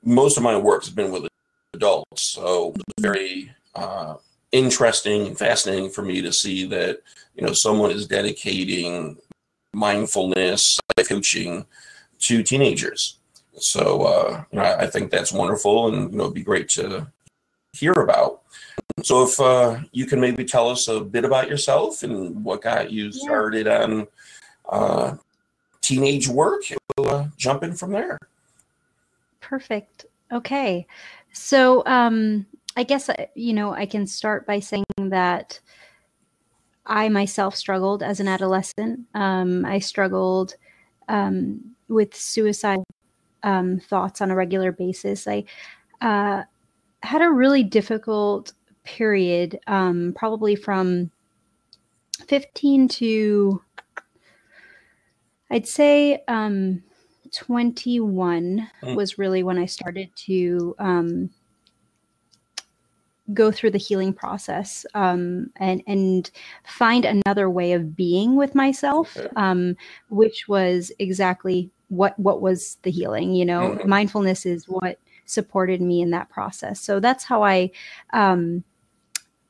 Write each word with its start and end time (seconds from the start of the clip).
most 0.04 0.38
of 0.38 0.44
my 0.44 0.56
work 0.56 0.84
has 0.84 0.94
been 0.94 1.12
with 1.12 1.28
adults. 1.74 2.32
So 2.32 2.74
very 3.02 3.52
uh, 3.76 4.16
interesting 4.54 5.28
and 5.28 5.38
fascinating 5.38 5.90
for 5.90 6.04
me 6.04 6.22
to 6.22 6.32
see 6.32 6.66
that 6.68 7.02
you 7.36 7.46
know 7.46 7.52
someone 7.54 7.92
is 7.92 8.08
dedicating 8.08 9.18
mindfulness 9.74 10.80
life 10.98 11.10
coaching 11.10 11.66
to 12.20 12.44
teenagers. 12.44 13.18
So 13.56 14.04
uh, 14.04 14.44
you 14.52 14.60
know, 14.60 14.66
I, 14.66 14.84
I 14.84 14.88
think 14.88 15.12
that's 15.12 15.32
wonderful, 15.32 15.94
and 15.94 16.12
you 16.12 16.18
know, 16.18 16.24
it'd 16.26 16.36
be 16.36 16.44
great 16.44 16.70
to 16.70 17.08
hear 17.74 17.94
about. 17.94 18.42
So, 19.04 19.24
if 19.24 19.40
uh, 19.40 19.80
you 19.92 20.06
can 20.06 20.20
maybe 20.20 20.44
tell 20.44 20.70
us 20.70 20.88
a 20.88 21.00
bit 21.00 21.24
about 21.26 21.50
yourself 21.50 22.04
and 22.04 22.44
what 22.44 22.62
got 22.62 22.92
you 22.92 23.12
started 23.12 23.66
yeah. 23.66 23.84
on 23.84 24.08
uh, 24.70 25.16
teenage 25.82 26.28
work, 26.28 26.64
we'll 26.98 27.10
uh, 27.10 27.28
jump 27.38 27.64
in 27.64 27.74
from 27.74 27.92
there. 27.92 28.18
Perfect. 29.42 30.06
Okay. 30.32 30.86
So, 31.32 31.86
um, 31.86 32.46
I 32.76 32.84
guess, 32.84 33.10
uh, 33.10 33.26
you 33.36 33.54
know, 33.54 33.72
I 33.72 33.86
can 33.86 34.06
start 34.06 34.46
by 34.46 34.60
saying 34.60 34.86
that 34.98 35.60
I 36.90 37.08
myself 37.08 37.56
struggled 37.56 38.02
as 38.02 38.20
an 38.20 38.28
adolescent. 38.28 39.02
Um, 39.14 39.64
I 39.64 39.78
struggled 39.80 40.56
um, 41.08 41.76
with 41.88 42.16
suicide 42.16 42.80
um, 43.44 43.80
thoughts 43.80 44.22
on 44.22 44.32
a 44.32 44.36
regular 44.36 44.72
basis. 44.72 45.28
I 45.28 45.46
uh, 46.02 46.44
had 47.04 47.22
a 47.22 47.30
really 47.30 47.64
difficult 47.64 48.54
period, 48.84 49.60
um, 49.68 50.14
probably 50.18 50.56
from 50.56 51.12
15 52.28 52.88
to, 52.88 53.62
I'd 55.52 55.68
say, 55.68 56.24
um, 56.28 56.84
21 57.32 58.68
mm. 58.82 58.96
was 58.96 59.20
really 59.20 59.44
when 59.44 59.60
I 59.60 59.68
started 59.68 60.10
to 60.26 60.76
um, 60.80 61.30
go 63.34 63.52
through 63.52 63.72
the 63.72 63.78
healing 63.78 64.14
process 64.14 64.86
um, 64.94 65.52
and 65.58 65.84
and 65.88 66.32
find 66.66 67.06
another 67.06 67.50
way 67.50 67.74
of 67.74 67.96
being 67.96 68.36
with 68.36 68.56
myself, 68.56 69.18
um, 69.36 69.76
which 70.10 70.48
was 70.48 70.92
exactly 71.00 71.70
what 71.90 72.18
what 72.20 72.42
was 72.42 72.78
the 72.84 72.92
healing. 72.92 73.34
You 73.34 73.46
know, 73.46 73.72
mm-hmm. 73.72 73.90
mindfulness 73.90 74.46
is 74.46 74.66
what 74.68 75.00
supported 75.30 75.82
me 75.82 76.02
in 76.02 76.12
that 76.12 76.30
process. 76.30 76.82
So 76.82 77.00
that's 77.00 77.24
how 77.24 77.44
I, 77.44 77.72
um, 78.14 78.64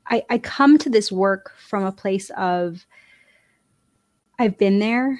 I, 0.07 0.23
I 0.29 0.37
come 0.37 0.77
to 0.79 0.89
this 0.89 1.11
work 1.11 1.53
from 1.57 1.83
a 1.83 1.91
place 1.91 2.29
of 2.31 2.85
I've 4.37 4.57
been 4.57 4.79
there. 4.79 5.19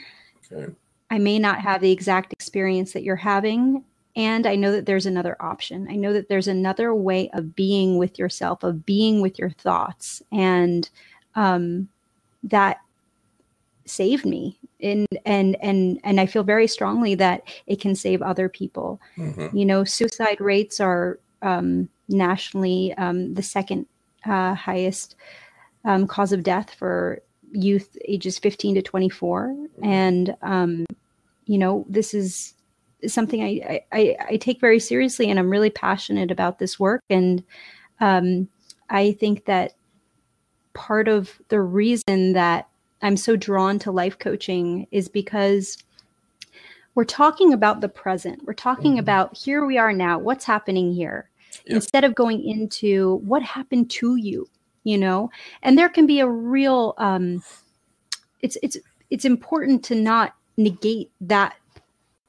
Okay. 0.51 0.73
I 1.09 1.17
may 1.17 1.39
not 1.39 1.59
have 1.59 1.81
the 1.81 1.91
exact 1.91 2.33
experience 2.33 2.93
that 2.93 3.03
you're 3.03 3.15
having. 3.15 3.83
And 4.19 4.45
I 4.45 4.55
know 4.55 4.73
that 4.73 4.85
there's 4.85 5.05
another 5.05 5.37
option. 5.39 5.87
I 5.89 5.95
know 5.95 6.11
that 6.11 6.27
there's 6.27 6.49
another 6.49 6.93
way 6.93 7.29
of 7.31 7.55
being 7.55 7.97
with 7.97 8.19
yourself, 8.19 8.63
of 8.63 8.85
being 8.85 9.21
with 9.21 9.39
your 9.39 9.49
thoughts. 9.49 10.21
And 10.29 10.89
um, 11.35 11.87
that 12.43 12.81
saved 13.85 14.25
me 14.25 14.59
and 14.81 15.07
and 15.25 15.55
and 15.61 15.99
and 16.03 16.19
I 16.19 16.25
feel 16.25 16.43
very 16.43 16.67
strongly 16.67 17.15
that 17.15 17.43
it 17.65 17.79
can 17.79 17.95
save 17.95 18.21
other 18.21 18.49
people. 18.49 18.99
Mm-hmm. 19.17 19.55
You 19.55 19.65
know, 19.65 19.85
suicide 19.85 20.41
rates 20.41 20.81
are 20.81 21.17
um, 21.41 21.87
nationally 22.09 22.93
um, 22.97 23.33
the 23.35 23.41
second 23.41 23.85
uh, 24.25 24.53
highest 24.53 25.15
um, 25.85 26.07
cause 26.07 26.33
of 26.33 26.43
death 26.43 26.75
for 26.77 27.21
youth 27.53 27.97
ages 28.05 28.37
15 28.37 28.75
to 28.75 28.81
24, 28.81 29.47
mm-hmm. 29.47 29.85
and 29.85 30.35
um, 30.41 30.85
you 31.45 31.57
know 31.57 31.85
this 31.87 32.13
is 32.13 32.53
something 33.07 33.43
I, 33.43 33.81
I 33.91 34.15
I 34.29 34.37
take 34.37 34.59
very 34.59 34.79
seriously, 34.79 35.29
and 35.29 35.39
I'm 35.39 35.49
really 35.49 35.69
passionate 35.69 36.31
about 36.31 36.59
this 36.59 36.79
work, 36.79 37.01
and 37.09 37.43
um, 37.99 38.47
I 38.89 39.13
think 39.13 39.45
that 39.45 39.73
part 40.73 41.07
of 41.07 41.41
the 41.49 41.61
reason 41.61 42.33
that 42.33 42.67
I'm 43.01 43.17
so 43.17 43.35
drawn 43.35 43.79
to 43.79 43.91
life 43.91 44.19
coaching 44.19 44.87
is 44.91 45.07
because 45.07 45.77
we're 46.95 47.05
talking 47.05 47.53
about 47.53 47.81
the 47.81 47.89
present. 47.89 48.41
We're 48.45 48.53
talking 48.53 48.93
mm-hmm. 48.93 48.99
about 48.99 49.37
here 49.37 49.65
we 49.65 49.77
are 49.77 49.93
now, 49.93 50.19
what's 50.19 50.45
happening 50.45 50.91
here, 50.93 51.29
yep. 51.65 51.75
instead 51.75 52.03
of 52.03 52.15
going 52.15 52.43
into 52.43 53.15
what 53.17 53.41
happened 53.41 53.89
to 53.91 54.15
you, 54.15 54.49
you 54.83 54.97
know? 54.97 55.29
And 55.61 55.77
there 55.77 55.89
can 55.89 56.05
be 56.05 56.19
a 56.19 56.27
real 56.27 56.95
um 56.97 57.43
it's 58.41 58.57
it's 58.63 58.77
it's 59.09 59.25
important 59.25 59.83
to 59.85 59.95
not 59.95 60.35
negate 60.57 61.11
that 61.21 61.55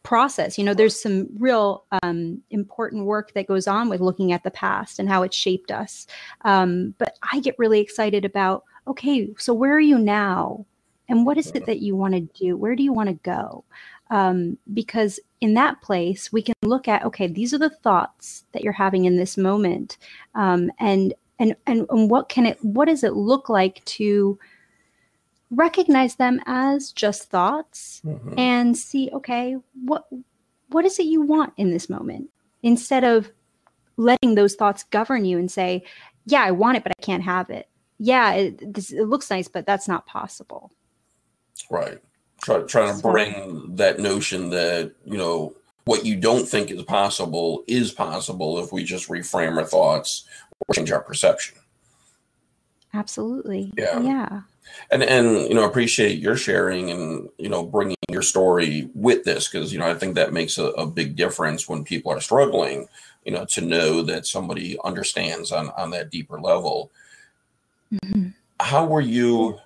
process. 0.03 0.59
You 0.59 0.65
know, 0.65 0.75
there's 0.75 1.01
some 1.01 1.29
real 1.39 1.85
um, 2.03 2.43
important 2.51 3.05
work 3.05 3.33
that 3.35 3.47
goes 3.47 3.67
on 3.67 3.89
with 3.89 4.01
looking 4.01 4.33
at 4.33 4.43
the 4.43 4.51
past 4.51 4.99
and 4.99 5.09
how 5.09 5.23
it 5.23 5.35
shaped 5.35 5.71
us. 5.71 6.07
Um, 6.43 6.95
but 6.99 7.17
I 7.33 7.41
get 7.41 7.59
really 7.59 7.81
excited 7.81 8.25
about 8.25 8.65
okay, 8.87 9.33
so 9.39 9.55
where 9.55 9.75
are 9.75 9.81
you 9.81 9.99
now? 9.99 10.67
And 11.09 11.27
what 11.27 11.39
is 11.39 11.51
it 11.53 11.67
that 11.67 11.81
you 11.81 11.97
want 11.97 12.15
to 12.15 12.21
do? 12.21 12.57
Where 12.57 12.75
do 12.75 12.83
you 12.83 12.93
want 12.93 13.09
to 13.09 13.15
go? 13.15 13.65
Um, 14.11 14.59
because 14.73 15.21
in 15.41 15.55
that 15.55 15.81
place, 15.83 16.33
we 16.33 16.43
can 16.43 16.55
look 16.63 16.89
at 16.89 17.05
okay, 17.05 17.27
these 17.27 17.55
are 17.55 17.59
the 17.59 17.71
thoughts 17.71 18.45
that 18.53 18.63
you're 18.63 18.73
having 18.73 19.05
in 19.05 19.17
this 19.17 19.37
moment, 19.37 19.99
um, 20.35 20.71
and 20.79 21.15
and 21.39 21.55
and 21.67 21.87
and 21.91 22.11
what 22.11 22.29
can 22.29 22.47
it? 22.47 22.59
What 22.65 22.87
does 22.87 23.05
it 23.05 23.15
look 23.15 23.49
like 23.49 23.85
to 23.85 24.39
recognize 25.51 26.17
them 26.17 26.41
as 26.47 26.93
just 26.93 27.31
thoughts 27.31 28.01
mm-hmm. 28.05 28.39
and 28.39 28.77
see 28.77 29.11
okay, 29.13 29.57
what 29.85 30.07
what 30.69 30.85
is 30.85 30.99
it 30.99 31.07
you 31.07 31.21
want 31.21 31.53
in 31.57 31.71
this 31.71 31.89
moment 31.89 32.31
instead 32.63 33.05
of 33.05 33.31
letting 33.97 34.35
those 34.35 34.55
thoughts 34.55 34.85
govern 34.85 35.25
you 35.25 35.39
and 35.39 35.51
say, 35.51 35.83
yeah, 36.27 36.43
I 36.43 36.53
want 36.53 36.77
it, 36.77 36.83
but 36.83 36.93
I 36.99 37.03
can't 37.03 37.23
have 37.23 37.51
it 37.51 37.67
yeah, 38.01 38.33
it, 38.33 38.75
this, 38.75 38.91
it 38.91 39.05
looks 39.05 39.31
nice, 39.31 39.47
but 39.47 39.67
that's 39.67 39.87
not 39.87 40.07
possible. 40.07 40.73
Right. 41.69 41.99
Try, 42.43 42.61
trying 42.63 42.97
to 42.97 43.03
bring 43.03 43.77
that 43.77 44.01
notion 44.01 44.49
that, 44.51 44.95
you 45.05 45.19
know, 45.19 45.55
what 45.85 46.07
you 46.07 46.17
don't 46.17 46.49
think 46.49 46.71
is 46.71 46.83
possible 46.83 47.63
is 47.67 47.93
possible 47.93 48.59
if 48.59 48.73
we 48.73 48.85
just 48.85 49.09
reframe 49.09 49.59
our 49.59 49.67
thoughts 49.67 50.27
or 50.67 50.75
change 50.75 50.91
our 50.91 51.03
perception. 51.03 51.59
Absolutely. 52.95 53.71
Yeah. 53.77 54.01
Yeah. 54.01 54.41
And 54.91 55.03
and 55.03 55.49
you 55.49 55.55
know 55.55 55.65
appreciate 55.65 56.19
your 56.19 56.37
sharing 56.37 56.91
and 56.91 57.29
you 57.39 57.49
know 57.49 57.65
bringing 57.65 57.97
your 58.09 58.23
story 58.23 58.89
with 58.95 59.25
this 59.25 59.49
because 59.49 59.73
you 59.73 59.79
know 59.79 59.89
I 59.89 59.95
think 59.95 60.15
that 60.15 60.33
makes 60.33 60.59
a, 60.59 60.67
a 60.71 60.87
big 60.87 61.17
difference 61.17 61.69
when 61.69 61.85
people 61.85 62.13
are 62.13 62.21
struggling 62.21 62.89
you 63.25 63.33
know 63.33 63.47
to 63.51 63.61
know 63.61 64.03
that 64.03 64.27
somebody 64.27 64.79
understands 64.85 65.53
on 65.53 65.71
on 65.77 65.91
that 65.91 66.11
deeper 66.11 66.41
level 66.41 66.91
Mm-hmm. 67.93 68.29
How 68.61 68.87
were 68.87 69.01
you 69.01 69.59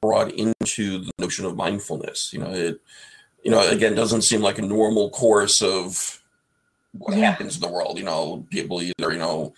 brought 0.00 0.32
into 0.32 1.04
the 1.04 1.10
notion 1.18 1.44
of 1.44 1.56
mindfulness? 1.56 2.32
You 2.32 2.40
know, 2.40 2.50
it, 2.50 2.80
you 3.42 3.50
know, 3.50 3.66
again, 3.68 3.94
doesn't 3.94 4.22
seem 4.22 4.40
like 4.40 4.58
a 4.58 4.62
normal 4.62 5.10
course 5.10 5.62
of 5.62 6.22
what 6.92 7.16
yeah. 7.16 7.30
happens 7.30 7.56
in 7.56 7.60
the 7.60 7.68
world. 7.68 7.98
You 7.98 8.04
know, 8.04 8.46
people 8.50 8.82
either, 8.82 9.12
you 9.12 9.18
know, 9.18 9.54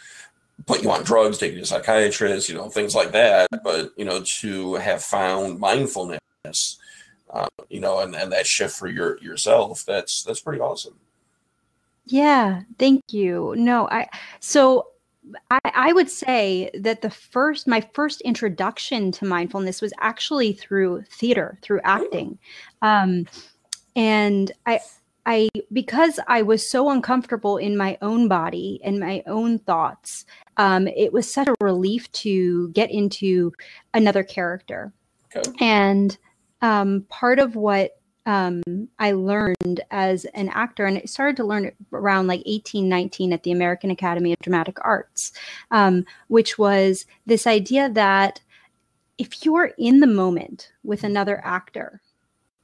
put 0.66 0.82
you 0.82 0.90
on 0.90 1.04
drugs, 1.04 1.38
take 1.38 1.52
you 1.52 1.60
to 1.60 1.66
psychiatrists, 1.66 2.48
you 2.48 2.54
know, 2.54 2.68
things 2.68 2.94
like 2.94 3.12
that. 3.12 3.48
But 3.62 3.92
you 3.96 4.04
know, 4.04 4.22
to 4.40 4.74
have 4.74 5.02
found 5.02 5.58
mindfulness, 5.58 6.20
uh, 7.30 7.48
you 7.68 7.80
know, 7.80 8.00
and, 8.00 8.14
and 8.14 8.32
that 8.32 8.46
shift 8.46 8.76
for 8.76 8.88
your 8.88 9.18
yourself, 9.18 9.84
that's 9.84 10.22
that's 10.22 10.40
pretty 10.40 10.60
awesome. 10.60 10.94
Yeah, 12.06 12.62
thank 12.78 13.02
you. 13.12 13.54
No, 13.56 13.88
I 13.88 14.08
so 14.40 14.88
I, 15.50 15.58
I, 15.64 15.92
would 15.92 16.10
say 16.10 16.70
that 16.74 17.02
the 17.02 17.10
first 17.10 17.68
my 17.68 17.80
first 17.92 18.20
introduction 18.22 19.12
to 19.12 19.24
mindfulness 19.24 19.80
was 19.80 19.92
actually 20.00 20.52
through 20.52 21.02
theater, 21.10 21.58
through 21.62 21.80
acting. 21.84 22.38
Um, 22.82 23.26
and 23.94 24.50
I 24.66 24.80
I 25.26 25.48
because 25.72 26.18
I 26.26 26.42
was 26.42 26.68
so 26.68 26.90
uncomfortable 26.90 27.58
in 27.58 27.76
my 27.76 27.98
own 28.02 28.28
body 28.28 28.80
and 28.82 28.98
my 28.98 29.22
own 29.26 29.58
thoughts, 29.58 30.24
um, 30.60 30.88
it 30.88 31.10
was 31.10 31.32
such 31.32 31.48
a 31.48 31.54
relief 31.62 32.12
to 32.12 32.68
get 32.72 32.90
into 32.90 33.50
another 33.94 34.22
character. 34.22 34.92
Okay. 35.34 35.50
And 35.58 36.18
um, 36.60 37.06
part 37.08 37.38
of 37.38 37.56
what 37.56 37.98
um, 38.26 38.62
I 38.98 39.12
learned 39.12 39.80
as 39.90 40.26
an 40.34 40.50
actor, 40.50 40.84
and 40.84 40.98
I 40.98 41.04
started 41.06 41.38
to 41.38 41.44
learn 41.44 41.72
around 41.94 42.26
like 42.26 42.42
18, 42.44 42.90
19 42.90 43.32
at 43.32 43.42
the 43.42 43.52
American 43.52 43.90
Academy 43.90 44.34
of 44.34 44.38
Dramatic 44.40 44.76
Arts, 44.82 45.32
um, 45.70 46.04
which 46.28 46.58
was 46.58 47.06
this 47.24 47.46
idea 47.46 47.88
that 47.88 48.42
if 49.16 49.46
you're 49.46 49.72
in 49.78 50.00
the 50.00 50.06
moment 50.06 50.72
with 50.84 51.04
another 51.04 51.40
actor, 51.42 52.02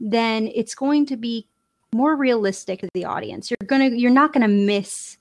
then 0.01 0.51
it's 0.55 0.75
going 0.75 1.07
to 1.07 1.17
be 1.17 1.49
more 1.95 2.15
realistic 2.15 2.81
to 2.81 2.89
the 2.93 3.07
audience. 3.07 3.51
You're 3.51 3.67
gonna, 3.67 3.89
you're 3.89 4.11
not 4.11 4.35
gonna 4.35 4.49
miss 4.49 5.17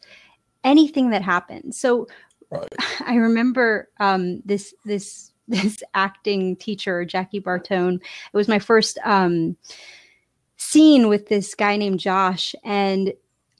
anything 0.65 1.11
that 1.11 1.21
happens. 1.21 1.79
So 1.79 2.07
I 3.05 3.15
remember 3.15 3.89
um, 3.99 4.41
this 4.45 4.73
this 4.85 5.31
this 5.47 5.83
acting 5.93 6.55
teacher, 6.55 7.05
Jackie 7.05 7.41
Bartone. 7.41 7.95
It 7.95 8.37
was 8.37 8.47
my 8.47 8.59
first. 8.59 8.97
Um, 9.03 9.57
scene 10.57 11.07
with 11.07 11.27
this 11.27 11.55
guy 11.55 11.77
named 11.77 11.99
Josh, 11.99 12.55
and 12.63 13.13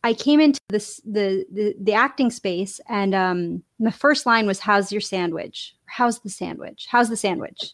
I 0.04 0.14
came 0.14 0.40
into 0.40 0.60
this 0.70 1.02
the 1.06 1.46
the, 1.52 1.76
the 1.80 1.94
acting 1.94 2.30
space, 2.30 2.80
and 2.90 3.16
um, 3.16 3.64
the 3.80 3.92
first 3.92 4.26
line 4.26 4.48
was, 4.48 4.60
"How's 4.60 4.92
your 4.92 5.02
sandwich? 5.02 5.76
How's 5.86 6.20
the 6.20 6.30
sandwich? 6.30 6.88
How's 6.90 7.10
the 7.10 7.18
sandwich?" 7.18 7.74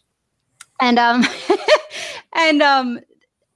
And 0.80 0.98
um, 0.98 1.24
and 2.34 2.62
um, 2.62 3.00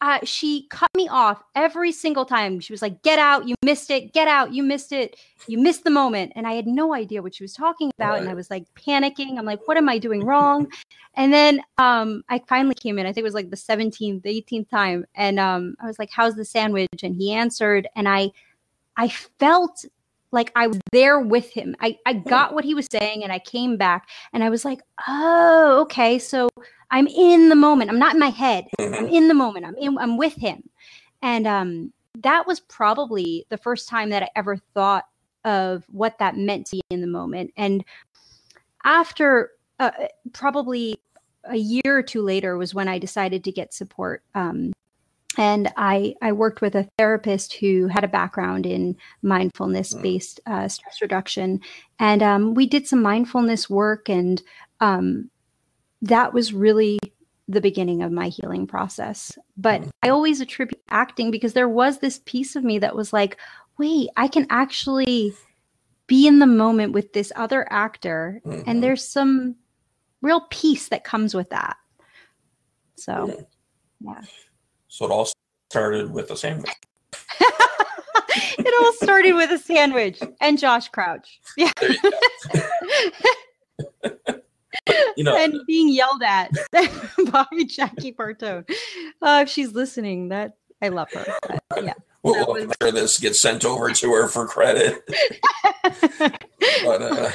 uh, 0.01 0.19
she 0.25 0.67
cut 0.69 0.91
me 0.95 1.09
off 1.09 1.43
every 1.55 1.91
single 1.91 2.25
time. 2.25 2.61
She 2.61 2.73
was 2.73 2.83
like, 2.83 3.03
"Get 3.03 3.19
out! 3.19 3.49
You 3.49 3.55
missed 3.65 3.91
it! 3.91 4.13
Get 4.13 4.29
out! 4.29 4.53
You 4.53 4.63
missed 4.63 4.93
it! 4.93 5.17
You 5.47 5.59
missed 5.59 5.85
the 5.85 5.91
moment!" 5.91 6.33
And 6.37 6.47
I 6.47 6.53
had 6.53 6.67
no 6.67 6.95
idea 6.95 7.23
what 7.23 7.35
she 7.35 7.45
was 7.45 7.55
talking 7.55 7.91
about, 7.99 8.13
right. 8.13 8.21
and 8.21 8.29
I 8.29 8.35
was 8.35 8.51
like 8.51 8.67
panicking. 8.75 9.39
I'm 9.39 9.47
like, 9.47 9.67
"What 9.67 9.77
am 9.77 9.89
I 9.89 9.99
doing 9.99 10.25
wrong?" 10.25 10.69
and 11.15 11.33
then 11.33 11.63
um, 11.79 12.23
I 12.29 12.41
finally 12.47 12.75
came 12.75 12.99
in. 12.99 13.07
I 13.07 13.11
think 13.13 13.23
it 13.23 13.25
was 13.25 13.35
like 13.35 13.51
the 13.51 13.57
17th, 13.57 14.23
the 14.23 14.43
18th 14.43 14.69
time, 14.69 15.07
and 15.15 15.41
um, 15.41 15.77
I 15.81 15.87
was 15.87 15.99
like, 15.99 16.11
"How's 16.11 16.37
the 16.37 16.45
sandwich?" 16.45 16.89
And 17.03 17.17
he 17.17 17.33
answered, 17.33 17.89
and 17.97 18.09
I, 18.09 18.31
I 18.97 19.09
felt 19.09 19.85
like 20.31 20.53
I 20.55 20.67
was 20.67 20.79
there 20.93 21.21
with 21.21 21.51
him. 21.51 21.75
I 21.81 21.97
I 22.05 22.13
got 22.13 22.53
what 22.53 22.65
he 22.65 22.75
was 22.75 22.87
saying, 22.93 23.25
and 23.25 23.33
I 23.33 23.39
came 23.39 23.79
back, 23.79 24.09
and 24.35 24.45
I 24.45 24.51
was 24.51 24.65
like, 24.65 24.81
"Oh, 25.09 25.81
okay, 25.83 26.19
so." 26.19 26.49
I'm 26.91 27.07
in 27.07 27.49
the 27.49 27.57
moment. 27.57 27.91
I'm 27.91 27.99
not 27.99 28.15
in 28.15 28.21
my 28.21 28.31
head. 28.31 28.67
I'm 28.79 28.93
mm-hmm. 28.93 29.07
in 29.07 29.29
the 29.29 29.35
moment. 29.35 29.67
I'm 29.67 29.77
in, 29.77 29.99
I'm 29.99 30.17
with 30.17 30.35
him. 30.35 30.69
And 31.23 31.47
um, 31.47 31.93
that 32.23 32.47
was 32.47 32.61
probably 32.61 33.47
the 33.49 33.59
first 33.59 33.89
time 33.89 34.11
that 34.11 34.23
I 34.23 34.29
ever 34.37 34.57
thought 34.75 35.05
of 35.45 35.85
what 35.89 36.19
that 36.19 36.37
meant 36.37 36.67
to 36.67 36.77
be 36.77 36.83
in 36.91 37.01
the 37.01 37.07
moment. 37.07 37.53
And 37.57 37.85
after 38.85 39.51
uh, 39.79 39.91
probably 40.33 40.99
a 41.45 41.57
year 41.57 41.99
or 41.99 42.03
two 42.03 42.23
later 42.23 42.57
was 42.57 42.75
when 42.75 42.89
I 42.89 42.99
decided 42.99 43.45
to 43.45 43.53
get 43.53 43.75
support. 43.75 44.23
Um, 44.35 44.73
and 45.39 45.71
I, 45.77 46.15
I 46.23 46.33
worked 46.33 46.63
with 46.63 46.75
a 46.75 46.89
therapist 46.97 47.55
who 47.55 47.89
had 47.89 48.05
a 48.05 48.09
background 48.09 48.65
in 48.65 48.97
mindfulness 49.23 49.93
based 49.93 50.41
uh, 50.47 50.67
stress 50.69 51.03
reduction. 51.03 51.61
And 51.99 52.23
um, 52.23 52.55
we 52.55 52.67
did 52.67 52.87
some 52.87 53.03
mindfulness 53.03 53.69
work 53.69 54.09
and 54.09 54.43
um, 54.81 55.31
that 56.03 56.33
was 56.33 56.53
really 56.53 56.99
the 57.49 57.61
beginning 57.61 58.03
of 58.03 58.13
my 58.13 58.29
healing 58.29 58.67
process. 58.67 59.39
But 59.57 59.83
mm-hmm. 59.83 59.91
I 60.03 60.09
always 60.09 60.41
attribute 60.41 60.83
acting 60.91 61.31
because 61.31 61.53
there 61.53 61.69
was 61.69 61.99
this 61.99 62.21
piece 62.25 62.57
of 62.57 62.65
me 62.65 62.79
that 62.81 62.97
was 62.97 63.13
like, 63.13 63.39
wait, 63.79 64.09
I 64.17 64.29
can 64.29 64.47
actually 64.51 65.35
be 66.07 66.27
in 66.27 66.39
the 66.39 66.47
moment 66.47 66.93
with 66.93 67.13
this 67.13 67.33
other 67.37 67.67
actor. 67.71 68.41
Mm-hmm. 68.45 68.69
And 68.69 68.83
there's 68.83 69.07
some 69.07 69.57
real 70.23 70.43
peace 70.51 70.89
that 70.89 71.05
comes 71.05 71.35
with 71.35 71.51
that. 71.51 71.77
So, 72.97 73.29
yeah. 73.29 73.43
yeah. 74.01 74.21
So 74.89 75.05
it 75.05 75.11
all 75.11 75.29
started 75.71 76.11
with 76.11 76.31
a 76.31 76.37
sandwich. 76.37 76.71
it 77.41 78.85
all 78.85 78.93
started 78.95 79.35
with 79.35 79.51
a 79.51 79.59
sandwich 79.59 80.21
and 80.41 80.59
Josh 80.59 80.89
Crouch. 80.89 81.41
Yeah. 81.57 81.71
you 85.17 85.25
know, 85.25 85.37
and 85.37 85.61
being 85.67 85.89
yelled 85.89 86.23
at 86.23 86.51
by 86.73 87.47
Jackie 87.67 88.13
Bartone. 88.13 88.69
Uh, 89.23 89.41
if 89.45 89.49
she's 89.49 89.73
listening, 89.73 90.29
that 90.29 90.57
I 90.83 90.89
love 90.89 91.11
her. 91.13 91.27
But, 91.69 91.85
yeah. 91.85 91.95
We'll, 92.23 92.47
was... 92.47 92.73
sure 92.83 92.93
this 92.93 93.19
gets 93.19 93.41
sent 93.41 93.65
over 93.65 93.91
to 93.91 94.13
her 94.13 94.29
for 94.29 94.47
credit. 94.47 95.03
but 96.19 97.03
uh, 97.03 97.31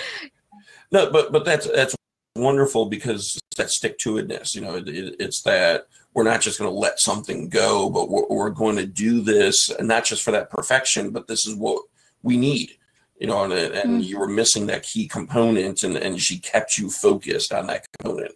no, 0.92 1.10
but 1.10 1.32
but 1.32 1.46
that's 1.46 1.68
that's 1.68 1.96
wonderful 2.36 2.88
because 2.88 3.40
that 3.58 3.70
stick 3.70 3.98
to 4.00 4.16
itness. 4.16 4.54
You 4.54 4.62
know, 4.62 4.76
it, 4.76 4.88
it, 4.90 5.16
it's 5.20 5.42
that 5.44 5.88
we're 6.14 6.24
not 6.24 6.42
just 6.42 6.60
going 6.60 6.70
to 6.70 6.78
let 6.78 7.00
something 7.00 7.48
go, 7.48 7.90
but 7.90 8.10
we're, 8.10 8.28
we're 8.28 8.50
going 8.50 8.76
to 8.76 8.86
do 8.86 9.22
this, 9.22 9.70
and 9.70 9.88
not 9.88 10.04
just 10.04 10.24
for 10.24 10.32
that 10.32 10.50
perfection, 10.50 11.12
but 11.12 11.28
this 11.28 11.48
is 11.48 11.56
what 11.56 11.84
we 12.22 12.38
need 12.38 12.78
you 13.22 13.28
know, 13.28 13.44
and, 13.44 13.54
and 13.54 13.74
mm-hmm. 13.74 14.00
you 14.00 14.18
were 14.18 14.28
missing 14.28 14.66
that 14.66 14.82
key 14.82 15.08
component, 15.08 15.84
and, 15.84 15.96
and 15.96 16.20
she 16.20 16.40
kept 16.40 16.80
you 16.80 16.90
focused 16.90 17.54
on 17.54 17.68
that 17.68 17.86
component, 17.94 18.34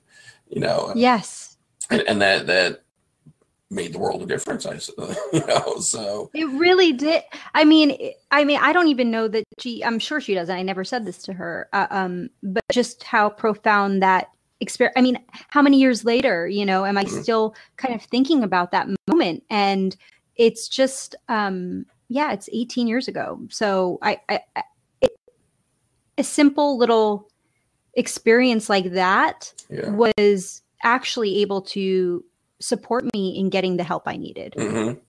you 0.47 0.61
know. 0.61 0.93
Yes. 0.95 1.57
And, 1.89 2.03
and 2.03 2.21
that 2.21 2.45
that 2.45 2.83
made 3.71 3.93
the 3.93 3.97
world 3.97 4.21
a 4.21 4.27
difference. 4.27 4.67
I 4.67 4.73
you 5.33 5.45
know, 5.47 5.77
so 5.79 6.29
it 6.35 6.45
really 6.45 6.93
did. 6.93 7.23
I 7.55 7.63
mean, 7.63 8.11
I 8.29 8.43
mean, 8.43 8.59
I 8.61 8.73
don't 8.73 8.87
even 8.87 9.09
know 9.09 9.27
that 9.27 9.43
she. 9.59 9.83
I'm 9.83 9.97
sure 9.97 10.21
she 10.21 10.35
doesn't. 10.35 10.55
I 10.55 10.61
never 10.61 10.83
said 10.83 11.03
this 11.03 11.23
to 11.23 11.33
her. 11.33 11.67
Uh, 11.73 11.87
um, 11.89 12.29
but 12.43 12.63
just 12.71 13.03
how 13.03 13.27
profound 13.29 14.03
that 14.03 14.29
experience. 14.59 14.93
I 14.95 15.01
mean, 15.01 15.17
how 15.49 15.63
many 15.63 15.79
years 15.79 16.05
later, 16.05 16.47
you 16.47 16.63
know, 16.63 16.85
am 16.85 16.95
I 16.95 17.05
mm-hmm. 17.05 17.21
still 17.23 17.55
kind 17.77 17.95
of 17.95 18.03
thinking 18.03 18.43
about 18.43 18.69
that 18.73 18.87
moment? 19.07 19.43
And 19.49 19.97
it's 20.35 20.67
just, 20.67 21.15
um, 21.27 21.87
yeah, 22.07 22.33
it's 22.33 22.49
18 22.53 22.87
years 22.87 23.07
ago. 23.07 23.41
So 23.49 23.97
I, 24.03 24.21
I 24.29 24.41
a 26.17 26.23
simple 26.23 26.77
little 26.77 27.29
experience 27.95 28.69
like 28.69 28.91
that 28.91 29.53
yeah. 29.69 29.89
was 29.89 30.61
actually 30.83 31.41
able 31.41 31.61
to 31.61 32.23
support 32.59 33.05
me 33.13 33.37
in 33.37 33.49
getting 33.49 33.77
the 33.77 33.83
help 33.83 34.03
I 34.05 34.17
needed. 34.17 34.53
Mm-hmm. 34.57 34.99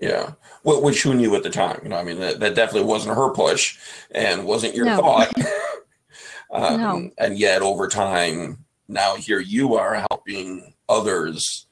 Yeah. 0.00 0.32
What 0.62 0.82
was 0.82 1.04
you 1.04 1.14
knew 1.14 1.34
at 1.36 1.42
the 1.42 1.50
time? 1.50 1.80
You 1.82 1.88
know, 1.88 1.96
I 1.96 2.04
mean, 2.04 2.20
that, 2.20 2.40
that 2.40 2.54
definitely 2.54 2.88
wasn't 2.88 3.16
her 3.16 3.30
push 3.32 3.78
and 4.10 4.44
wasn't 4.44 4.74
your 4.74 4.84
no. 4.84 4.96
thought. 4.98 5.32
um, 6.50 6.80
no. 6.80 7.10
And 7.18 7.38
yet, 7.38 7.62
over 7.62 7.88
time, 7.88 8.64
now 8.88 9.16
here 9.16 9.40
you 9.40 9.74
are 9.74 10.04
helping 10.10 10.74
others 10.88 11.66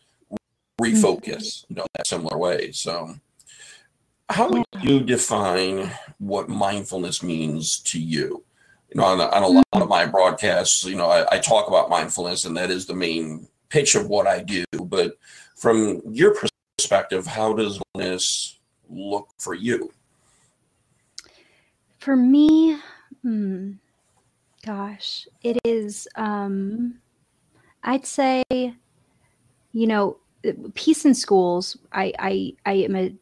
refocus, 0.81 1.21
mm-hmm. 1.21 1.75
you 1.75 1.77
know, 1.77 1.87
that 1.95 2.07
similar 2.07 2.39
way. 2.39 2.73
So, 2.73 3.15
how 4.31 4.49
would 4.49 4.65
you 4.83 5.01
define 5.01 5.91
what 6.19 6.49
mindfulness 6.49 7.23
means 7.23 7.81
to 7.83 8.01
you? 8.01 8.43
You 8.95 9.01
know, 9.01 9.07
on, 9.07 9.21
on 9.21 9.43
a 9.43 9.49
lot 9.49 9.65
of 9.73 9.89
my 9.89 10.07
broadcasts, 10.07 10.85
you 10.85 10.95
know, 10.95 11.11
I, 11.11 11.27
I, 11.35 11.39
talk 11.39 11.67
about 11.67 11.91
mindfulness, 11.91 12.45
and 12.45 12.57
that 12.57 12.71
is 12.71 12.87
the 12.87 12.95
main 12.95 13.49
pitch 13.69 13.97
of 13.97 14.09
what 14.09 14.29
I 14.29 14.41
do. 14.41 14.65
But 14.85 15.19
from 15.57 16.01
your 16.09 16.37
perspective, 16.79 17.27
how 17.27 17.55
does 17.55 17.81
mindfulness 17.95 18.61
look 18.89 19.31
for 19.39 19.55
you? 19.55 19.93
For 21.99 22.15
me, 22.15 22.79
hmm, 23.23 23.73
gosh, 24.65 25.27
it 25.43 25.59
is. 25.65 26.07
Um, 26.15 27.01
I'd 27.83 28.07
say, 28.07 28.45
you 28.49 28.77
know, 29.73 30.19
peace 30.75 31.05
in 31.05 31.15
schools. 31.15 31.77
I 31.93 32.13
I, 32.19 32.55
I 32.65 32.73
am 32.75 32.95
a 32.95 33.13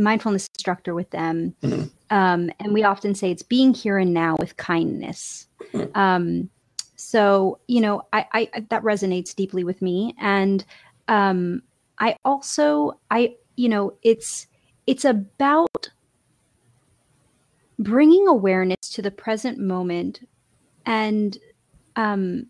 mindfulness 0.00 0.48
instructor 0.54 0.94
with 0.94 1.10
them. 1.10 1.54
Mm-hmm. 1.62 1.84
Um, 2.10 2.50
and 2.58 2.72
we 2.72 2.82
often 2.82 3.14
say 3.14 3.30
it's 3.30 3.42
being 3.42 3.72
here 3.74 3.98
and 3.98 4.12
now 4.12 4.36
with 4.38 4.56
kindness. 4.56 5.46
Mm-hmm. 5.72 5.98
Um, 5.98 6.50
so, 6.96 7.58
you 7.68 7.80
know, 7.80 8.02
I, 8.12 8.26
I, 8.32 8.50
that 8.70 8.82
resonates 8.82 9.34
deeply 9.34 9.64
with 9.64 9.80
me. 9.80 10.14
And 10.18 10.64
um, 11.08 11.62
I 11.98 12.16
also, 12.24 12.98
I, 13.10 13.36
you 13.56 13.68
know, 13.68 13.94
it's, 14.02 14.46
it's 14.86 15.04
about 15.04 15.90
bringing 17.78 18.26
awareness 18.26 18.90
to 18.90 19.02
the 19.02 19.10
present 19.10 19.58
moment 19.58 20.26
and 20.84 21.38
um, 21.96 22.46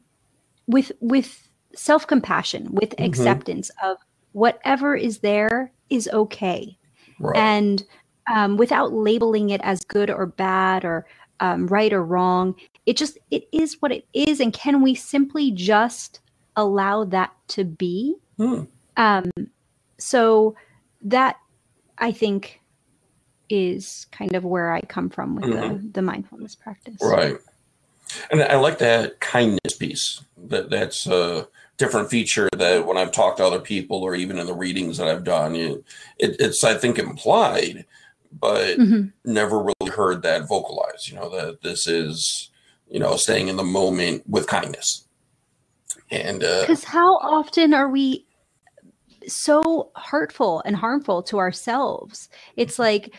with 0.66 0.92
with 1.00 1.48
self 1.74 2.06
compassion, 2.06 2.68
with 2.72 2.90
mm-hmm. 2.90 3.04
acceptance 3.04 3.70
of 3.82 3.96
whatever 4.32 4.94
is 4.94 5.18
there 5.18 5.72
is 5.88 6.08
okay, 6.12 6.76
right. 7.20 7.36
and 7.36 7.84
um, 8.32 8.56
without 8.56 8.92
labeling 8.92 9.50
it 9.50 9.60
as 9.62 9.80
good 9.84 10.10
or 10.10 10.26
bad 10.26 10.84
or 10.84 11.06
um, 11.40 11.66
right 11.66 11.92
or 11.92 12.04
wrong. 12.04 12.54
It 12.86 12.96
just 12.96 13.18
it 13.30 13.48
is 13.52 13.76
what 13.80 13.92
it 13.92 14.06
is, 14.12 14.40
and 14.40 14.52
can 14.52 14.82
we 14.82 14.94
simply 14.94 15.50
just 15.50 16.20
allow 16.56 17.04
that 17.04 17.32
to 17.48 17.64
be? 17.64 18.16
Hmm. 18.36 18.64
Um, 18.96 19.30
so 19.98 20.54
that 21.02 21.36
I 21.98 22.12
think 22.12 22.60
is 23.48 24.06
kind 24.12 24.34
of 24.34 24.44
where 24.44 24.72
I 24.72 24.80
come 24.82 25.10
from 25.10 25.34
with 25.34 25.44
mm-hmm. 25.44 25.86
the, 25.86 25.92
the 25.92 26.02
mindfulness 26.02 26.54
practice. 26.54 26.96
Right. 27.00 27.36
And 28.30 28.42
I 28.42 28.56
like 28.56 28.78
that 28.78 29.20
kindness 29.20 29.74
piece. 29.78 30.22
That 30.36 30.70
that's 30.70 31.06
a 31.06 31.48
different 31.80 32.10
feature 32.10 32.48
that 32.52 32.86
when 32.86 32.98
I've 32.98 33.10
talked 33.10 33.38
to 33.38 33.46
other 33.46 33.58
people 33.58 34.02
or 34.02 34.14
even 34.14 34.38
in 34.38 34.46
the 34.46 34.54
readings 34.54 34.98
that 34.98 35.08
I've 35.08 35.24
done, 35.24 35.56
it, 35.56 35.82
it's 36.18 36.62
I 36.62 36.74
think 36.74 36.98
implied, 36.98 37.86
but 38.30 38.78
mm-hmm. 38.78 39.08
never 39.24 39.58
really 39.58 39.90
heard 39.90 40.22
that 40.22 40.46
vocalized. 40.46 41.08
You 41.08 41.16
know 41.16 41.30
that 41.30 41.62
this 41.62 41.86
is 41.88 42.50
you 42.88 43.00
know 43.00 43.16
staying 43.16 43.48
in 43.48 43.56
the 43.56 43.64
moment 43.64 44.22
with 44.28 44.46
kindness. 44.46 45.08
And 46.10 46.40
because 46.40 46.84
uh, 46.84 46.88
how 46.88 47.16
often 47.16 47.72
are 47.72 47.88
we 47.88 48.26
so 49.26 49.90
hurtful 49.96 50.62
and 50.64 50.76
harmful 50.76 51.22
to 51.24 51.38
ourselves. 51.38 52.28
It's 52.56 52.78
like 52.78 53.14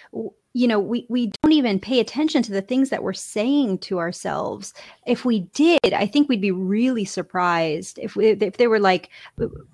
you 0.53 0.67
know 0.67 0.79
we 0.79 1.05
we 1.09 1.31
don't 1.41 1.53
even 1.53 1.79
pay 1.79 1.99
attention 1.99 2.43
to 2.43 2.51
the 2.51 2.61
things 2.61 2.89
that 2.89 3.03
we're 3.03 3.13
saying 3.13 3.77
to 3.79 3.99
ourselves. 3.99 4.73
If 5.05 5.25
we 5.25 5.41
did 5.53 5.79
i 5.93 6.05
think 6.05 6.29
we'd 6.29 6.41
be 6.41 6.51
really 6.51 7.05
surprised 7.05 7.99
if 7.99 8.15
we 8.15 8.29
if 8.29 8.57
they 8.57 8.67
were 8.67 8.79
like 8.79 9.09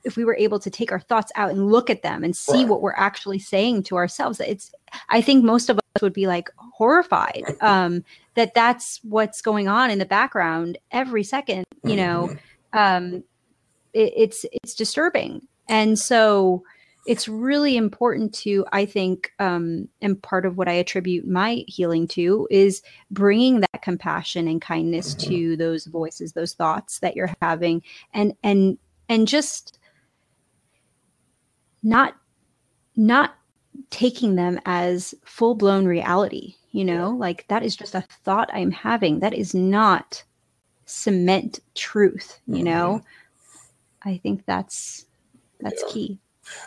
if 0.04 0.16
we 0.16 0.26
were 0.26 0.36
able 0.36 0.60
to 0.60 0.70
take 0.70 0.92
our 0.92 1.00
thoughts 1.00 1.32
out 1.36 1.52
and 1.52 1.72
look 1.72 1.90
at 1.90 2.04
them 2.04 2.24
and 2.24 2.36
see 2.36 2.66
what 2.66 2.82
we're 2.82 2.94
actually 2.94 3.40
saying 3.40 3.84
to 3.84 3.96
ourselves. 3.96 4.40
It's 4.40 4.72
i 5.10 5.22
think 5.22 5.44
most 5.44 5.70
of 5.70 5.78
us 5.78 6.02
would 6.02 6.14
be 6.14 6.28
like 6.28 6.50
horrified 6.58 7.44
um 7.62 8.06
that 8.36 8.54
that's 8.54 9.02
what's 9.04 9.42
going 9.42 9.68
on 9.68 9.90
in 9.90 10.00
the 10.00 10.06
background 10.06 10.78
every 10.92 11.24
second 11.24 11.66
you 11.84 11.98
know? 11.98 12.30
Mm-hmm. 12.74 12.78
um 13.16 13.24
it, 13.98 14.14
it's 14.16 14.46
it's 14.52 14.76
disturbing. 14.76 15.42
And 15.68 15.98
so 16.00 16.64
it's 17.08 17.28
really 17.28 17.78
important 17.78 18.34
to 18.34 18.66
i 18.72 18.86
think 18.86 19.32
um, 19.40 19.88
and 20.02 20.22
part 20.22 20.46
of 20.46 20.58
what 20.58 20.68
i 20.68 20.74
attribute 20.74 21.28
my 21.28 21.64
healing 21.68 22.08
to 22.08 22.48
is 22.52 22.82
bringing 23.12 23.62
that 23.62 23.82
compassion 23.82 24.48
and 24.48 24.62
kindness 24.62 25.16
mm-hmm. 25.16 25.30
to 25.30 25.58
those 25.58 25.86
voices 25.86 26.34
those 26.34 26.54
thoughts 26.54 27.00
that 27.00 27.16
you're 27.16 27.34
having 27.42 27.82
and 28.14 28.34
and 28.44 28.78
and 29.10 29.28
just 29.28 29.80
not 31.84 32.16
not 32.96 33.36
taking 33.90 34.36
them 34.36 34.60
as 34.66 35.14
full 35.24 35.56
blown 35.56 35.86
reality 35.86 36.56
you 36.72 36.84
know 36.84 37.10
like 37.12 37.48
that 37.48 37.64
is 37.64 37.76
just 37.76 37.96
a 37.96 38.06
thought 38.24 38.50
i'm 38.54 38.72
having 38.72 39.20
that 39.20 39.34
is 39.34 39.54
not 39.54 40.24
cement 40.86 41.60
truth 41.76 42.40
you 42.48 42.56
mm-hmm. 42.56 42.66
know 42.66 43.02
i 44.04 44.18
think 44.18 44.46
that's 44.46 45.08
that's 45.60 45.84
yeah. 45.88 45.94
key. 45.94 46.20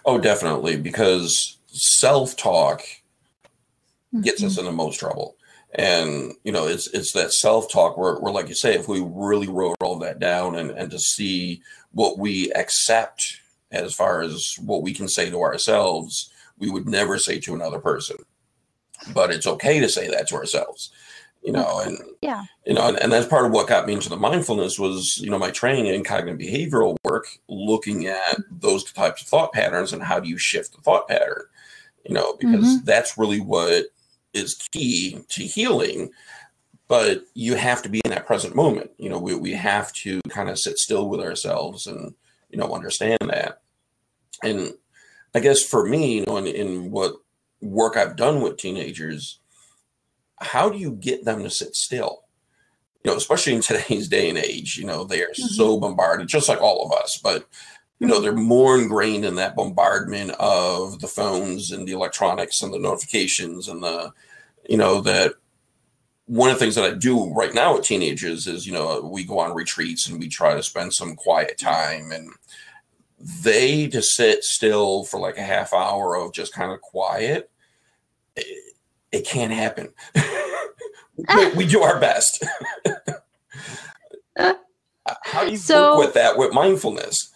Oh, 0.05 0.19
definitely, 0.19 0.77
because 0.77 1.59
self 1.67 2.37
talk 2.37 2.81
mm-hmm. 2.81 4.23
gets 4.23 4.43
us 4.43 4.53
mm-hmm. 4.53 4.61
into 4.61 4.73
most 4.73 4.99
trouble. 4.99 5.37
And 5.75 6.35
you 6.43 6.53
know, 6.53 6.67
it's 6.67 6.89
it's 6.89 7.13
that 7.13 7.33
self 7.33 7.71
talk 7.71 7.97
where, 7.97 8.17
where, 8.17 8.33
like 8.33 8.49
you 8.49 8.55
say, 8.55 8.75
if 8.75 8.89
we 8.89 9.03
really 9.05 9.49
wrote 9.49 9.77
all 9.81 9.99
that 10.01 10.19
down 10.19 10.57
and, 10.57 10.71
and 10.71 10.91
to 10.91 10.99
see 10.99 11.63
what 11.93 12.19
we 12.19 12.51
accept 12.53 13.41
as 13.71 13.95
far 13.95 14.21
as 14.21 14.57
what 14.65 14.83
we 14.83 14.93
can 14.93 15.09
say 15.09 15.31
to 15.31 15.41
ourselves, 15.41 16.33
we 16.59 16.71
would 16.71 16.89
never 16.89 17.19
say 17.19 17.39
to 17.41 17.55
another 17.55 17.79
person. 17.79 18.17
But 19.15 19.31
it's 19.31 19.47
okay 19.47 19.79
to 19.79 19.89
say 19.89 20.09
that 20.09 20.29
to 20.29 20.35
ourselves 20.35 20.91
you 21.43 21.53
know 21.53 21.81
and 21.81 21.99
yeah 22.21 22.45
you 22.67 22.75
know 22.75 22.89
and, 22.89 22.99
and, 22.99 23.13
that's 23.13 23.27
part 23.27 23.47
of 23.47 23.53
what 23.53 23.69
got 23.69 23.87
me 23.87 23.95
into 23.95 24.09
the 24.09 24.17
mindfulness 24.17 24.79
was 24.79 25.19
you 25.19 25.31
know 25.31 25.39
my 25.39 25.51
training 25.51 25.87
in 25.87 26.05
cognitive 26.05 26.39
behavioral 26.39 26.97
work 27.05 27.27
looking 27.49 28.07
at 28.07 28.37
those 28.51 28.85
types 28.93 29.23
of 29.23 29.29
thought 29.29 29.53
patterns 29.53 29.93
and 29.93 30.03
how 30.03 30.21
do 30.21 30.29
you 30.29 30.39
shift 30.39 30.75
the 30.75 30.83
thought 30.83 31.09
pattern 31.09 31.43
you 32.07 32.15
know 32.15 32.37
because 32.39 32.65
mm-hmm. 32.65 32.85
that's 32.85 33.17
really 33.17 33.41
what 33.41 33.87
is 34.35 34.55
key 34.71 35.19
to 35.29 35.43
healing 35.43 36.11
but 36.89 37.25
you 37.35 37.55
have 37.55 37.83
to 37.83 37.89
be 37.89 38.01
in 38.05 38.11
that 38.11 38.27
present 38.27 38.55
moment 38.55 38.91
you 38.99 39.09
know 39.09 39.19
we, 39.19 39.35
we 39.35 39.53
have 39.53 39.93
to 39.93 40.21
kind 40.29 40.51
of 40.51 40.59
sit 40.59 40.77
still 40.77 41.09
with 41.09 41.21
ourselves 41.21 41.87
and 41.87 42.15
you 42.51 42.59
know 42.59 42.75
understand 42.75 43.19
that 43.23 43.61
and 44.43 44.75
i 45.35 45.41
guess 45.41 45.63
for 45.63 45.87
me 45.87 46.19
you 46.19 46.27
know 46.27 46.37
in, 46.37 46.47
in 46.47 46.91
what 46.91 47.15
work 47.63 47.97
i've 47.97 48.17
done 48.17 48.41
with 48.41 48.57
teenagers 48.57 49.41
how 50.41 50.69
do 50.69 50.79
you 50.79 50.93
get 50.93 51.25
them 51.25 51.43
to 51.43 51.51
sit 51.51 51.75
still? 51.75 52.25
You 53.05 53.11
know, 53.11 53.17
especially 53.17 53.55
in 53.55 53.61
today's 53.63 54.09
day 54.09 54.29
and 54.29 54.39
age, 54.39 54.77
you 54.77 54.87
know, 54.87 55.05
they 55.05 55.23
are 55.23 55.29
mm-hmm. 55.29 55.47
so 55.47 55.79
bombarded, 55.79 56.29
just 56.29 56.49
like 56.49 56.61
all 56.61 56.87
of 56.87 56.99
us, 56.99 57.19
but 57.23 57.47
you 57.99 58.07
know, 58.07 58.19
they're 58.19 58.33
more 58.33 58.79
ingrained 58.79 59.27
in 59.27 59.35
that 59.35 59.55
bombardment 59.55 60.31
of 60.41 61.01
the 61.01 61.07
phones 61.07 61.71
and 61.71 61.87
the 61.87 61.93
electronics 61.93 62.63
and 62.63 62.73
the 62.73 62.79
notifications 62.79 63.69
and 63.69 63.83
the, 63.83 64.11
you 64.67 64.79
know, 64.79 65.03
that 65.03 65.35
one 66.25 66.49
of 66.49 66.57
the 66.57 66.61
things 66.61 66.77
that 66.77 66.85
I 66.85 66.95
do 66.95 67.31
right 67.35 67.53
now 67.53 67.75
with 67.75 67.85
teenagers 67.85 68.47
is, 68.47 68.67
you 68.67 68.73
know, 68.73 69.03
we 69.03 69.25
go 69.25 69.39
on 69.39 69.55
retreats 69.55 70.09
and 70.09 70.19
we 70.19 70.29
try 70.29 70.55
to 70.55 70.63
spend 70.63 70.95
some 70.95 71.15
quiet 71.15 71.59
time 71.59 72.11
and 72.11 72.31
they 73.43 73.87
to 73.89 74.01
sit 74.01 74.45
still 74.45 75.05
for 75.05 75.21
like 75.21 75.37
a 75.37 75.43
half 75.43 75.75
hour 75.75 76.17
of 76.17 76.33
just 76.33 76.55
kind 76.55 76.73
of 76.73 76.81
quiet 76.81 77.51
it 79.13 79.27
can't 79.27 79.53
happen. 79.53 79.93
we, 81.35 81.53
we, 81.55 81.67
do 81.67 81.83
our 81.83 81.99
best. 82.01 82.45
How 85.25 85.45
do 85.45 85.51
you 85.51 85.57
so, 85.57 85.97
work 85.97 86.07
with 86.07 86.15
that 86.15 86.39
with 86.39 86.53
mindfulness? 86.53 87.31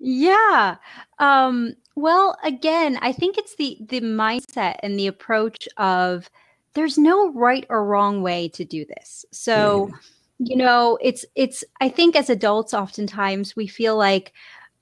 Yeah. 0.00 0.76
Um, 1.18 1.74
well, 1.96 2.36
again, 2.44 2.98
I 3.00 3.12
think 3.12 3.38
it's 3.38 3.56
the 3.56 3.78
the 3.80 4.00
mindset 4.00 4.76
and 4.82 4.98
the 4.98 5.06
approach 5.06 5.68
of 5.76 6.30
there's 6.74 6.98
no 6.98 7.32
right 7.32 7.66
or 7.68 7.84
wrong 7.84 8.22
way 8.22 8.48
to 8.50 8.64
do 8.64 8.84
this. 8.84 9.24
So, 9.32 9.88
mm. 9.90 9.98
you 10.38 10.56
know, 10.56 10.98
it's 11.00 11.24
it's 11.34 11.64
I 11.80 11.88
think 11.88 12.14
as 12.14 12.30
adults 12.30 12.74
oftentimes 12.74 13.56
we 13.56 13.66
feel 13.66 13.96
like 13.96 14.32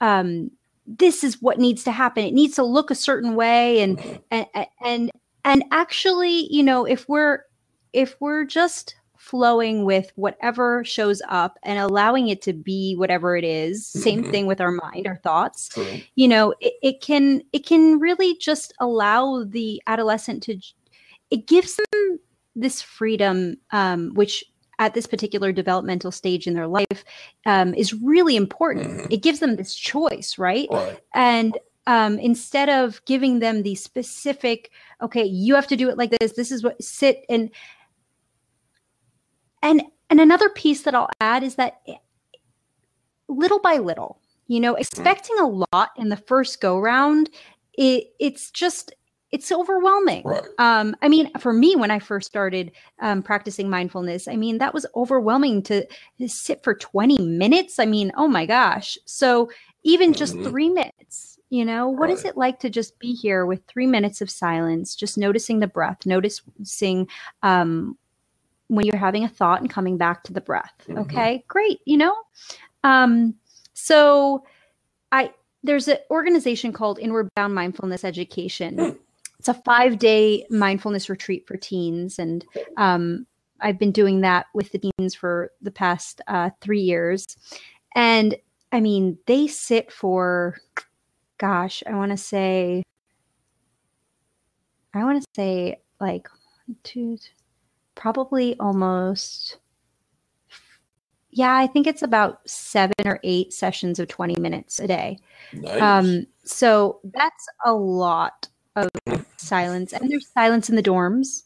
um 0.01 0.51
this 0.87 1.25
is 1.25 1.41
what 1.43 1.59
needs 1.59 1.85
to 1.85 1.91
happen. 1.91 2.25
It 2.25 2.35
needs 2.35 2.57
to 2.57 2.65
look 2.65 2.91
a 2.91 2.95
certain 2.95 3.35
way 3.35 3.81
and 3.81 3.99
mm-hmm. 3.99 4.17
and 4.31 4.47
and 4.85 5.11
and 5.47 5.65
actually 5.71 6.53
you 6.53 6.63
know 6.63 6.85
if 6.85 7.09
we're 7.09 7.45
if 7.95 8.17
we're 8.21 8.45
just 8.45 8.97
flowing 9.17 9.85
with 9.85 10.13
whatever 10.17 10.85
shows 10.85 11.23
up 11.29 11.59
and 11.63 11.79
allowing 11.79 12.29
it 12.29 12.43
to 12.43 12.53
be 12.53 12.95
whatever 12.97 13.37
it 13.37 13.45
is 13.45 13.87
same 13.87 14.23
mm-hmm. 14.23 14.31
thing 14.31 14.47
with 14.47 14.61
our 14.61 14.71
mind 14.71 15.07
our 15.07 15.17
thoughts 15.17 15.69
True. 15.69 16.01
you 16.15 16.29
know 16.29 16.53
it, 16.61 16.75
it 16.83 17.01
can 17.01 17.43
it 17.53 17.65
can 17.65 17.99
really 17.99 18.37
just 18.37 18.75
allow 18.79 19.45
the 19.45 19.83
adolescent 19.87 20.43
to 20.45 20.59
it 21.31 21.47
gives 21.47 21.77
them 21.77 22.19
this 22.55 22.83
freedom 22.83 23.57
um, 23.71 24.13
which 24.15 24.45
at 24.79 24.93
this 24.93 25.07
particular 25.07 25.53
developmental 25.53 26.13
stage 26.13 26.47
in 26.47 26.53
their 26.53 26.69
life 26.69 27.05
um, 27.47 27.73
is 27.75 27.95
really 27.95 28.37
important 28.37 28.89
mm-hmm. 28.89 29.07
it 29.11 29.23
gives 29.23 29.41
them 29.41 29.57
this 29.57 29.75
choice 29.75 30.37
right, 30.39 30.69
right. 30.71 31.01
and 31.15 31.59
um, 31.87 32.19
instead 32.19 32.69
of 32.69 33.05
giving 33.05 33.39
them 33.39 33.63
the 33.63 33.75
specific 33.75 34.71
okay 35.01 35.25
you 35.25 35.55
have 35.55 35.67
to 35.67 35.77
do 35.77 35.89
it 35.89 35.99
like 35.99 36.11
this 36.19 36.33
this 36.33 36.51
is 36.51 36.63
what 36.63 36.83
sit 36.83 37.25
and 37.29 37.51
and 39.63 39.83
and 40.11 40.21
another 40.21 40.49
piece 40.51 40.83
that 40.83 40.95
i'll 40.95 41.11
add 41.21 41.43
is 41.43 41.57
that 41.57 41.81
little 43.29 43.61
by 43.61 43.77
little 43.79 44.21
you 44.49 44.61
know 44.61 44.75
expecting 44.75 45.37
a 45.39 45.67
lot 45.73 45.91
in 45.97 46.09
the 46.09 46.17
first 46.17 46.61
go 46.61 46.79
round 46.79 47.31
it 47.75 48.05
it's 48.19 48.51
just 48.51 48.93
it's 49.33 49.51
overwhelming 49.51 50.23
right. 50.25 50.45
um 50.59 50.95
i 51.03 51.09
mean 51.09 51.31
for 51.39 51.53
me 51.53 51.75
when 51.75 51.91
i 51.91 51.99
first 51.99 52.29
started 52.29 52.71
um, 53.01 53.23
practicing 53.23 53.69
mindfulness 53.69 54.29
i 54.29 54.37
mean 54.37 54.59
that 54.59 54.73
was 54.73 54.87
overwhelming 54.95 55.63
to, 55.63 55.85
to 56.19 56.29
sit 56.29 56.63
for 56.63 56.75
20 56.75 57.19
minutes 57.27 57.79
i 57.79 57.85
mean 57.85 58.13
oh 58.17 58.29
my 58.29 58.47
gosh 58.47 58.97
so 59.05 59.51
even 59.83 60.13
just 60.13 60.35
mm-hmm. 60.35 60.49
three 60.49 60.69
minutes 60.69 61.36
you 61.51 61.65
know, 61.65 61.89
what 61.89 62.09
right. 62.09 62.19
is 62.19 62.25
it 62.25 62.37
like 62.37 62.59
to 62.61 62.71
just 62.71 62.99
be 62.99 63.15
here 63.15 63.47
with 63.47 63.65
three 63.67 63.87
minutes 63.87 64.21
of 64.21 64.31
silence, 64.31 64.97
just 64.97 65.17
noticing 65.17 65.61
the 65.61 65.67
breath, 65.67 66.05
noticing 66.05 67.09
um, 67.43 67.97
when 68.69 68.85
you're 68.85 68.97
having 68.97 69.25
a 69.25 69.29
thought 69.29 69.61
and 69.61 69.71
coming 69.71 69.97
back 69.97 70.25
to 70.25 70.33
the 70.33 70.41
breath. 70.41 70.75
Mm-hmm. 70.89 70.99
Okay, 70.99 71.45
great. 71.49 71.81
You 71.85 71.99
know, 71.99 72.17
um, 72.85 73.35
so 73.75 74.45
I 75.13 75.33
there's 75.63 75.89
an 75.89 75.99
organization 76.11 76.73
called 76.73 76.99
Inward 76.99 77.29
Bound 77.35 77.55
Mindfulness 77.55 78.05
Education. 78.05 78.77
Mm. 78.77 78.99
It's 79.39 79.49
a 79.49 79.55
five 79.55 79.99
day 79.99 80.47
mindfulness 80.51 81.09
retreat 81.11 81.47
for 81.47 81.57
teens, 81.57 82.19
and 82.19 82.45
um, 82.77 83.27
I've 83.61 83.79
been 83.79 83.93
doing 83.93 84.21
that 84.23 84.47
with 84.55 84.73
the 84.73 84.79
teens 84.79 85.15
for 85.15 85.53
the 85.61 85.71
past 85.71 86.21
uh, 86.27 86.51
three 86.61 86.81
years, 86.81 87.25
and 87.95 88.35
I 88.73 88.81
mean 88.81 89.19
they 89.27 89.47
sit 89.47 89.93
for, 89.93 90.57
gosh, 91.39 91.83
I 91.87 91.95
want 91.95 92.13
to 92.13 92.17
say, 92.17 92.83
I 94.95 95.05
want 95.05 95.23
to 95.23 95.29
say 95.35 95.81
like 96.01 96.29
two, 96.83 97.19
probably 97.95 98.59
almost. 98.59 99.59
Yeah, 101.31 101.55
I 101.55 101.67
think 101.67 101.87
it's 101.87 102.03
about 102.03 102.49
seven 102.49 102.95
or 103.05 103.21
eight 103.23 103.53
sessions 103.53 103.99
of 103.99 104.09
20 104.09 104.41
minutes 104.41 104.79
a 104.79 104.87
day. 104.87 105.19
Nice. 105.53 105.83
Um, 105.83 106.27
so 106.45 107.01
that's 107.05 107.47
a 107.65 107.73
lot 107.73 108.49
of 108.75 108.89
silence, 109.37 109.93
and 109.93 110.11
there's 110.11 110.29
silence 110.29 110.71
in 110.71 110.77
the 110.77 110.83
dorms. 110.83 111.43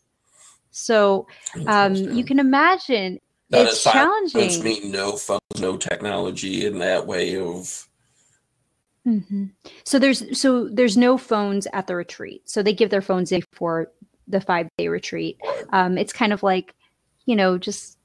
So 0.70 1.26
um, 1.66 1.94
you 1.94 2.24
can 2.24 2.38
imagine 2.38 3.18
it's 3.50 3.82
challenging. 3.82 4.62
mean 4.62 4.92
no 4.92 5.16
phones, 5.16 5.40
no 5.58 5.76
technology 5.76 6.66
in 6.66 6.78
that 6.78 7.06
way 7.06 7.36
of 7.36 7.88
Mhm. 9.06 9.50
So 9.84 9.98
there's 9.98 10.38
so 10.38 10.68
there's 10.68 10.96
no 10.96 11.16
phones 11.16 11.66
at 11.72 11.86
the 11.86 11.96
retreat. 11.96 12.48
So 12.48 12.62
they 12.62 12.74
give 12.74 12.90
their 12.90 13.02
phones 13.02 13.32
in 13.32 13.42
for 13.52 13.90
the 14.28 14.40
five 14.40 14.68
day 14.78 14.88
retreat. 14.88 15.38
Um, 15.70 15.96
it's 15.96 16.12
kind 16.12 16.32
of 16.32 16.42
like, 16.42 16.74
you 17.26 17.34
know, 17.34 17.58
just 17.58 17.96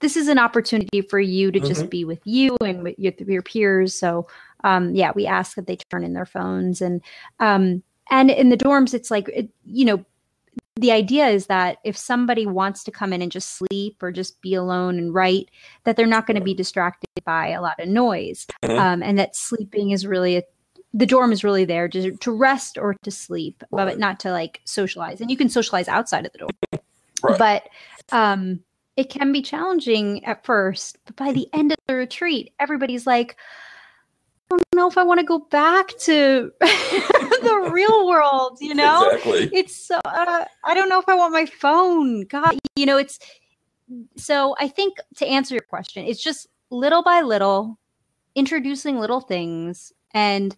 this 0.00 0.16
is 0.16 0.28
an 0.28 0.38
opportunity 0.38 1.00
for 1.00 1.18
you 1.18 1.50
to 1.50 1.60
just 1.60 1.84
Mhm. 1.84 1.90
be 1.90 2.04
with 2.04 2.20
you 2.24 2.56
and 2.60 2.82
with 2.82 2.98
your, 2.98 3.12
your 3.26 3.42
peers. 3.42 3.94
So 3.94 4.26
um, 4.64 4.94
yeah, 4.94 5.12
we 5.14 5.26
ask 5.26 5.56
that 5.56 5.66
they 5.66 5.76
turn 5.90 6.04
in 6.04 6.12
their 6.12 6.26
phones 6.26 6.80
and 6.82 7.00
um, 7.40 7.82
and 8.10 8.30
in 8.30 8.50
the 8.50 8.56
dorms, 8.56 8.94
it's 8.94 9.10
like 9.10 9.28
it, 9.30 9.48
you 9.64 9.84
know. 9.84 10.04
The 10.76 10.90
idea 10.90 11.28
is 11.28 11.46
that 11.46 11.78
if 11.84 11.98
somebody 11.98 12.46
wants 12.46 12.82
to 12.84 12.90
come 12.90 13.12
in 13.12 13.20
and 13.20 13.30
just 13.30 13.58
sleep 13.58 14.02
or 14.02 14.10
just 14.10 14.40
be 14.40 14.54
alone 14.54 14.96
and 14.96 15.12
write, 15.14 15.50
that 15.84 15.96
they're 15.96 16.06
not 16.06 16.26
going 16.26 16.38
to 16.38 16.42
be 16.42 16.54
distracted 16.54 17.08
by 17.24 17.48
a 17.48 17.60
lot 17.62 17.78
of 17.80 17.88
noise 17.88 18.46
Mhm. 18.62 18.78
um, 18.78 19.02
and 19.02 19.18
that 19.18 19.34
sleeping 19.36 19.90
is 19.90 20.06
really 20.06 20.36
a, 20.36 20.42
the 20.94 21.06
dorm 21.06 21.32
is 21.32 21.42
really 21.44 21.64
there 21.64 21.88
to, 21.88 22.16
to 22.16 22.30
rest 22.32 22.76
or 22.78 22.94
to 23.02 23.10
sleep 23.10 23.62
Right. 23.70 23.86
but 23.86 23.98
not 23.98 24.20
to 24.20 24.30
like 24.30 24.60
socialize 24.64 25.20
and 25.20 25.30
you 25.30 25.36
can 25.36 25.48
socialize 25.48 25.88
outside 25.88 26.26
of 26.26 26.32
the 26.32 26.38
dorm 26.38 26.50
Right. 27.22 27.38
but 27.38 27.68
um, 28.16 28.60
it 28.96 29.08
can 29.08 29.32
be 29.32 29.42
challenging 29.42 30.24
at 30.24 30.44
first 30.44 30.98
but 31.06 31.16
by 31.16 31.32
the 31.32 31.48
end 31.52 31.72
of 31.72 31.78
the 31.88 31.94
retreat 31.94 32.52
everybody's 32.60 33.06
like 33.06 33.36
i 34.50 34.56
don't 34.56 34.62
know 34.74 34.88
if 34.88 34.98
i 34.98 35.02
want 35.02 35.18
to 35.20 35.24
go 35.24 35.38
back 35.38 35.88
to 36.00 36.52
the 36.60 37.70
real 37.72 38.06
world 38.06 38.58
you 38.60 38.74
know 38.74 39.08
exactly? 39.08 39.50
it's 39.52 39.74
so 39.74 39.98
uh, 40.04 40.44
i 40.64 40.74
don't 40.74 40.88
know 40.90 40.98
if 40.98 41.08
i 41.08 41.14
want 41.14 41.32
my 41.32 41.46
phone 41.46 42.24
god 42.26 42.54
you 42.76 42.84
know 42.86 42.98
it's 42.98 43.18
so 44.16 44.54
i 44.58 44.68
think 44.68 44.96
to 45.16 45.26
answer 45.26 45.54
your 45.54 45.62
question 45.62 46.04
it's 46.04 46.22
just 46.22 46.46
little 46.72 47.02
by 47.02 47.20
little 47.20 47.78
introducing 48.34 48.98
little 48.98 49.20
things 49.20 49.92
and 50.14 50.56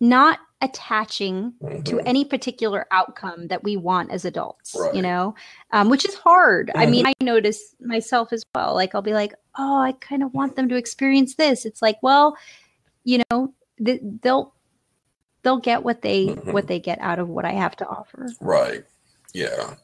not 0.00 0.38
attaching 0.60 1.52
to 1.84 1.96
Mhm. 1.96 2.02
any 2.06 2.24
particular 2.24 2.86
outcome 2.90 3.46
that 3.48 3.62
we 3.62 3.76
want 3.76 4.10
as 4.10 4.24
adults 4.24 4.74
Right. 4.78 4.94
you 4.94 5.02
know 5.02 5.34
um, 5.70 5.88
which 5.88 6.04
is 6.04 6.14
hard 6.14 6.72
i 6.74 6.84
mean 6.86 7.06
i 7.06 7.12
notice 7.20 7.76
myself 7.80 8.32
as 8.32 8.42
well 8.54 8.74
like 8.74 8.92
i'll 8.94 9.02
be 9.02 9.12
like 9.12 9.34
oh 9.56 9.78
i 9.80 9.92
kind 9.92 10.22
of 10.24 10.32
want 10.34 10.56
them 10.56 10.68
to 10.70 10.74
experience 10.76 11.36
this 11.36 11.64
it's 11.64 11.80
like 11.82 11.98
well 12.02 12.36
you 13.04 13.22
know 13.30 13.52
th- 13.84 14.00
they'll 14.22 14.52
they'll 15.44 15.58
get 15.60 15.84
what 15.84 16.02
they 16.02 16.26
Mhm. 16.28 16.52
what 16.52 16.66
they 16.66 16.80
get 16.80 16.98
out 17.00 17.20
of 17.20 17.28
what 17.28 17.44
i 17.44 17.52
have 17.52 17.76
to 17.76 17.86
offer 17.86 18.28
Right. 18.40 18.84
Yeah. 19.32 19.74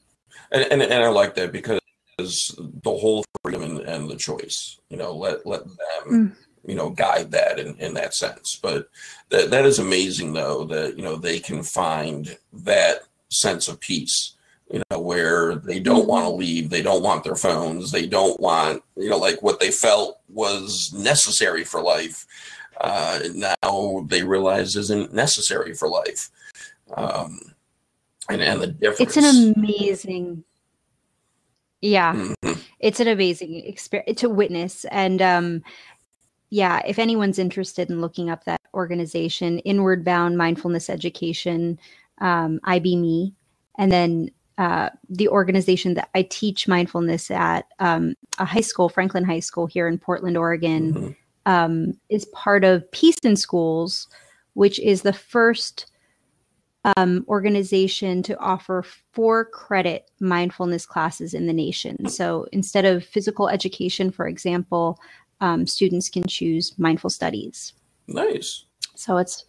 And, 0.50 0.62
and 0.72 0.82
and 0.82 1.04
I 1.04 1.08
like 1.08 1.34
that 1.36 1.52
because 1.52 1.78
the 2.18 2.80
whole 2.84 3.24
freedom 3.42 3.62
and, 3.62 3.80
and 3.80 4.08
the 4.10 4.16
choice, 4.16 4.78
you 4.90 4.96
know, 4.96 5.14
let 5.14 5.44
let 5.46 5.64
them, 5.64 5.76
Mm. 6.06 6.36
you 6.66 6.74
know, 6.74 6.90
guide 6.90 7.30
that 7.32 7.58
in, 7.58 7.74
in 7.76 7.94
that 7.94 8.14
sense. 8.14 8.58
But 8.62 8.88
that 9.30 9.50
that 9.50 9.64
is 9.66 9.78
amazing 9.78 10.32
though, 10.32 10.64
that, 10.64 10.96
you 10.96 11.02
know, 11.02 11.16
they 11.16 11.38
can 11.40 11.62
find 11.62 12.36
that 12.52 13.02
sense 13.30 13.68
of 13.68 13.80
peace, 13.80 14.34
you 14.70 14.82
know, 14.90 15.00
where 15.00 15.56
they 15.56 15.80
don't 15.80 16.06
want 16.06 16.24
to 16.24 16.30
leave, 16.30 16.70
they 16.70 16.82
don't 16.82 17.02
want 17.02 17.24
their 17.24 17.36
phones, 17.36 17.90
they 17.90 18.06
don't 18.06 18.38
want, 18.40 18.82
you 18.96 19.08
know, 19.10 19.18
like 19.18 19.42
what 19.42 19.60
they 19.60 19.70
felt 19.70 20.20
was 20.28 20.92
necessary 20.94 21.64
for 21.64 21.82
life. 21.82 22.26
Uh, 22.80 23.20
now 23.34 24.04
they 24.08 24.22
realize 24.22 24.76
isn't 24.76 25.12
necessary 25.12 25.74
for 25.74 25.88
life. 25.88 26.30
Um, 26.96 27.40
and, 28.28 28.42
and 28.42 28.60
the 28.60 28.66
difference. 28.68 29.16
it's 29.16 29.16
an 29.16 29.54
amazing 29.56 30.44
yeah 31.84 32.14
Mhm. 32.14 32.58
it's 32.80 32.98
an 33.00 33.08
amazing 33.08 33.54
experience 33.66 34.20
to 34.20 34.30
witness 34.30 34.84
and 34.86 35.20
um 35.20 35.62
yeah 36.50 36.80
if 36.86 36.98
anyone's 36.98 37.38
interested 37.38 37.90
in 37.90 38.00
looking 38.00 38.30
up 38.30 38.44
that 38.44 38.60
organization 38.72 39.58
inward 39.60 40.04
bound 40.04 40.38
mindfulness 40.38 40.88
education 40.88 41.78
um 42.20 42.58
IBME 42.66 43.32
and 43.78 43.92
then 43.92 44.30
uh, 44.56 44.88
the 45.10 45.26
organization 45.28 45.94
that 45.94 46.08
I 46.14 46.22
teach 46.22 46.68
mindfulness 46.68 47.28
at 47.28 47.66
um, 47.80 48.14
a 48.38 48.44
high 48.44 48.60
school, 48.60 48.88
Franklin 48.88 49.24
High 49.24 49.40
School 49.40 49.66
here 49.66 49.88
in 49.88 49.98
Portland, 49.98 50.36
Oregon, 50.36 50.94
Mhm. 50.94 51.16
um, 51.44 52.00
is 52.08 52.24
part 52.26 52.62
of 52.62 52.88
Peace 52.92 53.18
in 53.24 53.34
Schools, 53.34 54.06
which 54.52 54.78
is 54.78 55.02
the 55.02 55.12
first 55.12 55.86
um, 56.96 57.24
organization 57.28 58.22
to 58.24 58.38
offer 58.38 58.84
four 59.12 59.46
credit 59.46 60.10
mindfulness 60.20 60.84
classes 60.86 61.32
in 61.34 61.46
the 61.46 61.52
nation. 61.52 62.08
So 62.08 62.46
instead 62.52 62.84
of 62.84 63.04
physical 63.04 63.48
education, 63.48 64.10
for 64.10 64.26
example, 64.28 64.98
um, 65.40 65.66
students 65.66 66.08
can 66.08 66.24
choose 66.26 66.74
mindful 66.78 67.10
studies. 67.10 67.72
Nice. 68.06 68.64
So 68.94 69.16
it's 69.16 69.44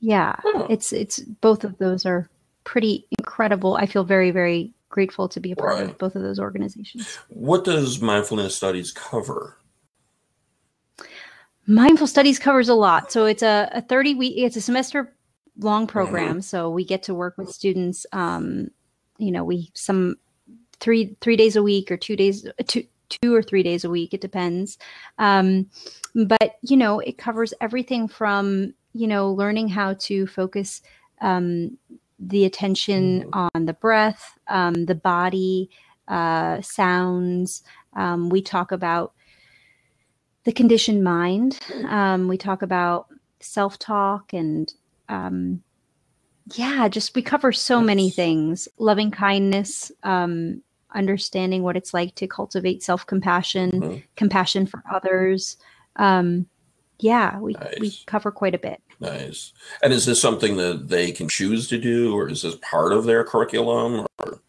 yeah, 0.00 0.36
it's 0.68 0.92
it's 0.92 1.20
both 1.20 1.62
of 1.64 1.78
those 1.78 2.06
are 2.06 2.28
pretty 2.64 3.06
incredible. 3.18 3.76
I 3.76 3.86
feel 3.86 4.04
very 4.04 4.30
very 4.30 4.72
grateful 4.88 5.28
to 5.28 5.40
be 5.40 5.52
a 5.52 5.56
part 5.56 5.74
Right. 5.74 5.84
of 5.84 5.98
both 5.98 6.16
of 6.16 6.22
those 6.22 6.40
organizations. 6.40 7.06
What 7.28 7.64
does 7.64 8.00
mindfulness 8.00 8.56
studies 8.56 8.90
cover? 8.92 9.56
Mindful 11.66 12.08
studies 12.08 12.38
covers 12.40 12.68
a 12.68 12.74
lot. 12.74 13.12
So 13.12 13.26
it's 13.26 13.42
a, 13.44 13.70
a 13.72 13.82
30 13.82 14.14
week, 14.16 14.34
it's 14.36 14.56
a 14.56 14.60
semester 14.60 15.14
long 15.60 15.86
program. 15.86 16.40
So 16.42 16.70
we 16.70 16.84
get 16.84 17.02
to 17.04 17.14
work 17.14 17.36
with 17.38 17.50
students. 17.50 18.06
Um, 18.12 18.70
you 19.18 19.30
know, 19.30 19.44
we 19.44 19.70
some 19.74 20.16
three 20.80 21.16
three 21.20 21.36
days 21.36 21.56
a 21.56 21.62
week 21.62 21.90
or 21.90 21.96
two 21.96 22.16
days 22.16 22.46
two 22.66 22.84
two 23.08 23.34
or 23.34 23.42
three 23.42 23.62
days 23.62 23.84
a 23.84 23.90
week. 23.90 24.14
It 24.14 24.20
depends. 24.20 24.78
Um, 25.18 25.68
but 26.14 26.56
you 26.62 26.76
know, 26.76 27.00
it 27.00 27.18
covers 27.18 27.54
everything 27.60 28.08
from 28.08 28.74
you 28.92 29.06
know 29.06 29.30
learning 29.30 29.68
how 29.68 29.94
to 29.94 30.26
focus 30.26 30.82
um, 31.20 31.76
the 32.18 32.44
attention 32.44 33.28
on 33.32 33.66
the 33.66 33.72
breath, 33.72 34.38
um, 34.48 34.86
the 34.86 34.94
body, 34.94 35.70
uh, 36.08 36.60
sounds. 36.60 37.62
Um, 37.94 38.28
we 38.28 38.42
talk 38.42 38.72
about 38.72 39.12
the 40.44 40.52
conditioned 40.52 41.04
mind. 41.04 41.58
Um, 41.88 42.28
we 42.28 42.36
talk 42.36 42.62
about 42.62 43.08
self 43.40 43.78
talk 43.78 44.32
and, 44.32 44.72
um, 45.10 45.62
yeah, 46.54 46.88
just 46.88 47.14
we 47.14 47.22
cover 47.22 47.52
so 47.52 47.80
many 47.82 48.10
things 48.10 48.68
loving 48.78 49.10
kindness, 49.10 49.92
um, 50.02 50.62
understanding 50.94 51.62
what 51.62 51.76
it's 51.76 51.92
like 51.92 52.14
to 52.16 52.26
cultivate 52.26 52.82
self 52.82 53.06
compassion, 53.06 53.70
Mhm. 53.72 54.02
compassion 54.16 54.66
for 54.66 54.82
others. 54.90 55.56
Um, 55.96 56.46
yeah, 56.98 57.38
we, 57.38 57.56
we 57.80 57.92
cover 58.06 58.30
quite 58.30 58.54
a 58.54 58.58
bit. 58.58 58.82
Nice. 59.00 59.52
And 59.82 59.92
is 59.92 60.04
this 60.06 60.20
something 60.20 60.56
that 60.56 60.88
they 60.88 61.12
can 61.12 61.28
choose 61.28 61.66
to 61.68 61.78
do, 61.78 62.14
or 62.14 62.28
is 62.28 62.42
this 62.42 62.56
part 62.60 62.92
of 62.92 63.04
their 63.04 63.24
curriculum? 63.24 64.06
Or, 64.18 64.40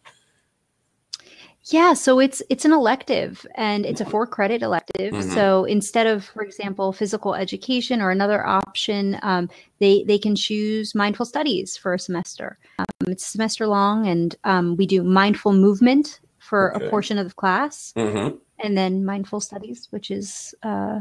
Yeah, 1.66 1.94
so 1.94 2.18
it's 2.18 2.42
it's 2.50 2.64
an 2.64 2.72
elective 2.72 3.46
and 3.54 3.86
it's 3.86 4.00
a 4.00 4.04
four 4.04 4.26
credit 4.26 4.62
elective. 4.62 5.12
Mhm. 5.14 5.32
So 5.34 5.64
instead 5.64 6.08
of, 6.08 6.24
for 6.24 6.42
example, 6.42 6.92
physical 6.92 7.34
education 7.36 8.02
or 8.02 8.10
another 8.10 8.44
option, 8.44 9.16
um, 9.22 9.48
they 9.78 10.02
they 10.04 10.18
can 10.18 10.34
choose 10.34 10.92
mindful 10.94 11.24
studies 11.24 11.76
for 11.76 11.94
a 11.94 11.98
semester. 12.00 12.58
Um, 12.80 12.86
it's 13.06 13.24
semester 13.24 13.68
long, 13.68 14.08
and 14.08 14.34
um, 14.42 14.76
we 14.76 14.86
do 14.86 15.04
mindful 15.04 15.52
movement 15.52 16.18
for 16.38 16.74
Okay. 16.76 16.86
a 16.86 16.90
portion 16.90 17.16
of 17.18 17.28
the 17.28 17.34
class, 17.34 17.92
Mhm. 17.96 18.38
and 18.58 18.76
then 18.76 19.04
mindful 19.04 19.40
studies, 19.40 19.86
which 19.90 20.10
is 20.10 20.54
uh, 20.64 21.00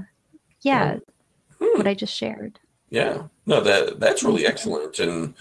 yeah, 0.62 0.98
Hmm. 1.58 1.78
what 1.78 1.88
I 1.88 1.96
just 1.96 2.14
shared. 2.14 2.60
Yeah. 2.92 3.24
No, 3.48 3.62
that 3.62 4.00
that's 4.00 4.22
really 4.24 4.46
excellent. 4.46 5.00
And 5.00 5.34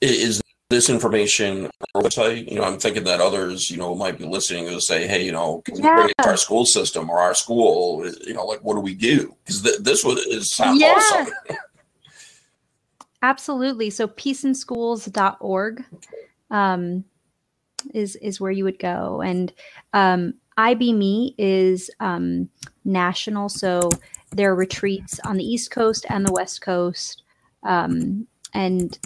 is 0.00 0.40
this 0.68 0.90
information 0.90 1.70
on 1.94 2.02
website? 2.02 2.50
You 2.50 2.56
know, 2.58 2.64
I'm 2.64 2.78
thinking 2.78 3.04
that 3.04 3.20
others, 3.20 3.70
you 3.70 3.76
know, 3.76 3.94
might 3.94 4.18
be 4.18 4.24
listening 4.24 4.68
and 4.68 4.82
say, 4.82 5.06
"Hey, 5.06 5.24
you 5.24 5.32
know, 5.32 5.62
can 5.64 5.76
we 5.76 5.80
bring 5.82 6.08
it 6.08 6.14
to 6.18 6.24
Yeah. 6.24 6.30
our 6.30 6.36
school 6.36 6.64
system 6.64 7.08
or 7.10 7.18
our 7.18 7.34
school? 7.34 8.06
You 8.26 8.34
know, 8.34 8.44
like 8.44 8.60
what 8.64 8.74
do 8.74 8.80
we 8.80 8.94
do?" 8.94 9.36
Because 9.44 9.62
th- 9.62 9.78
this 9.80 10.04
would 10.04 10.18
is 10.18 10.54
sounds 10.54 10.80
Yeah. 10.80 10.94
awesome. 10.96 11.32
Absolutely. 13.22 13.90
So 13.90 14.06
peaceinschools.org. 14.08 15.84
Um, 16.50 17.04
is 17.94 18.16
is 18.16 18.40
where 18.40 18.50
you 18.50 18.64
would 18.64 18.78
go. 18.78 19.20
And 19.20 19.52
um, 19.92 20.34
IBME 20.58 21.34
is 21.38 21.90
um, 22.00 22.48
national, 22.84 23.48
so 23.48 23.90
there 24.32 24.50
are 24.50 24.56
retreats 24.56 25.20
on 25.20 25.36
the 25.36 25.44
East 25.44 25.70
Coast 25.70 26.06
and 26.08 26.26
the 26.26 26.32
West 26.32 26.60
Coast, 26.62 27.22
um, 27.62 28.26
and 28.54 28.98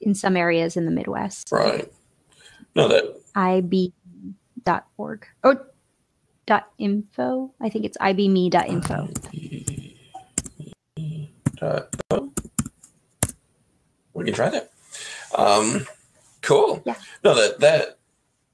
in 0.00 0.14
some 0.14 0.36
areas 0.36 0.76
in 0.76 0.84
the 0.84 0.90
Midwest. 0.90 1.50
Right. 1.52 1.92
No, 2.74 2.88
that 2.88 3.20
IB.org. 3.34 5.26
Oh, 5.44 5.56
dot 6.46 6.70
info. 6.78 7.52
I 7.60 7.68
think 7.68 7.84
it's 7.84 7.96
ibme.info. 7.98 9.08
Dot, 11.56 11.96
oh. 12.10 12.32
We 14.14 14.24
can 14.24 14.34
try 14.34 14.50
that. 14.50 14.70
Um, 15.34 15.86
cool. 16.42 16.82
Yeah. 16.84 16.96
No, 17.24 17.34
that 17.34 17.60
that 17.60 17.98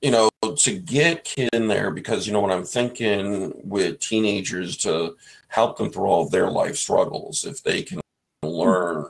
you 0.01 0.11
know 0.11 0.31
to 0.57 0.79
get 0.79 1.25
kid 1.25 1.51
in 1.53 1.69
there 1.69 1.91
because 1.91 2.27
you 2.27 2.33
know 2.33 2.41
what 2.41 2.53
I'm 2.53 2.65
thinking 2.65 3.53
with 3.65 4.01
teenagers 4.01 4.77
to 4.79 5.17
help 5.49 5.79
them 5.79 5.91
through 5.91 6.07
all 6.07 6.25
of 6.25 6.31
their 6.31 6.51
life 6.51 6.77
struggles 6.77 7.45
if 7.45 7.63
they 7.63 7.83
can 7.83 8.01
learn 8.43 9.07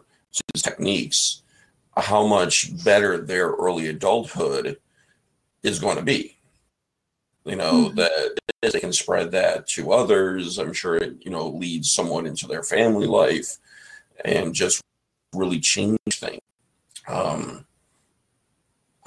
these 0.54 0.62
techniques, 0.62 1.42
how 1.98 2.26
much 2.26 2.70
better 2.84 3.18
their 3.18 3.48
early 3.50 3.88
adulthood 3.88 4.78
is 5.62 5.78
going 5.78 5.96
to 5.96 6.02
be. 6.02 6.36
You 7.44 7.56
know 7.56 7.90
Mhm. 7.90 7.94
that 7.96 8.38
they 8.60 8.80
can 8.80 8.92
spread 8.92 9.30
that 9.30 9.66
to 9.68 9.92
others. 9.92 10.58
I'm 10.58 10.72
sure 10.72 10.96
it 10.96 11.16
you 11.20 11.30
know 11.30 11.48
leads 11.48 11.92
someone 11.92 12.26
into 12.26 12.46
their 12.46 12.62
family 12.62 13.06
life 13.06 13.56
and 14.24 14.54
just 14.54 14.82
really 15.34 15.60
change 15.60 15.98
things. 16.10 16.42
Um, 17.06 17.64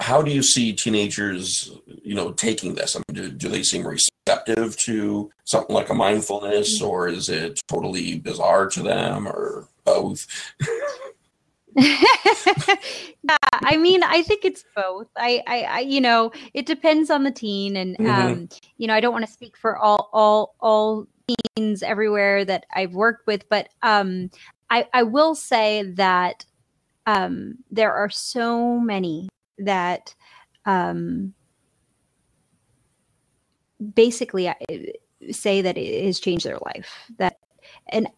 how 0.00 0.20
do 0.22 0.32
you 0.32 0.42
see 0.42 0.72
teenagers, 0.72 1.70
you 2.02 2.14
know, 2.14 2.32
taking 2.32 2.74
this? 2.74 2.96
I 2.96 3.00
mean, 3.08 3.22
do, 3.22 3.30
do 3.30 3.48
they 3.48 3.62
seem 3.62 3.86
receptive 3.86 4.76
to 4.78 5.30
something 5.44 5.74
like 5.74 5.90
a 5.90 5.94
mindfulness, 5.94 6.82
or 6.82 7.06
is 7.08 7.28
it 7.28 7.60
totally 7.68 8.18
bizarre 8.18 8.66
to 8.70 8.82
them, 8.82 9.28
or 9.28 9.68
both? 9.84 10.26
yeah, 11.76 13.36
I 13.52 13.76
mean, 13.76 14.02
I 14.02 14.22
think 14.22 14.44
it's 14.44 14.64
both. 14.76 15.08
I, 15.16 15.42
I, 15.46 15.62
I, 15.62 15.80
you 15.80 16.00
know, 16.00 16.32
it 16.54 16.66
depends 16.66 17.10
on 17.10 17.24
the 17.24 17.30
teen, 17.30 17.76
and 17.76 17.96
Mhm. 17.98 18.08
um, 18.08 18.48
you 18.78 18.86
know, 18.86 18.94
I 18.94 19.00
don't 19.00 19.12
want 19.12 19.26
to 19.26 19.32
speak 19.32 19.56
for 19.56 19.76
all, 19.78 20.10
all, 20.12 20.54
all 20.60 21.06
teens 21.56 21.82
everywhere 21.82 22.44
that 22.44 22.66
I've 22.74 22.92
worked 22.94 23.26
with, 23.26 23.48
but 23.48 23.68
um, 23.82 24.30
I, 24.70 24.86
I 24.92 25.02
will 25.02 25.34
say 25.34 25.82
that 25.82 26.44
um, 27.06 27.58
there 27.70 27.92
are 27.92 28.10
so 28.10 28.78
many 28.78 29.28
that 29.58 30.14
um, 30.66 31.34
basically 33.94 34.52
say 35.30 35.62
that 35.62 35.76
it 35.78 36.04
has 36.04 36.20
changed 36.20 36.46
their 36.46 36.58
life. 36.64 37.10
That, 37.18 37.38
and 37.88 38.08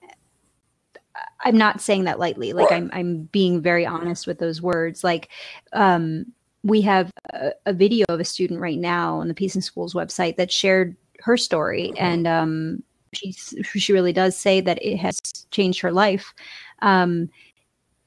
I'm 1.44 1.56
not 1.56 1.80
saying 1.80 2.04
that 2.04 2.18
lightly. 2.18 2.52
Like 2.52 2.72
I'm, 2.72 2.90
I'm 2.92 3.24
being 3.24 3.60
very 3.60 3.84
honest 3.86 4.26
with 4.26 4.38
those 4.38 4.62
words. 4.62 5.04
Like, 5.04 5.28
um, 5.72 6.26
we 6.62 6.80
have 6.80 7.10
a, 7.32 7.52
a 7.66 7.72
video 7.74 8.06
of 8.08 8.20
a 8.20 8.24
student 8.24 8.58
right 8.60 8.78
now 8.78 9.16
on 9.16 9.28
the 9.28 9.34
Peace 9.34 9.54
in 9.54 9.60
Schools 9.60 9.92
website 9.94 10.36
that 10.36 10.50
shared 10.50 10.96
her 11.20 11.36
story, 11.36 11.92
and 11.98 12.26
um, 12.26 12.82
she 13.12 13.32
she 13.32 13.92
really 13.92 14.12
does 14.12 14.36
say 14.36 14.60
that 14.62 14.82
it 14.82 14.96
has 14.96 15.20
changed 15.50 15.80
her 15.82 15.92
life. 15.92 16.32
Um, 16.80 17.28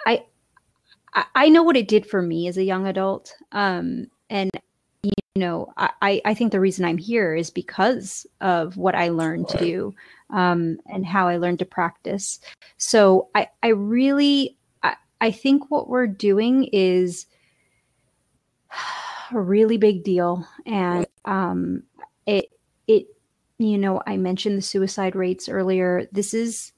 I 0.08 0.26
I- 1.14 1.26
I 1.36 1.50
know 1.50 1.64
what 1.64 1.78
it 1.78 1.88
did 1.88 2.06
for 2.06 2.22
me 2.22 2.48
as 2.48 2.58
a 2.58 2.64
young 2.64 2.88
adult, 2.88 3.34
um, 3.52 4.08
and 4.30 4.52
you 5.38 5.46
know 5.46 5.72
I- 5.78 6.22
I 6.26 6.34
think 6.34 6.52
the 6.52 6.60
reason 6.60 6.84
I'm 6.84 6.98
here 6.98 7.36
is 7.36 7.52
because 7.52 8.26
of 8.42 8.76
what 8.76 8.96
I 8.96 9.10
learned 9.10 9.50
to 9.50 9.60
do 9.60 9.94
um, 10.32 10.80
and 10.88 11.06
how 11.06 11.28
I 11.28 11.38
learned 11.38 11.60
to 11.60 11.66
practice. 11.66 12.40
So 12.78 13.30
I 13.36 13.50
I 13.62 13.68
really 13.68 14.58
I, 14.82 14.96
I 15.22 15.30
think 15.30 15.70
what 15.70 15.90
we're 15.90 16.08
doing 16.08 16.64
is 16.74 17.28
a 19.32 19.40
really 19.40 19.78
big 19.78 20.04
deal, 20.04 20.48
and 20.66 21.06
um, 21.26 21.84
it 22.26 22.46
it 22.88 23.06
you 23.60 23.78
know 23.78 24.02
I 24.08 24.18
mentioned 24.18 24.58
the 24.58 24.64
suicide 24.64 25.16
rates 25.16 25.48
earlier. 25.48 26.08
This 26.12 26.34
is 26.34 26.72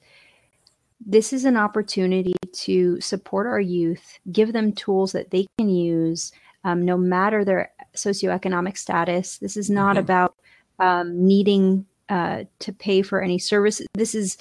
this 1.06 1.32
is 1.32 1.46
an 1.46 1.56
opportunity 1.56 2.34
to 2.52 3.00
support 3.00 3.46
our 3.46 3.60
youth, 3.60 4.18
give 4.30 4.52
them 4.52 4.70
tools 4.72 5.12
that 5.12 5.30
they 5.30 5.46
can 5.56 5.70
use, 5.70 6.30
um, 6.64 6.84
no 6.84 6.98
matter 6.98 7.42
their 7.42 7.72
socioeconomic 7.96 8.76
status. 8.76 9.38
This 9.38 9.56
is 9.56 9.70
not 9.70 9.96
Mhm. 9.96 10.00
about 10.00 10.34
um, 10.78 11.26
needing 11.26 11.86
uh, 12.08 12.44
to 12.58 12.72
pay 12.72 13.02
for 13.02 13.20
any 13.22 13.38
service. 13.38 13.82
This 13.94 14.14
is, 14.14 14.36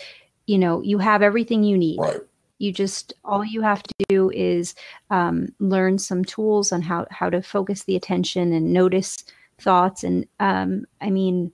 you 0.48 0.58
know, 0.58 0.82
you 0.82 0.98
have 1.00 1.22
everything 1.22 1.64
you 1.64 1.78
need. 1.78 2.00
Right. 2.00 2.22
You 2.58 2.72
just 2.74 3.14
all 3.24 3.46
you 3.46 3.62
have 3.62 3.84
to 3.84 3.94
do 4.10 4.30
is 4.32 4.74
um, 5.10 5.50
learn 5.60 5.98
some 6.00 6.26
tools 6.26 6.72
on 6.72 6.82
how 6.82 7.06
how 7.12 7.30
to 7.30 7.42
focus 7.42 7.84
the 7.84 7.96
attention 7.96 8.54
and 8.54 8.74
notice 8.74 9.18
thoughts. 9.60 10.04
And 10.04 10.26
um, 10.40 10.86
I 11.02 11.10
mean, 11.10 11.52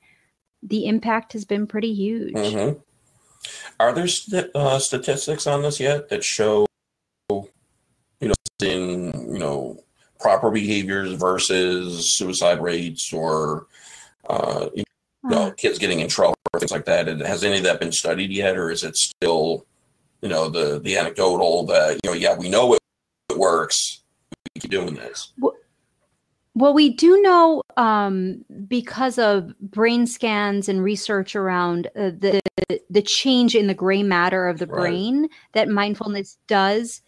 the 0.63 0.85
impact 0.85 1.33
has 1.33 1.45
been 1.45 1.67
pretty 1.67 1.93
huge. 1.93 2.33
hmm 2.35 2.71
Are 3.79 3.93
there 3.93 4.07
st- 4.07 4.51
uh, 4.55 4.79
statistics 4.79 5.45
on 5.47 5.61
this 5.61 5.79
yet 5.79 6.09
that 6.09 6.23
show, 6.23 6.65
you 7.29 7.47
know, 8.21 8.33
in 8.63 9.11
you 9.33 9.39
know 9.39 9.77
proper 10.25 10.49
behaviors 10.49 11.13
versus 11.13 12.17
suicide 12.17 12.59
rates 12.61 13.13
or 13.13 13.67
uh, 14.33 14.69
you 14.73 14.83
know 15.29 15.47
Uh, 15.47 15.51
kids 15.61 15.77
getting 15.79 15.99
in 16.01 16.07
trouble 16.07 16.35
or 16.53 16.59
things 16.59 16.71
like 16.77 16.85
that? 16.85 17.07
And 17.09 17.21
Has 17.21 17.43
any 17.43 17.57
of 17.57 17.63
that 17.63 17.79
been 17.79 17.91
studied 17.91 18.31
yet, 18.31 18.57
or 18.57 18.71
is 18.71 18.83
it 18.83 18.95
still 18.95 19.65
you 20.21 20.29
know 20.29 20.49
the 20.49 20.79
the 20.85 20.97
anecdotal 20.97 21.65
that 21.67 21.99
you 22.01 22.09
know 22.09 22.15
yeah 22.15 22.35
we 22.43 22.49
know 22.49 22.73
it, 22.73 22.79
it 23.29 23.37
works 23.37 24.01
we 24.55 24.61
keep 24.61 24.71
doing 24.71 24.95
this 24.95 25.33
Well, 26.57 26.73
we 26.73 26.93
do 26.93 27.21
know 27.21 27.61
um, 27.75 28.45
because 28.67 29.19
of 29.19 29.53
brain 29.59 30.07
scans 30.07 30.69
and 30.69 30.81
research 30.81 31.35
around 31.35 31.87
uh, 31.87 32.11
the 32.17 32.39
the 32.89 33.01
change 33.01 33.55
in 33.55 33.67
the 33.67 33.73
gray 33.73 34.03
matter 34.03 34.47
of 34.47 34.57
the 34.59 34.67
Right. 34.67 34.79
brain 34.79 35.27
that 35.51 35.67
mindfulness 35.67 36.37
does 36.47 37.01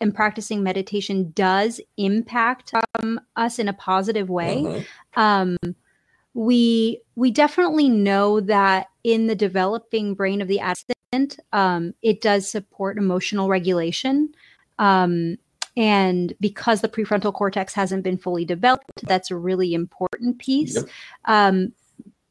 and 0.00 0.14
practicing 0.14 0.62
meditation 0.62 1.32
does 1.32 1.80
impact 1.96 2.72
um, 2.94 3.20
us 3.36 3.58
in 3.58 3.68
a 3.68 3.72
positive 3.72 4.28
way. 4.30 4.62
Mhm. 4.62 4.86
Um, 5.16 5.56
we 6.34 7.00
we 7.16 7.30
definitely 7.30 7.88
know 7.88 8.40
that 8.40 8.88
in 9.02 9.26
the 9.26 9.34
developing 9.34 10.14
brain 10.14 10.40
of 10.40 10.48
the 10.48 10.60
adolescent, 10.60 11.40
um, 11.52 11.94
it 12.02 12.20
does 12.20 12.48
support 12.48 12.96
emotional 12.96 13.48
regulation. 13.48 14.32
Um, 14.78 15.36
and 15.76 16.32
because 16.40 16.80
the 16.80 16.88
prefrontal 16.88 17.32
cortex 17.32 17.72
hasn't 17.72 18.02
been 18.02 18.18
fully 18.18 18.44
developed, 18.44 19.04
that's 19.04 19.30
a 19.30 19.36
really 19.36 19.74
important 19.74 20.38
piece. 20.38 20.74
Yep. 20.74 20.88
Um, 21.24 21.72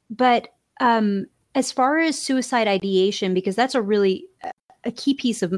but 0.09 0.49
um, 0.79 1.27
as 1.55 1.71
far 1.71 1.97
as 1.97 2.21
suicide 2.21 2.67
ideation, 2.67 3.33
because 3.33 3.55
that's 3.55 3.75
a 3.75 3.81
really 3.81 4.27
a 4.83 4.91
key 4.91 5.13
piece 5.13 5.41
of 5.41 5.53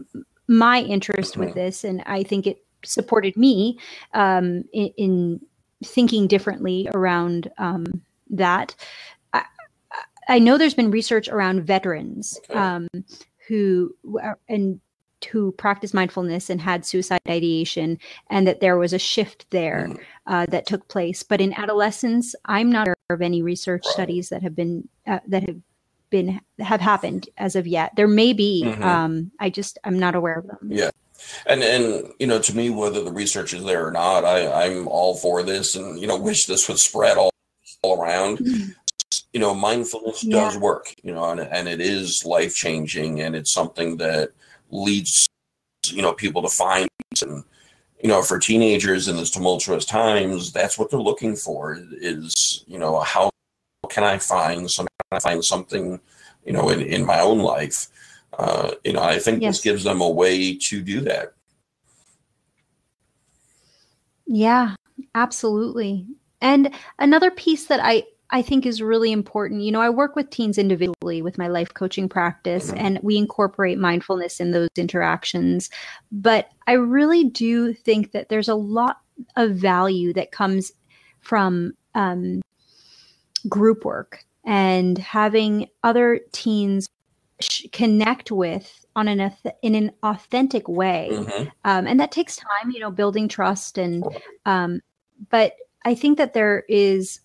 my 0.49 0.81
interest 0.81 1.37
with 1.37 1.53
this, 1.53 1.83
and 1.83 2.01
I 2.05 2.23
think 2.23 2.47
it 2.47 2.63
supported 2.83 3.37
me 3.37 3.77
um, 4.13 4.63
in, 4.73 4.91
in 4.97 5.41
thinking 5.83 6.27
differently 6.27 6.89
around 6.93 7.49
um, 7.57 7.85
that. 8.31 8.75
I, 9.31 9.43
I 10.27 10.39
know 10.39 10.57
there's 10.57 10.73
been 10.73 10.91
research 10.91 11.29
around 11.29 11.63
veterans 11.63 12.39
um, 12.49 12.87
who 13.47 13.95
and 14.47 14.81
who 15.31 15.51
practiced 15.51 15.93
mindfulness 15.93 16.49
and 16.49 16.61
had 16.61 16.85
suicide 16.85 17.19
ideation, 17.27 17.99
and 18.29 18.47
that 18.47 18.61
there 18.61 18.77
was 18.77 18.93
a 18.93 18.99
shift 18.99 19.45
there 19.51 19.87
Mhm. 19.89 19.99
uh, 20.27 20.45
that 20.49 20.65
took 20.65 20.87
place. 20.87 21.23
But 21.23 21.41
in 21.41 21.53
adolescence, 21.53 22.35
I'm 22.45 22.71
not 22.71 22.87
aware 22.87 22.95
of 23.09 23.21
any 23.21 23.41
research 23.41 23.85
studies 23.85 24.29
that 24.29 24.41
have 24.43 24.55
been 24.55 24.87
uh, 25.05 25.19
that 25.27 25.43
have 25.47 25.57
been 26.09 26.41
have 26.59 26.81
happened 26.81 27.29
as 27.37 27.55
of 27.55 27.67
yet. 27.67 27.95
There 27.95 28.07
may 28.07 28.33
be. 28.33 28.63
Mhm. 28.65 28.81
Um, 28.81 29.31
I 29.39 29.49
just 29.49 29.77
I'm 29.83 29.99
not 29.99 30.15
aware 30.15 30.39
of 30.39 30.47
them. 30.47 30.69
Yeah. 30.71 30.91
And 31.45 31.63
and 31.63 32.13
you 32.19 32.27
know, 32.27 32.39
to 32.39 32.55
me, 32.55 32.69
whether 32.69 33.03
the 33.03 33.11
research 33.11 33.53
is 33.53 33.63
there 33.63 33.85
or 33.85 33.91
not, 33.91 34.25
I 34.25 34.65
I'm 34.65 34.87
all 34.87 35.15
for 35.15 35.43
this, 35.43 35.75
and 35.75 35.99
you 35.99 36.07
know, 36.07 36.17
wish 36.17 36.45
this 36.45 36.67
would 36.67 36.79
spread 36.79 37.17
all 37.17 37.31
all 37.81 38.01
around. 38.01 38.39
You 39.33 39.39
know, 39.39 39.53
mindfulness 39.53 40.21
does 40.21 40.57
work. 40.57 40.93
You 41.03 41.13
know, 41.13 41.29
and 41.29 41.41
and 41.41 41.67
it 41.67 41.81
is 41.81 42.23
life 42.25 42.55
changing, 42.55 43.21
and 43.21 43.35
it's 43.35 43.53
something 43.53 43.97
that 43.97 44.31
leads 44.71 45.27
you 45.87 46.01
know 46.01 46.13
people 46.13 46.41
to 46.41 46.49
find 46.49 46.87
and 47.21 47.43
you 48.01 48.09
know 48.09 48.21
for 48.21 48.37
teenagers 48.37 49.07
in 49.07 49.17
this 49.17 49.31
tumultuous 49.31 49.85
times 49.85 50.51
that's 50.51 50.77
what 50.77 50.91
they're 50.91 50.99
looking 50.99 51.35
for 51.35 51.79
is 52.01 52.63
you 52.67 52.77
know 52.77 52.99
how 52.99 53.31
can 53.89 54.03
i 54.03 54.17
find 54.17 54.69
some 54.69 54.87
can 54.87 55.17
i 55.17 55.19
find 55.19 55.43
something 55.43 55.99
you 56.45 56.53
know 56.53 56.69
in, 56.69 56.81
in 56.81 57.05
my 57.05 57.19
own 57.19 57.39
life 57.39 57.87
uh, 58.37 58.71
you 58.83 58.93
know 58.93 59.01
i 59.01 59.19
think 59.19 59.41
Yes. 59.41 59.55
this 59.55 59.63
gives 59.63 59.83
them 59.83 60.01
a 60.01 60.09
way 60.09 60.55
to 60.55 60.81
do 60.81 61.01
that 61.01 61.33
Yeah, 64.29 64.75
absolutely. 65.15 66.05
And 66.39 66.73
another 66.99 67.31
piece 67.31 67.65
that 67.65 67.79
I 67.83 68.03
I 68.31 68.43
think 68.43 68.67
is 68.67 68.79
really 68.79 69.11
important. 69.11 69.61
You 69.61 69.71
know, 69.71 69.81
I 69.81 69.89
work 69.89 70.15
with 70.15 70.29
teens 70.29 70.59
individually 70.59 71.23
with 71.23 71.39
my 71.39 71.47
life 71.47 71.73
coaching 71.73 72.07
practice, 72.07 72.67
mm-hmm. 72.67 72.77
and 72.77 72.99
we 73.01 73.17
incorporate 73.17 73.79
mindfulness 73.79 74.39
in 74.39 74.51
those 74.51 74.69
interactions. 74.77 75.71
But 76.11 76.49
I 76.67 76.73
really 76.73 77.23
do 77.23 77.73
think 77.73 78.11
that 78.11 78.29
there's 78.29 78.47
a 78.47 78.53
lot 78.55 78.99
of 79.35 79.55
value 79.55 80.13
that 80.13 80.31
comes 80.31 80.71
from 81.21 81.73
um, 81.95 82.41
group 83.47 83.85
work 83.85 84.25
and 84.45 84.97
having 84.97 85.67
other 85.83 86.19
teens 86.31 86.87
sh- 87.39 87.65
connect 87.71 88.31
with 88.31 88.85
on 88.95 89.07
an 89.07 89.31
in 89.61 89.75
an 89.75 89.91
authentic 90.03 90.67
way, 90.67 91.09
mm-hmm. 91.11 91.49
um, 91.63 91.87
and 91.87 91.99
that 91.99 92.11
takes 92.11 92.37
time. 92.37 92.71
You 92.71 92.79
know, 92.79 92.91
building 92.91 93.27
trust 93.27 93.77
and. 93.77 94.03
Um, 94.45 94.81
but 95.29 95.53
I 95.85 95.95
think 95.95 96.17
that 96.17 96.33
there 96.33 96.63
is 96.69 97.19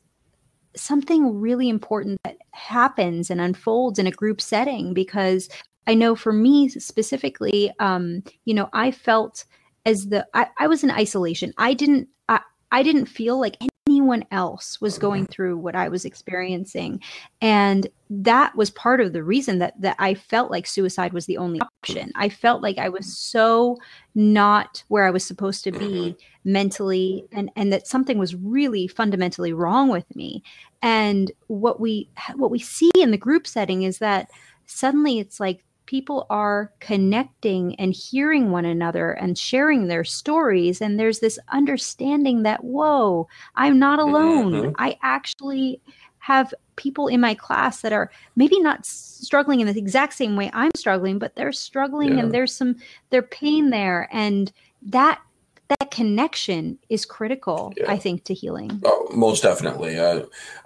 something 0.77 1.41
really 1.41 1.69
important 1.69 2.21
that 2.25 2.39
happens 2.53 3.31
and 3.31 3.41
unfolds 3.41 3.99
in 3.99 4.07
a 4.07 4.11
group 4.11 4.41
setting 4.41 4.95
because 4.95 5.49
I 5.87 5.95
know 5.95 6.15
for 6.15 6.33
me 6.33 6.69
specifically, 6.69 7.71
um, 7.79 8.23
you 8.45 8.55
know, 8.55 8.69
I 8.73 8.91
felt 8.91 9.45
as 9.87 10.09
the 10.09 10.27
I, 10.35 10.49
I 10.59 10.67
was 10.67 10.83
in 10.83 10.91
isolation. 10.91 11.53
I 11.59 11.75
didn't 11.75 12.09
I, 12.29 12.41
I 12.73 12.83
didn't 12.83 13.07
feel 13.07 13.39
like 13.39 13.57
anyone 13.95 14.25
else 14.33 14.81
was 14.81 14.99
going 14.99 15.25
through 15.25 15.57
what 15.57 15.77
I 15.77 15.89
was 15.89 16.05
experiencing. 16.05 17.01
And 17.41 17.87
that 18.11 18.57
was 18.57 18.71
part 18.71 19.01
of 19.01 19.13
the 19.13 19.23
reason 19.23 19.61
that 19.61 19.81
that 19.81 19.95
I 20.01 20.15
felt 20.15 20.51
like 20.51 20.67
suicide 20.67 21.13
was 21.13 21.27
the 21.27 21.39
only 21.39 21.61
option. 21.61 22.11
I 22.17 22.29
felt 22.29 22.61
like 22.61 22.77
I 22.77 22.89
was 22.89 23.17
so 23.17 23.79
not 24.17 24.83
where 24.89 25.07
I 25.07 25.11
was 25.11 25.25
supposed 25.25 25.63
to 25.65 25.73
be 25.73 25.79
mm-hmm. 25.87 26.53
mentally 26.53 27.25
and 27.33 27.51
and 27.55 27.73
that 27.73 27.87
something 27.87 28.19
was 28.19 28.35
really 28.35 28.89
fundamentally 28.89 29.53
wrong 29.53 29.89
with 29.89 30.15
me. 30.17 30.43
And 30.83 31.31
what 31.47 31.79
we 31.79 32.09
what 32.35 32.51
we 32.51 32.59
see 32.59 32.91
in 32.97 33.13
the 33.13 33.17
group 33.17 33.47
setting 33.47 33.85
is 33.85 33.99
that 33.99 34.29
suddenly 34.67 35.21
it's 35.21 35.39
like 35.39 35.63
people 35.87 36.27
are 36.31 36.73
connecting 36.81 37.75
and 37.77 37.95
hearing 37.95 38.51
one 38.51 38.65
another 38.65 39.13
and 39.13 39.37
sharing 39.37 39.87
their 39.87 40.05
stories 40.05 40.81
and 40.81 40.99
there's 40.99 41.21
this 41.21 41.39
understanding 41.49 42.43
that 42.43 42.65
whoa 42.65 43.27
i'm 43.57 43.79
not 43.79 43.99
alone 43.99 44.53
mm-hmm. 44.53 44.73
i 44.79 44.97
actually 45.03 45.81
have 46.19 46.55
people 46.77 47.07
in 47.07 47.21
my 47.21 47.35
class 47.35 47.83
that 47.83 47.93
are 47.93 48.11
maybe 48.35 48.59
not 48.61 48.85
struggling 48.87 49.61
in 49.61 49.67
the 49.67 49.79
exact 49.79 50.15
same 50.15 50.37
way 50.37 50.51
i'm 50.55 50.71
struggling 50.75 51.19
but 51.19 51.35
they're 51.37 51.53
struggling 51.53 52.15
yeah. 52.15 52.21
and 52.21 52.33
there's 52.33 52.55
some 52.55 52.77
their 53.11 53.23
pain 53.23 53.71
there 53.71 54.09
and 54.11 54.53
that 54.83 55.21
that 55.69 55.91
connection 55.91 56.79
is 56.89 57.07
critical 57.07 57.73
yeah. 57.77 57.91
i 57.91 57.97
think 57.97 58.25
to 58.25 58.35
healing. 58.35 58.81
Oh, 58.85 59.09
most 59.15 59.43
definitely. 59.43 59.99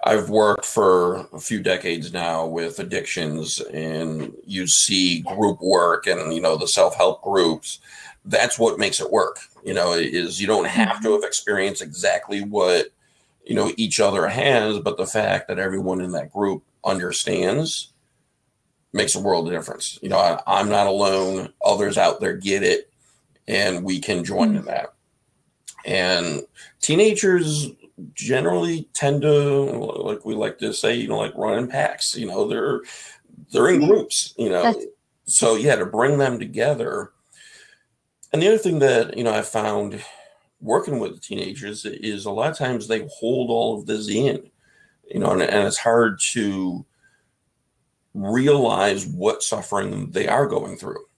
I've 0.03 0.29
worked 0.29 0.65
for 0.65 1.27
a 1.31 1.39
few 1.39 1.61
decades 1.61 2.11
now 2.11 2.45
with 2.45 2.79
addictions 2.79 3.61
and 3.73 4.33
you 4.45 4.67
see 4.67 5.21
group 5.21 5.59
work 5.61 6.07
and 6.07 6.33
you 6.33 6.41
know 6.41 6.57
the 6.57 6.67
self-help 6.67 7.21
groups. 7.23 7.79
That's 8.25 8.59
what 8.59 8.79
makes 8.79 8.99
it 8.99 9.11
work 9.11 9.39
you 9.63 9.73
know 9.73 9.93
is 9.93 10.39
you 10.39 10.47
don't 10.47 10.67
have 10.67 11.01
to 11.01 11.07
mm-hmm. 11.07 11.13
have 11.13 11.23
experienced 11.23 11.81
exactly 11.81 12.41
what 12.41 12.87
you 13.45 13.55
know 13.55 13.71
each 13.77 13.99
other 13.99 14.27
has 14.27 14.79
but 14.79 14.97
the 14.97 15.05
fact 15.05 15.47
that 15.47 15.59
everyone 15.59 16.01
in 16.01 16.11
that 16.11 16.31
group 16.31 16.63
understands 16.83 17.91
makes 18.91 19.15
a 19.15 19.19
world 19.19 19.47
of 19.47 19.53
difference. 19.53 19.99
You 20.01 20.09
know 20.09 20.17
I, 20.17 20.41
i'm 20.47 20.69
not 20.69 20.87
alone. 20.87 21.53
Others 21.63 21.97
out 21.97 22.19
there 22.19 22.35
get 22.35 22.63
it 22.63 22.88
and 23.49 23.83
we 23.83 23.99
can 23.99 24.23
join 24.23 24.55
in 24.55 24.61
mm. 24.61 24.67
that. 24.67 24.93
And 25.85 26.43
teenagers 26.81 27.67
generally 28.13 28.87
tend 28.93 29.23
to, 29.23 29.31
like 29.31 30.23
we 30.23 30.35
like 30.35 30.59
to 30.59 30.71
say, 30.71 30.95
you 30.95 31.07
know, 31.07 31.17
like 31.17 31.35
run 31.35 31.57
in 31.57 31.67
packs. 31.67 32.15
You 32.15 32.27
know, 32.27 32.47
they're 32.47 32.81
they're 33.51 33.69
in 33.69 33.87
groups. 33.87 34.33
You 34.37 34.49
know, 34.49 34.63
That's- 34.63 34.85
so 35.25 35.55
yeah, 35.55 35.75
to 35.75 35.85
bring 35.85 36.17
them 36.17 36.39
together. 36.39 37.11
And 38.31 38.41
the 38.41 38.47
other 38.47 38.57
thing 38.59 38.79
that 38.79 39.17
you 39.17 39.23
know 39.23 39.33
I 39.33 39.41
found 39.41 40.03
working 40.61 40.99
with 40.99 41.21
teenagers 41.21 41.85
is 41.85 42.25
a 42.25 42.31
lot 42.31 42.51
of 42.51 42.57
times 42.57 42.87
they 42.87 43.07
hold 43.11 43.49
all 43.49 43.79
of 43.79 43.87
this 43.87 44.07
in. 44.09 44.51
You 45.09 45.19
know, 45.19 45.31
and, 45.31 45.41
and 45.41 45.65
it's 45.65 45.77
hard 45.77 46.19
to 46.33 46.85
realize 48.13 49.07
what 49.07 49.41
suffering 49.41 50.11
they 50.11 50.27
are 50.27 50.45
going 50.45 50.77
through 50.77 51.08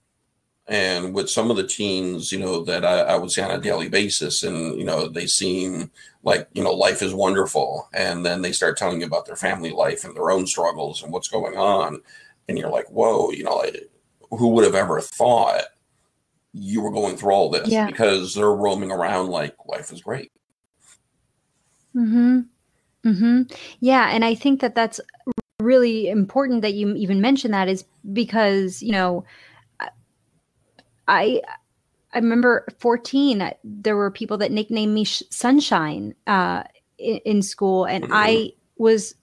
and 0.71 1.13
with 1.13 1.29
some 1.29 1.51
of 1.51 1.57
the 1.57 1.67
teens, 1.67 2.31
you 2.31 2.39
know, 2.39 2.63
that 2.63 2.85
I, 2.85 3.01
I, 3.01 3.17
would 3.17 3.29
see 3.29 3.41
on 3.41 3.51
a 3.51 3.59
daily 3.59 3.89
basis, 3.89 4.41
and 4.41 4.79
you 4.79 4.85
know, 4.85 5.09
they 5.09 5.27
seem 5.27 5.91
like 6.23 6.47
you 6.53 6.63
know 6.63 6.71
life 6.71 7.01
is 7.01 7.13
wonderful, 7.13 7.89
and 7.93 8.25
then 8.25 8.41
they 8.41 8.53
start 8.53 8.77
telling 8.77 9.01
you 9.01 9.05
about 9.05 9.25
their 9.25 9.35
family 9.35 9.71
life 9.71 10.05
and 10.05 10.15
their 10.15 10.31
own 10.31 10.47
struggles 10.47 11.03
and 11.03 11.11
what's 11.11 11.27
going 11.27 11.57
on, 11.57 12.01
and 12.47 12.57
you're 12.57 12.69
like, 12.69 12.89
whoa, 12.89 13.31
you 13.31 13.43
know, 13.43 13.57
like, 13.57 13.89
who 14.29 14.47
would 14.47 14.63
have 14.63 14.73
ever 14.73 15.01
thought 15.01 15.63
you 16.53 16.81
were 16.81 16.91
going 16.91 17.17
through 17.17 17.33
all 17.33 17.49
this? 17.49 17.67
Yeah. 17.67 17.87
Because 17.87 18.33
they're 18.33 18.49
roaming 18.49 18.91
around 18.91 19.27
like 19.27 19.53
life 19.67 19.91
is 19.91 20.01
great. 20.01 20.31
Hmm. 21.91 22.43
Hmm. 23.03 23.41
Yeah, 23.81 24.09
and 24.09 24.23
I 24.23 24.35
think 24.35 24.61
that 24.61 24.75
that's 24.75 25.01
really 25.59 26.07
important 26.07 26.61
that 26.61 26.75
you 26.75 26.95
even 26.95 27.19
mention 27.19 27.51
that 27.51 27.67
is 27.67 27.83
because 28.13 28.81
you 28.81 28.93
know 28.93 29.25
I 31.11 31.41
I 32.13 32.17
remember 32.17 32.65
14 32.79 33.51
there 33.63 33.95
were 33.95 34.09
people 34.09 34.37
that 34.39 34.51
nicknamed 34.51 34.93
me 34.93 35.05
sunshine 35.05 36.15
uh, 36.25 36.63
in, 36.97 37.17
in, 37.17 37.41
school 37.41 37.85
and 37.85 38.05
mm-hmm. 38.05 38.13
I 38.13 38.51
was 38.77 39.15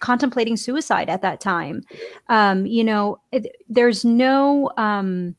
contemplating 0.00 0.56
suicide 0.56 1.08
at 1.08 1.22
that 1.22 1.40
time. 1.40 1.82
Um, 2.28 2.66
you 2.66 2.82
know, 2.82 3.20
it, 3.32 3.54
there's 3.68 4.04
no 4.04 4.70
um, 4.76 5.36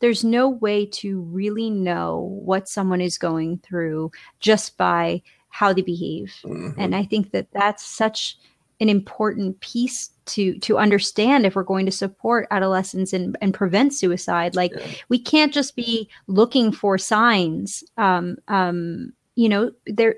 there's 0.00 0.24
no 0.24 0.48
way 0.48 0.84
to 0.86 1.20
really 1.22 1.70
know 1.70 2.38
what 2.44 2.68
someone 2.68 3.00
is 3.00 3.16
going 3.16 3.58
through 3.58 4.10
just 4.40 4.76
by 4.76 5.22
how 5.48 5.72
they 5.72 5.82
behave. 5.82 6.34
Mm-hmm. 6.44 6.78
And 6.78 6.94
I 6.94 7.04
think 7.04 7.30
that 7.30 7.48
that's 7.52 7.84
such 7.84 8.36
an 8.80 8.88
important 8.88 9.58
piece 9.60 10.10
to 10.26 10.58
to 10.58 10.76
understand 10.76 11.46
if 11.46 11.54
we're 11.54 11.62
going 11.62 11.86
to 11.86 11.92
support 11.92 12.46
adolescents 12.50 13.12
and, 13.12 13.36
and 13.40 13.54
prevent 13.54 13.94
suicide 13.94 14.54
like 14.54 14.72
yeah. 14.76 14.86
we 15.08 15.18
can't 15.18 15.54
just 15.54 15.76
be 15.76 16.08
looking 16.26 16.72
for 16.72 16.98
signs 16.98 17.84
um, 17.96 18.36
um, 18.48 19.12
you 19.34 19.48
know 19.48 19.70
there 19.86 20.16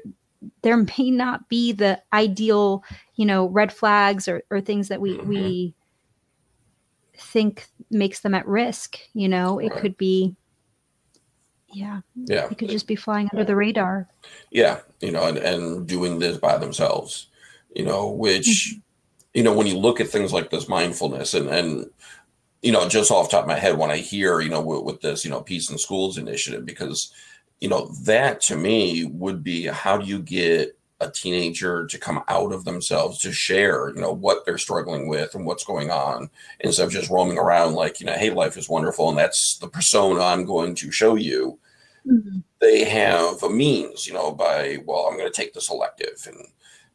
there 0.63 0.77
may 0.77 1.11
not 1.11 1.49
be 1.49 1.73
the 1.73 2.01
ideal 2.13 2.83
you 3.15 3.27
know 3.27 3.47
red 3.47 3.73
flags 3.73 4.27
or, 4.27 4.43
or 4.51 4.61
things 4.61 4.89
that 4.89 5.01
we 5.01 5.17
mm-hmm. 5.17 5.29
we 5.29 5.75
think 7.17 7.67
makes 7.91 8.21
them 8.21 8.35
at 8.35 8.47
risk 8.47 8.99
you 9.13 9.29
know 9.29 9.59
it 9.59 9.71
right. 9.71 9.81
could 9.81 9.97
be 9.97 10.35
yeah 11.71 12.01
yeah 12.15 12.49
it 12.51 12.57
could 12.57 12.71
just 12.71 12.87
be 12.87 12.97
flying 12.97 13.29
under 13.33 13.45
the 13.45 13.57
radar 13.57 14.09
yeah 14.51 14.79
you 15.01 15.11
know 15.11 15.27
and, 15.27 15.39
and 15.39 15.87
doing 15.87 16.19
this 16.19 16.39
by 16.39 16.57
themselves 16.57 17.29
you 17.75 17.85
know, 17.85 18.11
which, 18.11 18.47
mm-hmm. 18.73 18.79
you 19.35 19.43
know, 19.43 19.53
when 19.53 19.67
you 19.67 19.79
look 19.79 20.01
at 20.01 20.09
things 20.09 20.33
like 20.33 20.51
this 20.51 20.69
mindfulness 20.69 21.35
and, 21.35 21.49
and, 21.49 21.91
you 22.63 22.73
know, 22.73 22.89
just 22.89 23.11
off 23.11 23.31
top 23.31 23.43
of 23.43 23.49
my 23.49 23.59
head, 23.59 23.79
when 23.79 23.91
I 23.91 23.99
hear, 23.99 24.41
you 24.41 24.49
know, 24.49 24.61
with, 24.61 24.83
with 24.83 25.01
this, 25.01 25.25
you 25.25 25.31
know, 25.31 25.41
Peace 25.41 25.71
in 25.71 25.79
Schools 25.79 26.19
initiative, 26.19 26.67
because, 26.67 27.13
you 27.61 27.69
know, 27.69 27.87
that 28.03 28.41
to 28.43 28.57
me 28.57 29.05
would 29.05 29.45
be 29.45 29.67
how 29.67 29.99
do 29.99 30.07
you 30.07 30.21
get 30.21 30.77
a 31.01 31.09
teenager 31.09 31.87
to 31.87 31.99
come 31.99 32.23
out 32.27 32.53
of 32.53 32.65
themselves 32.65 33.21
to 33.21 33.33
share, 33.33 33.91
you 33.91 34.01
know, 34.01 34.13
what 34.13 34.45
they're 34.45 34.59
struggling 34.59 35.09
with 35.09 35.35
and 35.35 35.47
what's 35.47 35.65
going 35.65 35.91
on 35.91 36.29
instead 36.61 36.87
of 36.87 36.93
just 36.93 37.11
roaming 37.11 37.39
around 37.39 37.75
like, 37.75 38.01
you 38.01 38.07
know, 38.07 38.15
hey, 38.15 38.31
life 38.31 38.57
is 38.57 38.69
wonderful 38.69 39.09
and 39.09 39.19
that's 39.19 39.59
the 39.59 39.69
persona 39.69 40.21
I'm 40.21 40.45
going 40.45 40.75
to 40.77 40.91
show 40.91 41.15
you. 41.15 41.59
Mm-hmm. 42.05 42.39
They 42.61 42.85
have 42.85 43.43
a 43.45 43.51
means, 43.51 44.07
you 44.07 44.15
know, 44.15 44.33
by, 44.33 44.79
well, 44.85 45.07
I'm 45.07 45.17
going 45.17 45.31
to 45.31 45.37
take 45.37 45.55
this 45.55 45.71
elective 45.71 46.27
and 46.27 46.49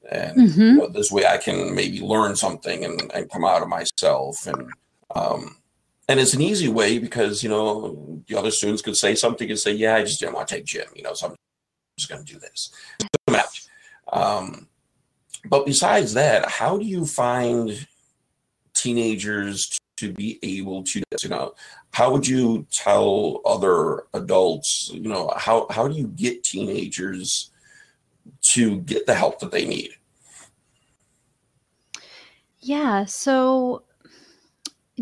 and 0.09 0.37
mm-hmm. 0.37 0.91
this 0.91 1.11
way 1.11 1.25
I 1.25 1.37
can 1.37 1.73
maybe 1.73 2.01
learn 2.01 2.35
something 2.35 2.83
and, 2.83 3.11
and 3.13 3.29
come 3.29 3.45
out 3.45 3.61
of 3.61 3.69
myself. 3.69 4.45
And 4.45 4.69
um, 5.15 5.57
and 6.07 6.19
it's 6.19 6.33
an 6.33 6.41
easy 6.41 6.67
way 6.67 6.99
because 6.99 7.43
you 7.43 7.49
know 7.49 8.21
the 8.27 8.37
other 8.37 8.51
students 8.51 8.81
could 8.81 8.97
say 8.97 9.15
something 9.15 9.49
and 9.49 9.59
say 9.59 9.71
yeah 9.71 9.95
I 9.95 10.03
just 10.03 10.19
didn't 10.19 10.35
want 10.35 10.47
to 10.47 10.55
take 10.55 10.65
gym 10.65 10.87
you 10.95 11.03
know 11.03 11.13
so 11.13 11.27
I'm 11.27 11.35
just 11.97 12.09
going 12.09 12.23
to 12.23 12.33
do 12.33 12.39
this. 12.39 12.71
Um, 14.11 14.67
but 15.45 15.65
besides 15.65 16.13
that 16.13 16.49
how 16.49 16.77
do 16.77 16.85
you 16.85 17.05
find 17.05 17.87
teenagers 18.75 19.77
to 19.97 20.11
be 20.11 20.39
able 20.43 20.83
to 20.83 21.01
you 21.21 21.29
know 21.29 21.53
how 21.93 22.11
would 22.11 22.27
you 22.27 22.67
tell 22.71 23.41
other 23.45 24.03
adults 24.13 24.91
you 24.93 25.07
know 25.07 25.31
how 25.37 25.67
how 25.69 25.87
do 25.87 25.95
you 25.95 26.07
get 26.07 26.43
teenagers 26.43 27.51
to 28.53 28.81
get 28.81 29.05
the 29.05 29.15
help 29.15 29.39
that 29.39 29.51
they 29.51 29.65
need? 29.65 29.91
Yeah. 32.59 33.05
So, 33.05 33.83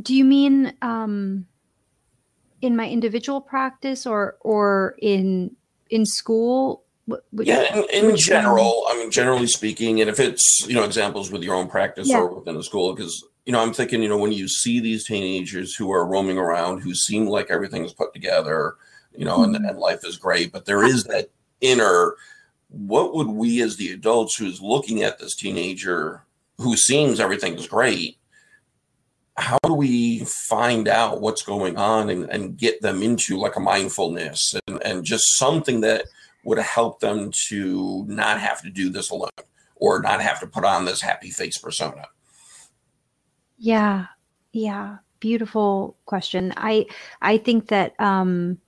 do 0.02 0.16
you 0.16 0.26
mean 0.26 0.74
um, 0.82 1.46
in 2.62 2.76
my 2.76 2.90
individual 2.90 3.42
practice 3.42 4.06
or 4.06 4.38
or 4.42 4.96
in 5.00 5.56
in 5.90 6.06
school? 6.06 6.84
yeah, 7.34 7.76
in, 7.76 8.10
in 8.10 8.16
general, 8.16 8.84
one? 8.84 8.96
I 8.96 9.00
mean, 9.00 9.12
generally 9.12 9.48
speaking, 9.48 10.00
and 10.02 10.10
if 10.10 10.20
it's 10.20 10.66
you 10.68 10.76
know 10.76 10.84
examples 10.84 11.32
with 11.32 11.44
your 11.44 11.56
own 11.56 11.68
practice 11.68 12.08
yeah. 12.08 12.18
or 12.18 12.36
within 12.36 12.56
a 12.56 12.64
school, 12.64 12.96
because 12.96 13.24
you 13.46 13.54
know, 13.54 13.62
I'm 13.62 13.74
thinking, 13.74 14.04
you 14.04 14.10
know, 14.10 14.18
when 14.18 14.32
you 14.32 14.48
see 14.48 14.80
these 14.80 15.04
teenagers 15.06 15.76
who 15.76 15.92
are 15.92 16.06
roaming 16.06 16.38
around, 16.38 16.82
who 16.82 16.94
seem 16.94 17.26
like 17.28 17.50
everything's 17.50 17.94
put 17.94 18.14
together, 18.14 18.76
you 19.16 19.26
know, 19.26 19.40
mm-hmm. 19.40 19.56
and, 19.56 19.66
and 19.66 19.80
life 19.80 20.06
is 20.06 20.18
great, 20.18 20.52
but 20.52 20.66
there 20.66 20.84
is 20.84 21.06
that 21.06 21.30
inner. 21.60 22.16
What 22.72 23.14
would 23.14 23.28
we 23.28 23.62
as 23.62 23.76
the 23.76 23.92
adults 23.92 24.38
who's 24.38 24.62
looking 24.62 25.04
at 25.04 25.20
this 25.20 25.36
teenager 25.36 26.24
who 26.58 26.78
seems 26.78 27.20
everything's 27.20 27.68
great? 27.68 28.18
How 29.36 29.58
do 29.64 29.74
we 29.74 30.20
find 30.26 30.88
out 30.88 31.20
what's 31.20 31.42
going 31.42 31.78
on 31.78 32.10
and, 32.10 32.30
and 32.30 32.58
get 32.58 32.82
them 32.82 33.04
into 33.04 33.38
like 33.38 33.58
a 33.58 33.60
mindfulness 33.60 34.56
and, 34.68 34.82
and 34.84 35.04
just 35.04 35.38
something 35.38 35.82
that 35.82 36.06
would 36.46 36.60
help 36.60 37.02
them 37.02 37.32
to 37.50 38.06
not 38.08 38.40
have 38.40 38.62
to 38.62 38.70
do 38.70 38.90
this 38.90 39.10
alone 39.10 39.30
or 39.76 40.02
not 40.02 40.22
have 40.22 40.40
to 40.40 40.48
put 40.48 40.64
on 40.64 40.86
this 40.86 41.02
happy 41.02 41.30
face 41.30 41.58
persona? 41.58 42.06
Yeah. 43.58 44.06
Yeah. 44.54 44.98
Beautiful 45.20 45.98
question. 46.06 46.54
I 46.56 46.86
I 47.22 47.38
think 47.38 47.68
that 47.68 48.00
um 48.00 48.60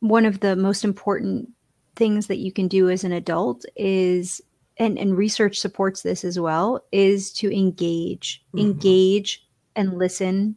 one 0.00 0.24
of 0.24 0.40
the 0.40 0.56
most 0.56 0.84
important 0.84 1.50
things 1.96 2.26
that 2.28 2.38
you 2.38 2.52
can 2.52 2.68
do 2.68 2.88
as 2.88 3.04
an 3.04 3.12
adult 3.12 3.64
is 3.74 4.40
and, 4.78 4.98
and 4.98 5.16
research 5.16 5.56
supports 5.56 6.02
this 6.02 6.22
as 6.22 6.38
well 6.38 6.84
is 6.92 7.32
to 7.32 7.54
engage 7.54 8.42
mm-hmm. 8.48 8.58
engage 8.66 9.44
and 9.74 9.98
listen 9.98 10.54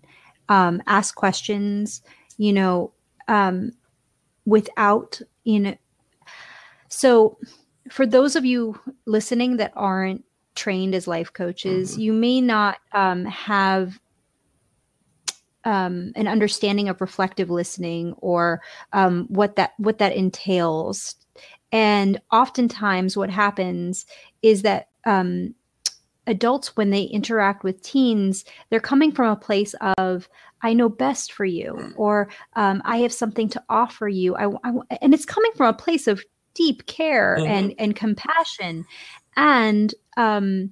um, 0.49 0.81
ask 0.87 1.15
questions 1.15 2.01
you 2.37 2.53
know 2.53 2.91
um, 3.27 3.71
without 4.45 5.21
you 5.43 5.59
know 5.59 5.75
so, 6.89 7.37
for 7.89 8.05
those 8.05 8.35
of 8.35 8.45
you 8.45 8.77
listening 9.05 9.57
that 9.57 9.71
aren't 9.75 10.25
trained 10.55 10.93
as 10.93 11.07
life 11.07 11.31
coaches, 11.31 11.93
mm-hmm. 11.93 12.01
you 12.01 12.13
may 12.13 12.41
not 12.41 12.77
um, 12.91 13.25
have 13.25 13.99
um, 15.69 16.11
an 16.15 16.27
understanding 16.27 16.89
of 16.89 16.99
reflective 16.99 17.51
listening 17.51 18.13
or 18.17 18.61
um, 18.93 19.27
what 19.29 19.55
that 19.55 19.73
what 19.77 19.99
that 19.99 20.15
entails. 20.15 21.15
And 21.71 22.19
oftentimes, 22.31 23.15
what 23.15 23.29
happens 23.29 24.07
is 24.41 24.63
that 24.63 24.89
um, 25.05 25.53
adults, 26.25 26.75
when 26.75 26.89
they 26.89 27.03
interact 27.03 27.63
with 27.63 27.83
teens, 27.83 28.45
they're 28.69 28.79
coming 28.79 29.11
from 29.11 29.29
a 29.29 29.35
place 29.35 29.75
of 29.97 30.27
I 30.63 30.73
know 30.73 30.89
best 30.89 31.33
for 31.33 31.45
you, 31.45 31.93
or 31.95 32.29
um, 32.55 32.81
I 32.83 32.97
have 32.97 33.13
something 33.13 33.47
to 33.49 33.63
offer 33.69 34.07
you. 34.07 34.35
I, 34.35 34.47
I, 34.63 34.71
and 35.01 35.13
it's 35.13 35.25
coming 35.25 35.51
from 35.55 35.67
a 35.67 35.73
place 35.73 36.07
of 36.07 36.23
deep 36.55 36.87
care 36.87 37.37
mm-hmm. 37.37 37.51
and 37.51 37.75
and 37.77 37.95
compassion 37.95 38.85
and 39.37 39.93
um, 40.17 40.71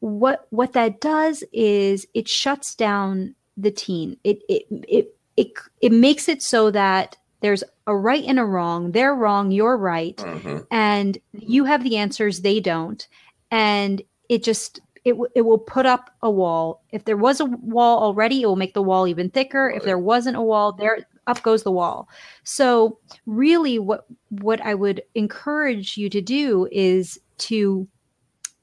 what 0.00 0.48
what 0.50 0.72
that 0.72 1.00
does 1.00 1.44
is 1.52 2.06
it 2.12 2.28
shuts 2.28 2.74
down 2.74 3.36
the 3.56 3.70
teen. 3.70 4.16
It 4.24 4.40
it 4.48 4.66
it 4.70 5.16
it, 5.36 5.52
it 5.80 5.92
makes 5.92 6.28
it 6.28 6.42
so 6.42 6.70
that 6.70 7.16
there's 7.40 7.62
a 7.86 7.96
right 7.96 8.24
and 8.24 8.38
a 8.38 8.44
wrong. 8.44 8.92
They're 8.92 9.14
wrong 9.14 9.50
you're 9.50 9.76
right. 9.76 10.16
Mm-hmm. 10.16 10.58
and 10.70 11.18
you 11.32 11.64
have 11.64 11.84
the 11.84 11.96
answers 11.96 12.40
they 12.40 12.60
don't. 12.60 13.06
And 13.50 14.02
it 14.28 14.42
just 14.42 14.80
it, 15.04 15.14
it 15.36 15.42
will 15.42 15.58
put 15.58 15.86
up 15.86 16.10
a 16.22 16.30
wall. 16.30 16.82
If 16.90 17.04
there 17.04 17.16
was 17.16 17.40
a 17.40 17.44
wall 17.44 18.02
already 18.02 18.42
it 18.42 18.46
will 18.46 18.56
make 18.56 18.74
the 18.74 18.82
wall 18.82 19.06
even 19.06 19.30
thicker. 19.30 19.70
If 19.70 19.84
there 19.84 19.98
wasn't 19.98 20.36
a 20.36 20.42
wall 20.42 20.72
there 20.72 21.06
up 21.26 21.42
goes 21.42 21.62
the 21.62 21.72
wall. 21.72 22.08
So 22.44 22.98
really 23.26 23.78
what 23.78 24.06
what 24.30 24.60
I 24.62 24.74
would 24.74 25.02
encourage 25.14 25.96
you 25.96 26.08
to 26.10 26.20
do 26.20 26.68
is 26.72 27.20
to 27.38 27.86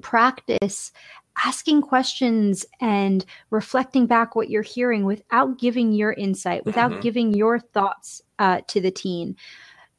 practice 0.01 0.91
asking 1.43 1.81
questions 1.81 2.65
and 2.79 3.25
reflecting 3.49 4.05
back 4.05 4.35
what 4.35 4.49
you're 4.49 4.61
hearing 4.61 5.05
without 5.05 5.57
giving 5.59 5.91
your 5.91 6.13
insight, 6.13 6.65
without 6.65 6.91
mm-hmm. 6.91 7.01
giving 7.01 7.33
your 7.33 7.59
thoughts 7.59 8.21
uh, 8.39 8.61
to 8.67 8.79
the 8.79 8.91
teen. 8.91 9.35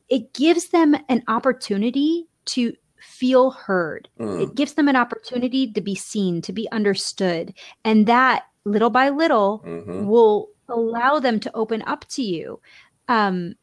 It 0.09 0.33
gives 0.33 0.68
them 0.68 0.94
an 1.09 1.23
opportunity 1.29 2.27
to 2.47 2.75
feel 3.01 3.51
heard. 3.51 4.09
Mm. 4.18 4.42
It 4.42 4.55
gives 4.55 4.75
them 4.75 4.88
an 4.88 4.97
opportunity 4.97 5.73
to 5.73 5.81
be 5.81 5.94
seen, 5.94 6.42
to 6.42 6.53
be 6.53 6.70
understood. 6.73 7.55
And 7.85 8.07
that 8.07 8.44
little 8.64 8.90
by 8.90 9.11
little 9.11 9.62
mm-hmm. 9.64 10.07
will 10.07 10.49
allow 10.68 11.18
them 11.18 11.40
to 11.40 11.55
open 11.55 11.83
up 11.87 12.07
to 12.11 12.23
you. 12.23 12.61
Um, 13.09 13.55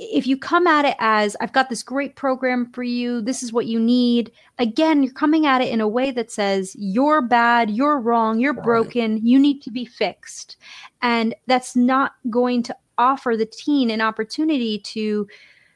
if 0.00 0.28
you 0.28 0.38
come 0.38 0.68
at 0.68 0.84
it 0.84 0.94
as 1.00 1.36
I've 1.40 1.52
got 1.52 1.68
this 1.68 1.82
great 1.82 2.14
program 2.14 2.70
for 2.72 2.84
you, 2.84 3.20
this 3.20 3.42
is 3.42 3.52
what 3.52 3.66
you 3.66 3.80
need. 3.80 4.30
Again, 4.58 5.02
you're 5.02 5.12
coming 5.12 5.44
at 5.44 5.60
it 5.60 5.68
in 5.70 5.80
a 5.80 5.88
way 5.88 6.12
that 6.12 6.30
says 6.30 6.76
you're 6.78 7.20
bad, 7.20 7.68
you're 7.68 7.98
wrong, 7.98 8.38
you're 8.38 8.54
broken, 8.54 9.18
you 9.26 9.40
need 9.40 9.60
to 9.62 9.72
be 9.72 9.84
fixed. 9.84 10.56
And 11.02 11.34
that's 11.48 11.74
not 11.74 12.12
going 12.30 12.62
to 12.64 12.76
offer 12.96 13.36
the 13.36 13.46
teen 13.46 13.90
an 13.90 14.00
opportunity 14.00 14.78
to 14.78 15.26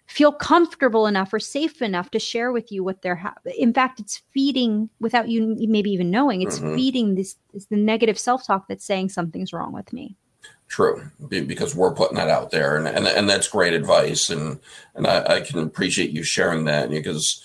feel 0.06 0.32
comfortable 0.32 1.06
enough 1.06 1.32
or 1.32 1.40
safe 1.40 1.82
enough 1.82 2.10
to 2.10 2.18
share 2.20 2.52
with 2.52 2.70
you 2.70 2.84
what 2.84 3.02
they're 3.02 3.16
having. 3.16 3.54
In 3.58 3.72
fact, 3.72 3.98
it's 3.98 4.22
feeding 4.32 4.88
without 5.00 5.28
you 5.28 5.56
maybe 5.58 5.90
even 5.90 6.10
knowing. 6.10 6.42
It's 6.42 6.60
mm-hmm. 6.60 6.76
feeding 6.76 7.14
this, 7.16 7.36
this 7.52 7.66
the 7.66 7.76
negative 7.76 8.18
self-talk 8.18 8.68
that's 8.68 8.84
saying 8.84 9.08
something's 9.08 9.52
wrong 9.52 9.72
with 9.72 9.92
me. 9.92 10.16
True, 10.72 11.10
because 11.28 11.74
we're 11.74 11.92
putting 11.92 12.16
that 12.16 12.30
out 12.30 12.50
there, 12.50 12.78
and 12.78 12.88
and, 12.88 13.06
and 13.06 13.28
that's 13.28 13.46
great 13.46 13.74
advice, 13.74 14.30
and 14.30 14.58
and 14.94 15.06
I, 15.06 15.34
I 15.34 15.40
can 15.42 15.58
appreciate 15.58 16.12
you 16.12 16.22
sharing 16.22 16.64
that 16.64 16.88
because 16.88 17.44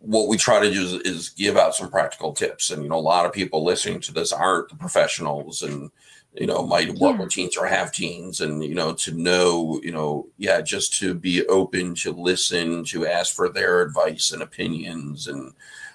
what 0.00 0.26
we 0.26 0.36
try 0.36 0.58
to 0.58 0.68
do 0.68 0.82
is, 0.82 0.92
is, 1.02 1.28
give 1.28 1.56
out 1.56 1.76
some 1.76 1.88
practical 1.88 2.32
tips, 2.32 2.72
and 2.72 2.82
you 2.82 2.88
know 2.88 2.98
a 2.98 3.12
lot 3.14 3.24
of 3.24 3.32
people 3.32 3.62
listening 3.62 4.00
to 4.00 4.12
this 4.12 4.32
aren't 4.32 4.68
the 4.68 4.74
professionals, 4.74 5.62
and 5.62 5.92
you 6.34 6.48
know 6.48 6.66
might 6.66 6.88
work 6.98 7.14
yeah. 7.14 7.22
with 7.22 7.30
teens 7.30 7.56
or 7.56 7.66
have 7.66 7.92
teens, 7.92 8.40
and 8.40 8.64
you 8.64 8.74
know 8.74 8.94
to 8.94 9.12
know 9.12 9.80
you 9.84 9.92
know 9.92 10.26
yeah 10.38 10.60
just 10.60 10.98
to 10.98 11.14
be 11.14 11.46
open 11.46 11.94
to 11.94 12.10
listen, 12.10 12.82
to 12.86 13.06
ask 13.06 13.32
for 13.32 13.48
their 13.48 13.80
advice 13.80 14.32
and 14.32 14.42
opinions, 14.42 15.28
and 15.28 15.52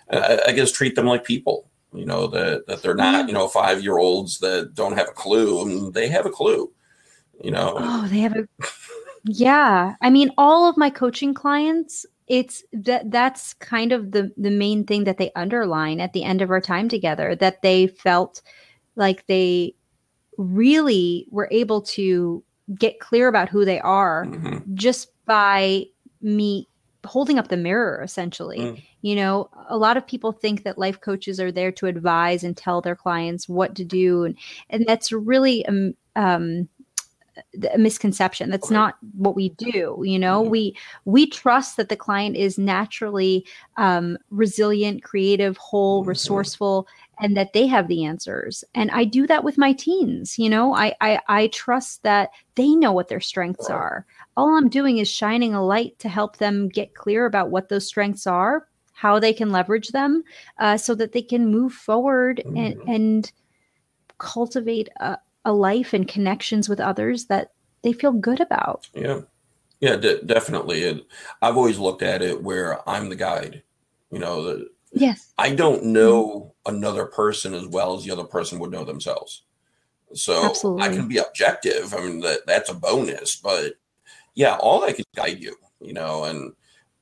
I, 0.09 0.39
I 0.47 0.51
guess 0.53 0.71
treat 0.71 0.95
them 0.95 1.05
like 1.05 1.25
people 1.25 1.67
you 1.93 2.05
know 2.05 2.27
that 2.27 2.67
that 2.67 2.81
they're 2.81 2.95
not 2.95 3.27
you 3.27 3.33
know 3.33 3.47
five 3.47 3.83
year 3.83 3.97
olds 3.97 4.39
that 4.39 4.73
don't 4.73 4.97
have 4.97 5.07
a 5.09 5.13
clue. 5.13 5.61
I 5.61 5.65
mean, 5.65 5.91
they 5.91 6.07
have 6.07 6.25
a 6.25 6.31
clue 6.31 6.71
you 7.43 7.51
know. 7.51 7.75
Oh 7.77 8.07
they 8.07 8.19
have 8.19 8.35
a 8.35 8.47
yeah. 9.25 9.95
I 10.01 10.09
mean 10.09 10.31
all 10.37 10.69
of 10.69 10.77
my 10.77 10.89
coaching 10.89 11.33
clients 11.33 12.05
it's 12.27 12.63
that 12.71 13.11
that's 13.11 13.53
kind 13.55 13.91
of 13.91 14.11
the 14.11 14.31
the 14.37 14.51
main 14.51 14.85
thing 14.85 15.03
that 15.03 15.17
they 15.17 15.31
underline 15.35 15.99
at 15.99 16.13
the 16.13 16.23
end 16.23 16.41
of 16.41 16.49
our 16.49 16.61
time 16.61 16.87
together 16.87 17.35
that 17.35 17.61
they 17.61 17.87
felt 17.87 18.41
like 18.95 19.27
they 19.27 19.75
really 20.37 21.27
were 21.31 21.49
able 21.51 21.81
to 21.81 22.43
get 22.75 22.99
clear 22.99 23.27
about 23.27 23.49
who 23.49 23.65
they 23.65 23.79
are 23.81 24.25
mm-hmm. 24.25 24.57
just 24.73 25.09
by 25.25 25.83
me 26.21 26.67
holding 27.05 27.37
up 27.37 27.49
the 27.49 27.57
mirror 27.57 28.01
essentially 28.03 28.59
mm. 28.59 28.83
you 29.01 29.15
know 29.15 29.49
a 29.69 29.77
lot 29.77 29.97
of 29.97 30.07
people 30.07 30.31
think 30.31 30.63
that 30.63 30.77
life 30.77 31.01
coaches 31.01 31.39
are 31.39 31.51
there 31.51 31.71
to 31.71 31.87
advise 31.87 32.43
and 32.43 32.55
tell 32.55 32.81
their 32.81 32.95
clients 32.95 33.49
what 33.49 33.75
to 33.75 33.83
do 33.83 34.23
and 34.23 34.37
and 34.69 34.85
that's 34.87 35.11
really 35.11 35.65
um, 35.65 35.93
um 36.15 36.67
a 37.73 37.77
misconception 37.77 38.49
that's 38.49 38.69
not 38.69 38.95
what 39.17 39.35
we 39.35 39.49
do 39.49 40.01
you 40.05 40.19
know 40.19 40.41
mm-hmm. 40.41 40.51
we 40.51 40.77
we 41.05 41.25
trust 41.25 41.77
that 41.77 41.89
the 41.89 41.95
client 41.95 42.35
is 42.35 42.57
naturally 42.57 43.45
um, 43.77 44.17
resilient 44.29 45.03
creative 45.03 45.57
whole 45.57 46.01
mm-hmm. 46.01 46.09
resourceful 46.09 46.87
and 47.19 47.37
that 47.37 47.53
they 47.53 47.67
have 47.67 47.87
the 47.87 48.05
answers. 48.05 48.63
And 48.73 48.91
i 48.91 49.03
do 49.03 49.27
that 49.27 49.43
with 49.43 49.57
my 49.57 49.73
teens 49.73 50.37
you 50.37 50.49
know? 50.49 50.73
I 50.73 50.95
i, 51.01 51.19
I 51.27 51.47
trust 51.47 52.03
that 52.03 52.31
they 52.55 52.75
know 52.75 52.91
what 52.91 53.07
their 53.07 53.21
strengths 53.21 53.69
are. 53.69 54.05
All 54.35 54.55
i'm 54.57 54.69
doing 54.69 54.97
is 54.97 55.09
shining 55.09 55.53
a 55.53 55.65
light 55.65 55.99
to 55.99 56.09
help 56.09 56.37
them 56.37 56.69
get 56.69 56.95
clear 56.95 57.25
about 57.25 57.49
what 57.49 57.69
those 57.69 57.87
strengths 57.87 58.27
are 58.27 58.67
how 58.93 59.19
they 59.19 59.33
can 59.33 59.51
leverage 59.51 59.89
them 59.89 60.23
uh, 60.59 60.77
so 60.77 60.95
that 60.95 61.11
they 61.11 61.21
can 61.21 61.47
move 61.47 61.73
forward 61.73 62.41
mm-hmm. 62.45 62.57
and 62.57 62.89
and 62.89 63.31
cultivate 64.17 64.87
a, 64.97 65.17
a 65.43 65.51
life 65.51 65.93
and 65.93 66.07
connections 66.07 66.69
with 66.69 66.79
others 66.79 67.25
that 67.25 67.51
they 67.81 67.91
feel 67.91 68.13
good 68.13 68.39
about. 68.39 68.89
Yeah. 68.93 69.21
Yeah 69.81 69.97
definitely. 69.97 70.87
And 70.87 71.01
i've 71.41 71.57
always 71.57 71.77
looked 71.77 72.01
at 72.01 72.21
it 72.21 72.41
where 72.41 72.87
i'm 72.89 73.09
the 73.09 73.17
guide 73.17 73.63
you 74.11 74.19
know 74.19 74.43
the, 74.43 74.69
yes 74.93 75.33
i 75.37 75.53
don't 75.53 75.83
know 75.83 76.53
mm-hmm. 76.65 76.75
another 76.75 77.05
person 77.05 77.53
as 77.53 77.67
well 77.67 77.95
as 77.95 78.03
the 78.03 78.11
other 78.11 78.23
person 78.23 78.59
would 78.59 78.71
know 78.71 78.83
themselves 78.83 79.43
so 80.13 80.45
Absolutely. 80.45 80.83
i 80.83 80.89
can 80.89 81.07
be 81.07 81.17
objective 81.17 81.93
i 81.93 81.99
mean 81.99 82.19
that 82.19 82.39
that's 82.45 82.69
a 82.69 82.73
bonus 82.73 83.35
but 83.35 83.73
yeah 84.35 84.55
all 84.57 84.83
i 84.83 84.91
can 84.91 85.05
guide 85.15 85.41
you 85.41 85.55
you 85.81 85.93
know 85.93 86.25
and 86.25 86.53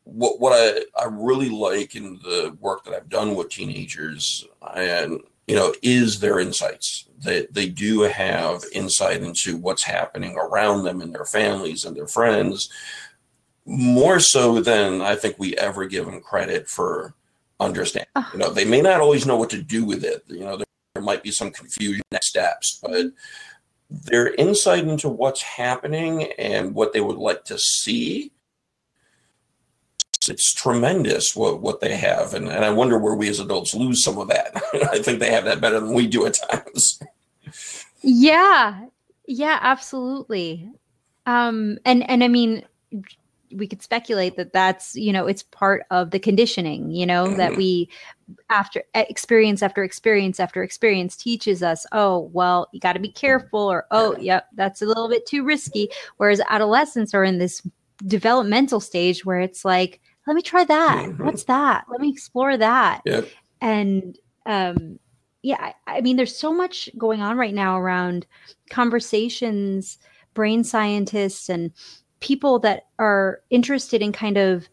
what 0.04 0.39
what 0.39 0.54
I, 0.54 0.82
I 1.00 1.06
really 1.10 1.50
like 1.50 1.96
in 1.96 2.20
the 2.24 2.56
work 2.60 2.84
that 2.84 2.94
I've 2.94 3.10
done 3.10 3.36
with 3.36 3.50
teenagers 3.50 4.48
and 4.76 5.22
you 5.48 5.56
know 5.56 5.74
is 5.82 6.20
their 6.20 6.39
insights 6.39 7.08
that 7.20 7.54
they, 7.54 7.66
they 7.66 7.70
do 7.70 8.02
have 8.02 8.64
insight 8.74 9.22
into 9.22 9.58
what's 9.58 9.84
happening 9.84 10.38
around 10.38 10.84
them 10.84 11.02
and 11.02 11.14
their 11.14 11.26
families 11.26 11.86
and 11.86 11.96
their 11.96 12.08
friends 12.08 12.70
more 13.66 14.20
so 14.20 14.60
than 14.60 15.02
I 15.02 15.16
think 15.16 15.36
we 15.38 15.56
ever 15.56 15.86
give 15.86 16.06
them 16.06 16.20
credit 16.20 16.68
for 16.68 17.14
understanding. 17.62 18.09
Oh. 18.16 18.30
You 18.34 18.39
know, 18.39 18.49
they 18.49 18.66
may 18.66 18.82
not 18.82 18.99
always 18.99 19.26
know 19.26 19.38
what 19.38 19.49
to 19.51 19.62
do 19.62 19.86
with 19.86 20.03
it. 20.03 20.24
You 20.28 20.41
know, 20.41 20.57
there, 20.57 20.66
there 20.95 21.03
might 21.03 21.24
be 21.24 21.32
some 21.32 21.51
confusion 21.51 22.03
next 22.12 22.28
steps, 22.28 22.80
but 22.82 23.07
their 23.89 24.34
insight 24.36 24.88
into 24.88 25.09
what's 25.09 25.41
happening 25.41 26.32
and 26.34 26.74
what 26.74 26.93
they 26.93 27.01
would 27.01 27.18
like 27.18 27.43
to 27.45 27.57
see 27.57 28.32
it's 30.30 30.53
tremendous 30.53 31.36
what, 31.36 31.62
what 31.62 31.82
they 31.82 31.95
have 31.95 32.34
and, 32.36 32.47
and 32.47 32.64
i 32.64 32.70
wonder 32.70 32.97
where 32.97 33.16
we 33.16 33.28
as 33.28 33.39
adults 33.39 33.74
lose 33.74 34.03
some 34.03 34.18
of 34.18 34.28
that 34.28 34.55
i 34.91 34.99
think 34.99 35.20
they 35.20 35.32
have 35.32 35.45
that 35.45 35.59
better 35.59 35.80
than 35.80 35.93
we 35.93 36.07
do 36.07 36.26
at 36.26 36.38
times 36.49 37.01
yeah 38.01 38.86
yeah 39.26 39.57
absolutely 39.62 40.70
um 41.26 41.78
and 41.86 42.07
and 42.09 42.24
i 42.24 42.28
mean 42.28 42.64
we 43.56 43.68
could 43.68 43.82
speculate 43.82 44.36
that 44.36 44.54
that's 44.54 44.95
you 44.95 45.12
know 45.12 45.28
it's 45.28 45.43
part 45.43 45.84
of 45.91 46.12
the 46.12 46.20
conditioning 46.20 46.91
you 46.91 47.06
know 47.06 47.26
mm-hmm. 47.26 47.38
that 47.38 47.56
we 47.56 47.89
after 48.49 48.84
experience 48.93 49.62
after 49.62 49.84
experience 49.84 50.39
after 50.39 50.64
experience 50.64 51.16
teaches 51.16 51.62
us 51.62 51.86
oh 51.91 52.30
well 52.34 52.68
you 52.72 52.80
got 52.80 52.93
to 52.93 52.99
be 52.99 53.12
careful 53.12 53.60
or 53.60 53.86
oh 53.91 54.16
yep 54.18 54.47
that's 54.56 54.82
a 54.82 54.86
little 54.86 55.10
bit 55.10 55.26
too 55.26 55.43
risky 55.43 55.89
whereas 56.18 56.41
adolescents 56.49 57.14
are 57.14 57.24
in 57.24 57.39
this 57.39 57.62
developmental 58.06 58.80
stage 58.80 59.26
where 59.26 59.39
it's 59.39 59.64
like 59.66 60.02
let 60.28 60.36
me 60.36 60.41
try 60.41 60.64
that 60.64 61.06
mm-hmm. 61.06 61.26
what's 61.26 61.43
that 61.45 61.86
let 61.89 62.02
me 62.02 62.10
explore 62.10 62.58
that 62.58 63.02
yep. 63.06 63.28
and 63.60 64.18
um 64.45 64.99
yeah 65.41 65.72
I, 65.88 65.97
I 65.97 66.02
mean 66.02 66.18
there's 66.18 66.36
so 66.36 66.54
much 66.54 66.89
going 66.97 67.22
on 67.22 67.38
right 67.38 67.54
now 67.54 67.78
around 67.78 68.26
conversations 68.70 69.97
brain 70.34 70.64
scientists 70.64 71.49
and 71.49 71.72
people 72.22 72.60
that 72.60 72.88
are 72.98 73.42
interested 73.50 74.02
in 74.02 74.12
kind 74.12 74.38
of 74.38 74.70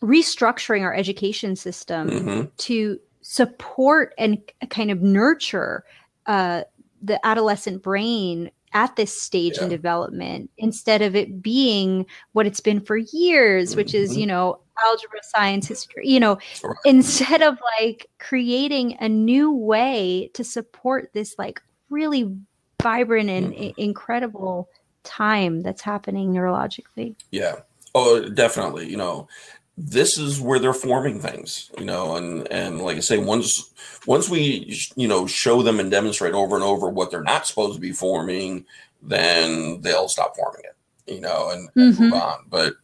restructuring 0.00 0.82
our 0.82 0.94
education 0.94 1.56
system 1.56 2.10
mm-hmm. 2.10 2.42
to 2.56 2.98
support 3.20 4.14
and 4.18 4.38
kind 4.70 4.90
of 4.90 5.02
nurture 5.02 5.84
uh, 6.26 6.62
the 7.02 7.24
adolescent 7.26 7.82
brain 7.82 8.50
at 8.72 8.96
this 8.96 9.18
stage 9.18 9.54
yeah. 9.56 9.64
in 9.64 9.70
development 9.70 10.50
instead 10.58 11.00
of 11.00 11.14
it 11.14 11.40
being 11.40 12.04
what 12.32 12.46
it's 12.46 12.60
been 12.60 12.80
for 12.80 12.96
years 12.96 13.70
mm-hmm. 13.70 13.78
which 13.78 13.94
is 13.94 14.12
mm-hmm. 14.12 14.20
you 14.20 14.26
know 14.26 14.58
algebra 14.84 15.20
science 15.22 15.68
history 15.68 16.06
you 16.06 16.18
know 16.18 16.36
right. 16.64 16.76
instead 16.84 17.40
of 17.40 17.56
like 17.80 18.10
creating 18.18 18.96
a 19.00 19.08
new 19.08 19.52
way 19.52 20.28
to 20.34 20.42
support 20.42 21.10
this 21.14 21.36
like 21.38 21.62
really 21.88 22.36
vibrant 22.82 23.30
and 23.30 23.52
mm-hmm. 23.52 23.80
incredible 23.80 24.68
time 25.04 25.62
that's 25.62 25.82
happening 25.82 26.32
neurologically. 26.32 27.14
Yeah. 27.30 27.60
Oh, 27.94 28.28
definitely. 28.28 28.88
You 28.90 28.96
know, 28.96 29.28
this 29.76 30.18
is 30.18 30.40
where 30.40 30.58
they're 30.58 30.72
forming 30.72 31.20
things, 31.20 31.70
you 31.78 31.84
know, 31.84 32.16
and 32.16 32.50
and 32.50 32.80
like 32.80 32.96
I 32.96 33.00
say, 33.00 33.18
once 33.18 33.72
once 34.06 34.28
we 34.28 34.76
you 34.96 35.08
know 35.08 35.26
show 35.26 35.62
them 35.62 35.80
and 35.80 35.90
demonstrate 35.90 36.34
over 36.34 36.54
and 36.54 36.64
over 36.64 36.88
what 36.88 37.10
they're 37.10 37.22
not 37.22 37.46
supposed 37.46 37.74
to 37.74 37.80
be 37.80 37.92
forming, 37.92 38.66
then 39.02 39.80
they'll 39.80 40.08
stop 40.08 40.36
forming 40.36 40.62
it, 40.64 41.12
you 41.12 41.20
know, 41.20 41.50
and, 41.50 41.68
and 41.74 41.94
mm-hmm. 41.94 42.04
move 42.04 42.14
on. 42.14 42.44
But 42.48 42.74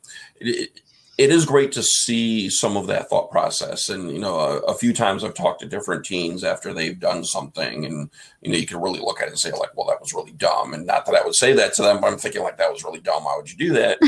it, 0.41 0.81
it 1.21 1.29
is 1.29 1.45
great 1.45 1.71
to 1.71 1.83
see 1.83 2.49
some 2.49 2.79
of 2.79 2.87
that 2.87 3.11
thought 3.11 3.31
process. 3.31 3.91
And, 3.91 4.11
you 4.11 4.19
know, 4.19 4.39
a, 4.39 4.57
a, 4.61 4.75
few 4.75 4.95
times 4.95 5.23
I've 5.23 5.35
talked 5.35 5.61
to 5.61 5.67
different 5.67 6.03
teens 6.03 6.43
after 6.43 6.73
they've 6.73 6.99
done 6.99 7.25
something 7.25 7.85
and, 7.85 8.09
you 8.41 8.51
know, 8.51 8.57
you 8.57 8.67
can 8.67 8.81
really 8.81 9.01
look 9.01 9.21
at 9.21 9.27
it 9.27 9.33
and 9.33 9.39
say 9.39 9.53
like, 9.53 9.77
well, 9.77 9.87
that 9.89 10.01
was 10.01 10.15
really 10.15 10.33
dumb. 10.33 10.73
And 10.73 10.87
not 10.87 11.05
that 11.05 11.15
I 11.15 11.23
would 11.23 11.35
say 11.35 11.53
that 11.53 11.75
to 11.75 11.83
them, 11.83 12.01
but 12.01 12.07
I'm 12.07 12.17
thinking 12.17 12.43
like, 12.43 12.57
that 12.57 12.73
was 12.73 12.85
really 12.85 13.01
dumb. 13.01 13.25
Why 13.25 13.37
would 13.37 13.53
you 13.53 13.59
do 13.59 13.75
that? 13.75 13.99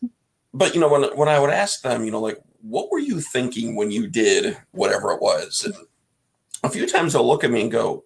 but, 0.54 0.72
you 0.72 0.80
know, 0.80 0.88
when, 0.88 1.02
when 1.16 1.28
I 1.28 1.40
would 1.40 1.50
ask 1.50 1.82
them, 1.82 2.04
you 2.04 2.12
know, 2.12 2.20
like, 2.20 2.38
what 2.60 2.88
were 2.92 3.00
you 3.00 3.20
thinking 3.20 3.74
when 3.74 3.90
you 3.90 4.06
did 4.06 4.56
whatever 4.70 5.10
it 5.10 5.20
was? 5.20 5.64
And 5.64 5.74
a 6.62 6.70
few 6.70 6.86
times 6.86 7.14
they'll 7.14 7.26
look 7.26 7.42
at 7.42 7.50
me 7.50 7.62
and 7.62 7.72
go, 7.72 8.04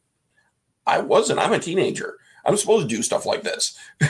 I 0.87 1.01
wasn't, 1.01 1.39
I'm 1.39 1.53
a 1.53 1.59
teenager. 1.59 2.17
I'm 2.47 2.57
supposed 2.57 2.89
to 2.89 2.97
do 2.97 3.03
stuff 3.03 3.27
like 3.27 3.43
this. 3.43 3.79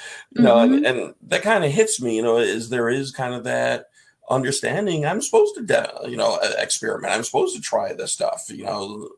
you 0.36 0.42
know, 0.42 0.56
mm-hmm. 0.56 0.74
and, 0.74 0.86
and, 0.86 1.14
that 1.22 1.42
kind 1.42 1.64
of 1.64 1.70
hits 1.70 2.00
me, 2.00 2.16
you 2.16 2.22
know, 2.22 2.38
is 2.38 2.68
there 2.68 2.88
is 2.88 3.10
kind 3.10 3.34
of 3.34 3.44
that 3.44 3.86
understanding 4.30 5.04
I'm 5.04 5.20
supposed 5.20 5.54
to, 5.56 5.62
de- 5.62 6.08
you 6.08 6.16
know, 6.16 6.38
experiment. 6.58 7.12
I'm 7.12 7.24
supposed 7.24 7.54
to 7.56 7.62
try 7.62 7.92
this 7.92 8.12
stuff, 8.12 8.44
you 8.48 8.64
know, 8.64 9.08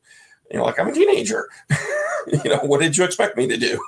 you 0.50 0.58
know, 0.58 0.64
like 0.64 0.78
I'm 0.78 0.88
a 0.88 0.92
teenager, 0.92 1.48
you 2.44 2.50
know, 2.50 2.60
what 2.64 2.80
did 2.80 2.96
you 2.96 3.04
expect 3.04 3.36
me 3.36 3.46
to 3.46 3.56
do? 3.56 3.80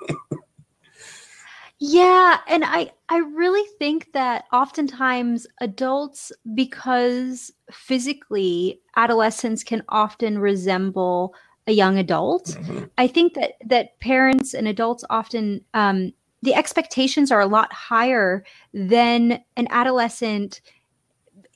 yeah. 1.79 2.39
And 2.49 2.65
I, 2.65 2.93
I 3.09 3.19
really 3.19 3.67
think 3.79 4.13
that 4.13 4.45
oftentimes 4.53 5.47
adults, 5.61 6.33
because 6.55 7.53
physically 7.73 8.81
adolescents 8.97 9.63
can 9.65 9.83
often 9.89 10.39
resemble 10.39 11.35
a 11.67 11.73
young 11.73 11.99
adult. 11.99 12.47
Mm-hmm. 12.47 12.85
I 12.97 13.07
think 13.09 13.35
that 13.35 13.55
that 13.67 13.99
parents 14.01 14.55
and 14.55 14.69
adults 14.69 15.05
often 15.11 15.65
um, 15.75 16.13
the 16.47 16.55
expectations 16.55 17.33
are 17.33 17.41
a 17.41 17.47
lot 17.47 17.73
higher 17.73 18.45
than 18.73 19.43
an 19.57 19.67
adolescent 19.71 20.61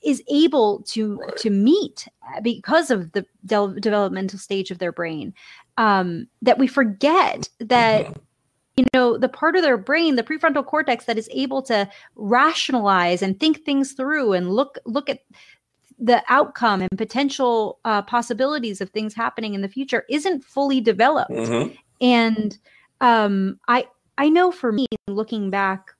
is 0.03 0.21
able 0.29 0.81
to 0.81 1.15
right. 1.15 1.37
to 1.37 1.49
meet 1.49 2.09
because 2.43 2.91
of 2.91 3.13
the 3.13 3.25
de- 3.45 3.79
developmental 3.79 4.37
stage 4.37 4.69
of 4.69 4.79
their 4.79 4.91
brain 4.91 5.33
um, 5.77 6.27
that 6.41 6.57
we 6.57 6.67
forget 6.67 7.47
that 7.59 8.05
mm-hmm. 8.05 8.19
you 8.75 8.85
know 8.93 9.17
the 9.17 9.29
part 9.29 9.55
of 9.55 9.61
their 9.61 9.77
brain 9.77 10.17
the 10.17 10.23
prefrontal 10.23 10.65
cortex 10.65 11.05
that 11.05 11.17
is 11.17 11.29
able 11.31 11.61
to 11.61 11.87
rationalize 12.15 13.21
and 13.21 13.39
think 13.39 13.63
things 13.63 13.93
through 13.93 14.33
and 14.33 14.51
look 14.51 14.77
look 14.85 15.09
at 15.09 15.19
the 15.99 16.21
outcome 16.27 16.81
and 16.81 16.97
potential 16.97 17.79
uh, 17.85 18.01
possibilities 18.01 18.81
of 18.81 18.89
things 18.89 19.13
happening 19.13 19.53
in 19.53 19.61
the 19.61 19.69
future 19.69 20.03
isn't 20.09 20.43
fully 20.43 20.81
developed 20.81 21.31
mm-hmm. 21.31 21.73
and 22.01 22.57
um, 22.99 23.57
i 23.69 23.85
I 24.17 24.29
know 24.29 24.51
for 24.51 24.71
me, 24.71 24.87
looking 25.07 25.49
back, 25.49 25.91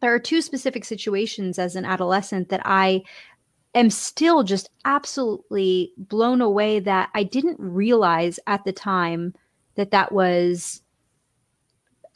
there 0.00 0.14
are 0.14 0.18
two 0.18 0.40
specific 0.40 0.84
situations 0.84 1.58
as 1.58 1.76
an 1.76 1.84
adolescent 1.84 2.48
that 2.50 2.62
I 2.64 3.02
am 3.74 3.90
still 3.90 4.42
just 4.42 4.70
absolutely 4.84 5.92
blown 5.96 6.40
away 6.40 6.80
that 6.80 7.10
I 7.14 7.22
didn't 7.22 7.58
realize 7.58 8.40
at 8.46 8.64
the 8.64 8.72
time 8.72 9.34
that 9.74 9.90
that 9.90 10.12
was 10.12 10.82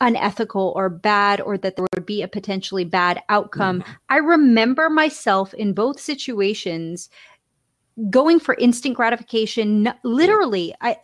unethical 0.01 0.73
or 0.75 0.89
bad 0.89 1.41
or 1.41 1.57
that 1.57 1.77
there 1.77 1.87
would 1.95 2.07
be 2.07 2.23
a 2.23 2.29
potentially 2.29 2.85
bad 2.85 3.23
outcome. 3.29 3.81
Mm-hmm. 3.81 3.93
I 4.09 4.17
remember 4.17 4.91
myself 4.91 5.55
in 5.55 5.73
both 5.73 6.01
situations 6.01 7.09
going 8.11 8.41
for 8.41 8.55
instant 8.55 8.97
gratification 8.97 9.93
literally 10.03 10.75
I 10.81 10.97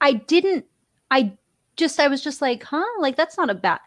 I 0.00 0.12
didn't 0.12 0.66
I 1.10 1.32
just 1.76 2.00
I 2.00 2.08
was 2.08 2.22
just 2.22 2.40
like, 2.40 2.62
huh? 2.62 2.84
Like 3.00 3.16
that's 3.16 3.36
not 3.36 3.50
a 3.50 3.54
bad. 3.54 3.80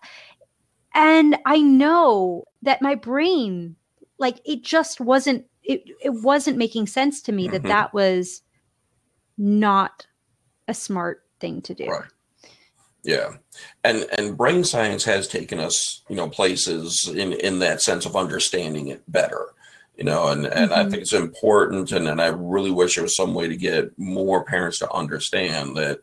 And 0.94 1.38
I 1.46 1.60
know 1.62 2.46
that 2.64 2.82
my 2.82 2.96
brain, 2.96 3.76
like 4.18 4.40
it 4.46 4.64
just 4.64 5.00
wasn't 5.00 5.46
it 5.64 5.84
it 6.04 6.10
wasn't 6.10 6.58
making 6.58 6.88
sense 6.88 7.22
to 7.24 7.32
me 7.32 7.46
mm-hmm. 7.46 7.54
that 7.54 7.64
that 7.64 7.94
was 7.94 8.42
not 9.38 10.08
a 10.68 10.74
smart 10.74 11.24
thing 11.40 11.62
to 11.62 11.74
do. 11.74 11.86
Right. 11.86 12.10
Yeah. 13.04 13.36
And 13.84 14.08
and 14.18 14.38
brain 14.38 14.64
science 14.64 15.04
has 15.06 15.28
taken 15.28 15.60
us, 15.60 16.04
you 16.10 16.16
know, 16.16 16.30
places 16.30 17.08
in 17.08 17.34
in 17.34 17.60
that 17.60 17.82
sense 17.82 18.06
of 18.06 18.16
understanding 18.16 18.88
it 18.88 19.04
better. 19.12 19.54
You 19.96 20.04
know, 20.04 20.28
and, 20.28 20.46
and 20.46 20.72
mm-hmm. 20.72 20.80
I 20.80 20.90
think 20.90 21.02
it's 21.04 21.14
important 21.14 21.92
and, 21.92 22.08
and 22.08 22.22
I 22.22 22.28
really 22.28 22.70
wish 22.70 22.96
there 22.96 23.04
was 23.04 23.16
some 23.16 23.34
way 23.34 23.48
to 23.48 23.56
get 23.56 23.98
more 23.98 24.44
parents 24.44 24.80
to 24.80 24.92
understand 24.92 25.76
that 25.78 26.02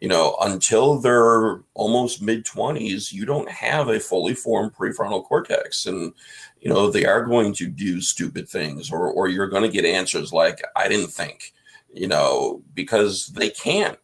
you 0.00 0.08
know, 0.08 0.36
until 0.40 0.98
they're 0.98 1.60
almost 1.74 2.22
mid 2.22 2.44
20s, 2.44 3.12
you 3.12 3.26
don't 3.26 3.50
have 3.50 3.88
a 3.88 4.00
fully 4.00 4.34
formed 4.34 4.74
prefrontal 4.74 5.24
cortex. 5.24 5.84
And, 5.84 6.14
you 6.60 6.70
know, 6.70 6.90
they 6.90 7.04
are 7.04 7.24
going 7.24 7.52
to 7.54 7.68
do 7.68 8.00
stupid 8.00 8.48
things 8.48 8.90
or, 8.90 9.06
or 9.06 9.28
you're 9.28 9.48
going 9.48 9.62
to 9.62 9.68
get 9.68 9.84
answers 9.84 10.32
like, 10.32 10.62
I 10.74 10.88
didn't 10.88 11.10
think, 11.10 11.52
you 11.92 12.08
know, 12.08 12.62
because 12.74 13.26
they 13.28 13.50
can't 13.50 13.98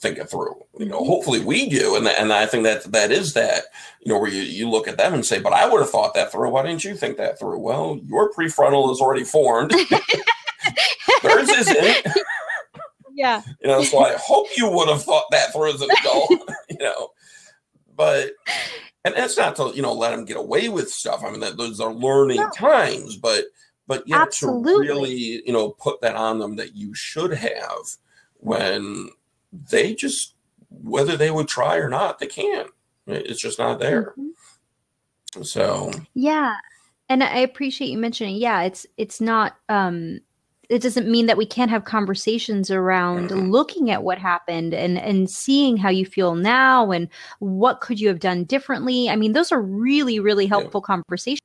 think 0.00 0.18
it 0.18 0.28
through. 0.28 0.56
You 0.78 0.86
know, 0.86 0.98
mm-hmm. 0.98 1.06
hopefully 1.06 1.40
we 1.40 1.68
do. 1.68 1.94
And, 1.94 2.08
and 2.08 2.32
I 2.32 2.46
think 2.46 2.64
that 2.64 2.84
that 2.90 3.12
is 3.12 3.34
that, 3.34 3.64
you 4.00 4.12
know, 4.12 4.18
where 4.18 4.30
you, 4.30 4.42
you 4.42 4.68
look 4.68 4.88
at 4.88 4.96
them 4.96 5.14
and 5.14 5.24
say, 5.24 5.38
but 5.38 5.52
I 5.52 5.68
would 5.68 5.80
have 5.80 5.90
thought 5.90 6.14
that 6.14 6.32
through. 6.32 6.50
Why 6.50 6.64
didn't 6.64 6.84
you 6.84 6.96
think 6.96 7.18
that 7.18 7.38
through? 7.38 7.60
Well, 7.60 8.00
your 8.04 8.32
prefrontal 8.32 8.90
is 8.92 9.00
already 9.00 9.24
formed. 9.24 9.70
Theirs 11.22 11.48
isn't 11.48 12.06
yeah. 13.18 13.42
You 13.60 13.68
know, 13.68 13.82
so 13.82 13.98
I 13.98 14.14
hope 14.16 14.46
you 14.56 14.70
would 14.70 14.88
have 14.88 15.02
thought 15.02 15.24
that 15.32 15.52
through 15.52 15.74
as 15.74 15.82
an 15.82 15.90
adult, 15.90 16.30
you 16.70 16.78
know. 16.78 17.08
But 17.96 18.30
and 19.04 19.12
that's 19.14 19.36
not 19.36 19.56
to, 19.56 19.72
you 19.74 19.82
know, 19.82 19.92
let 19.92 20.12
them 20.12 20.24
get 20.24 20.36
away 20.36 20.68
with 20.68 20.88
stuff. 20.88 21.24
I 21.24 21.30
mean, 21.30 21.40
that 21.40 21.56
those 21.56 21.80
are 21.80 21.92
learning 21.92 22.36
no. 22.36 22.50
times, 22.50 23.16
but 23.16 23.46
but 23.88 24.04
yeah, 24.06 24.22
Absolutely. 24.22 24.86
to 24.86 24.92
really, 24.92 25.42
you 25.44 25.52
know, 25.52 25.70
put 25.70 26.00
that 26.02 26.14
on 26.14 26.38
them 26.38 26.54
that 26.56 26.76
you 26.76 26.94
should 26.94 27.32
have 27.32 27.96
when 28.34 29.08
they 29.52 29.96
just 29.96 30.36
whether 30.70 31.16
they 31.16 31.32
would 31.32 31.48
try 31.48 31.76
or 31.76 31.88
not, 31.88 32.20
they 32.20 32.26
can't. 32.28 32.70
It's 33.08 33.40
just 33.40 33.58
not 33.58 33.80
there. 33.80 34.14
Mm-hmm. 34.16 35.42
So 35.42 35.90
yeah, 36.14 36.54
and 37.08 37.24
I 37.24 37.38
appreciate 37.38 37.90
you 37.90 37.98
mentioning. 37.98 38.36
Yeah, 38.36 38.62
it's 38.62 38.86
it's 38.96 39.20
not. 39.20 39.56
um 39.68 40.20
it 40.68 40.82
doesn't 40.82 41.08
mean 41.08 41.26
that 41.26 41.36
we 41.36 41.46
can't 41.46 41.70
have 41.70 41.84
conversations 41.84 42.70
around 42.70 43.30
mm-hmm. 43.30 43.50
looking 43.50 43.90
at 43.90 44.02
what 44.02 44.18
happened 44.18 44.74
and 44.74 44.98
and 44.98 45.30
seeing 45.30 45.76
how 45.76 45.88
you 45.88 46.04
feel 46.04 46.34
now 46.34 46.90
and 46.90 47.08
what 47.38 47.80
could 47.80 47.98
you 48.00 48.08
have 48.08 48.20
done 48.20 48.44
differently 48.44 49.08
i 49.08 49.16
mean 49.16 49.32
those 49.32 49.52
are 49.52 49.62
really 49.62 50.20
really 50.20 50.46
helpful 50.46 50.82
yeah. 50.82 50.94
conversations 50.94 51.42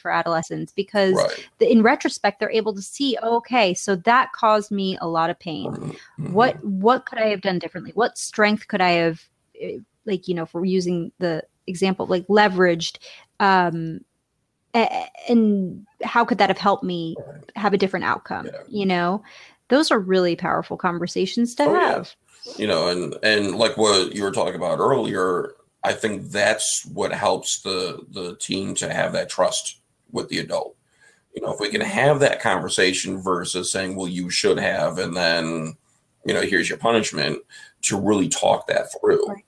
for 0.00 0.10
adolescents 0.10 0.72
because 0.72 1.14
right. 1.14 1.48
the, 1.58 1.70
in 1.70 1.82
retrospect 1.82 2.38
they're 2.38 2.50
able 2.50 2.74
to 2.74 2.82
see 2.82 3.16
okay 3.22 3.74
so 3.74 3.96
that 3.96 4.32
caused 4.32 4.70
me 4.70 4.96
a 5.00 5.08
lot 5.08 5.28
of 5.28 5.38
pain 5.38 5.72
mm-hmm. 5.72 6.32
what 6.32 6.62
what 6.64 7.04
could 7.04 7.18
i 7.18 7.26
have 7.26 7.40
done 7.40 7.58
differently 7.58 7.92
what 7.94 8.16
strength 8.16 8.68
could 8.68 8.80
i 8.80 8.90
have 8.90 9.22
eh, 9.60 9.78
like 10.04 10.28
you 10.28 10.34
know 10.34 10.46
for 10.46 10.64
using 10.64 11.10
the 11.18 11.42
example 11.66 12.06
like 12.06 12.26
leveraged 12.28 12.98
um 13.40 14.00
and 15.28 15.86
how 16.02 16.24
could 16.24 16.38
that 16.38 16.50
have 16.50 16.58
helped 16.58 16.84
me 16.84 17.16
have 17.54 17.72
a 17.72 17.78
different 17.78 18.04
outcome 18.04 18.46
yeah. 18.46 18.62
you 18.68 18.86
know 18.86 19.22
those 19.68 19.90
are 19.90 19.98
really 19.98 20.36
powerful 20.36 20.76
conversations 20.76 21.54
to 21.54 21.64
oh, 21.64 21.74
have 21.74 22.14
yeah. 22.44 22.52
you 22.58 22.66
know 22.66 22.88
and 22.88 23.16
and 23.22 23.56
like 23.56 23.76
what 23.76 24.14
you 24.14 24.22
were 24.22 24.32
talking 24.32 24.54
about 24.54 24.78
earlier 24.78 25.54
I 25.86 25.92
think 25.92 26.32
that's 26.32 26.84
what 26.92 27.12
helps 27.12 27.60
the 27.60 28.04
the 28.10 28.34
team 28.36 28.74
to 28.76 28.92
have 28.92 29.12
that 29.12 29.28
trust 29.28 29.78
with 30.10 30.28
the 30.28 30.40
adult. 30.40 30.74
You 31.32 31.42
know, 31.42 31.52
if 31.52 31.60
we 31.60 31.68
can 31.68 31.80
mm-hmm. 31.80 31.90
have 31.90 32.20
that 32.20 32.40
conversation 32.40 33.22
versus 33.22 33.70
saying, 33.70 33.94
"Well, 33.94 34.08
you 34.08 34.28
should 34.28 34.58
have," 34.58 34.98
and 34.98 35.16
then, 35.16 35.76
you 36.24 36.34
know, 36.34 36.40
here's 36.40 36.68
your 36.68 36.78
punishment, 36.78 37.38
to 37.82 38.00
really 38.00 38.28
talk 38.28 38.66
that 38.66 38.88
through. 38.92 39.28
Right. 39.28 39.44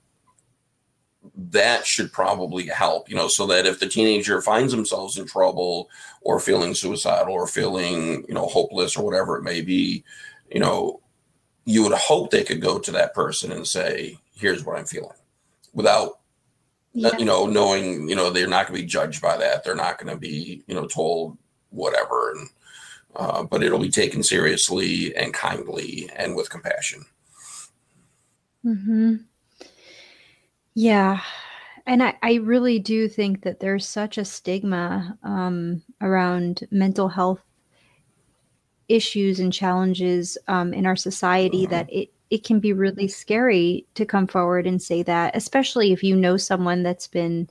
That 1.35 1.85
should 1.85 2.11
probably 2.11 2.67
help, 2.67 3.09
you 3.09 3.15
know, 3.15 3.27
so 3.27 3.45
that 3.47 3.65
if 3.65 3.79
the 3.79 3.87
teenager 3.87 4.41
finds 4.41 4.71
themselves 4.71 5.17
in 5.17 5.25
trouble 5.25 5.89
or 6.21 6.39
feeling 6.39 6.73
suicidal 6.73 7.33
or 7.33 7.47
feeling, 7.47 8.25
you 8.27 8.33
know, 8.33 8.45
hopeless 8.47 8.95
or 8.95 9.05
whatever 9.05 9.37
it 9.37 9.43
may 9.43 9.61
be, 9.61 10.03
you 10.51 10.59
know, 10.59 11.01
you 11.65 11.83
would 11.83 11.93
hope 11.93 12.31
they 12.31 12.43
could 12.43 12.61
go 12.61 12.79
to 12.79 12.91
that 12.91 13.13
person 13.13 13.51
and 13.51 13.67
say, 13.67 14.17
here's 14.33 14.65
what 14.65 14.77
I'm 14.77 14.85
feeling 14.85 15.17
without 15.73 16.19
yeah. 16.93 17.17
you 17.17 17.25
know, 17.25 17.45
knowing, 17.45 18.09
you 18.09 18.15
know, 18.15 18.29
they're 18.29 18.47
not 18.47 18.67
going 18.67 18.77
to 18.77 18.83
be 18.83 18.89
judged 18.89 19.21
by 19.21 19.37
that. 19.37 19.63
They're 19.63 19.75
not 19.75 19.99
going 19.99 20.13
to 20.13 20.19
be, 20.19 20.63
you 20.67 20.75
know, 20.75 20.87
told 20.87 21.37
whatever. 21.69 22.31
And, 22.31 22.49
uh, 23.15 23.43
but 23.43 23.63
it'll 23.63 23.79
be 23.79 23.89
taken 23.89 24.23
seriously 24.23 25.15
and 25.15 25.33
kindly 25.33 26.09
and 26.15 26.35
with 26.35 26.49
compassion. 26.49 27.05
Hmm. 28.63 29.15
Yeah, 30.81 31.19
and 31.85 32.01
I, 32.01 32.13
I 32.23 32.35
really 32.35 32.79
do 32.79 33.09
think 33.09 33.43
that 33.43 33.59
there's 33.59 33.85
such 33.85 34.17
a 34.17 34.23
stigma 34.23 35.17
um, 35.23 35.83
around 35.99 36.65
mental 36.71 37.09
health 37.09 37.41
issues 38.87 39.41
and 39.41 39.51
challenges 39.51 40.37
um, 40.47 40.73
in 40.73 40.85
our 40.85 40.95
society 40.95 41.63
mm-hmm. 41.63 41.71
that 41.71 41.91
it 41.91 42.13
it 42.29 42.45
can 42.45 42.61
be 42.61 42.71
really 42.71 43.09
scary 43.09 43.85
to 43.95 44.05
come 44.05 44.25
forward 44.25 44.65
and 44.65 44.81
say 44.81 45.03
that, 45.03 45.35
especially 45.35 45.91
if 45.91 46.01
you 46.01 46.15
know 46.15 46.37
someone 46.37 46.81
that's 46.81 47.07
been 47.07 47.49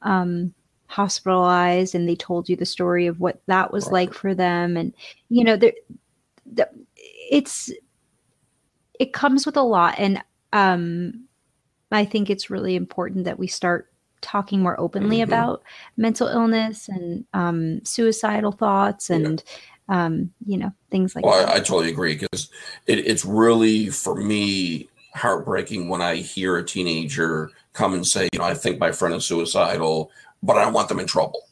um, 0.00 0.54
hospitalized 0.86 1.94
and 1.94 2.08
they 2.08 2.16
told 2.16 2.48
you 2.48 2.56
the 2.56 2.64
story 2.64 3.06
of 3.06 3.20
what 3.20 3.42
that 3.46 3.72
was 3.72 3.86
right. 3.86 3.92
like 3.92 4.14
for 4.14 4.34
them. 4.34 4.78
And, 4.78 4.94
you 5.28 5.44
know, 5.44 5.56
the, 5.56 5.74
the, 6.50 6.66
it's, 6.96 7.70
it 8.98 9.12
comes 9.12 9.44
with 9.44 9.56
a 9.58 9.62
lot. 9.62 9.96
And 9.98 10.22
um, 10.54 11.24
I 11.92 12.04
think 12.04 12.30
it's 12.30 12.50
really 12.50 12.76
important 12.76 13.24
that 13.24 13.38
we 13.38 13.46
start 13.46 13.88
talking 14.20 14.60
more 14.60 14.78
openly 14.78 15.18
mm-hmm. 15.18 15.32
about 15.32 15.62
mental 15.96 16.28
illness 16.28 16.88
and 16.88 17.24
um, 17.32 17.82
suicidal 17.84 18.52
thoughts 18.52 19.08
and 19.08 19.42
yeah 19.46 19.52
um, 19.90 20.30
you 20.46 20.56
know, 20.56 20.72
things 20.90 21.14
like 21.14 21.26
well, 21.26 21.44
that. 21.44 21.52
I, 21.52 21.56
I 21.56 21.58
totally 21.58 21.90
agree 21.90 22.14
because 22.14 22.48
it, 22.86 23.00
it's 23.00 23.24
really 23.24 23.88
for 23.88 24.14
me 24.14 24.88
heartbreaking 25.14 25.88
when 25.88 26.00
I 26.00 26.16
hear 26.16 26.56
a 26.56 26.64
teenager 26.64 27.50
come 27.72 27.92
and 27.92 28.06
say, 28.06 28.28
you 28.32 28.38
know, 28.38 28.44
I 28.44 28.54
think 28.54 28.78
my 28.78 28.92
friend 28.92 29.14
is 29.16 29.26
suicidal, 29.26 30.12
but 30.44 30.56
I 30.56 30.62
don't 30.62 30.72
want 30.72 30.88
them 30.88 31.00
in 31.00 31.06
trouble. 31.06 31.42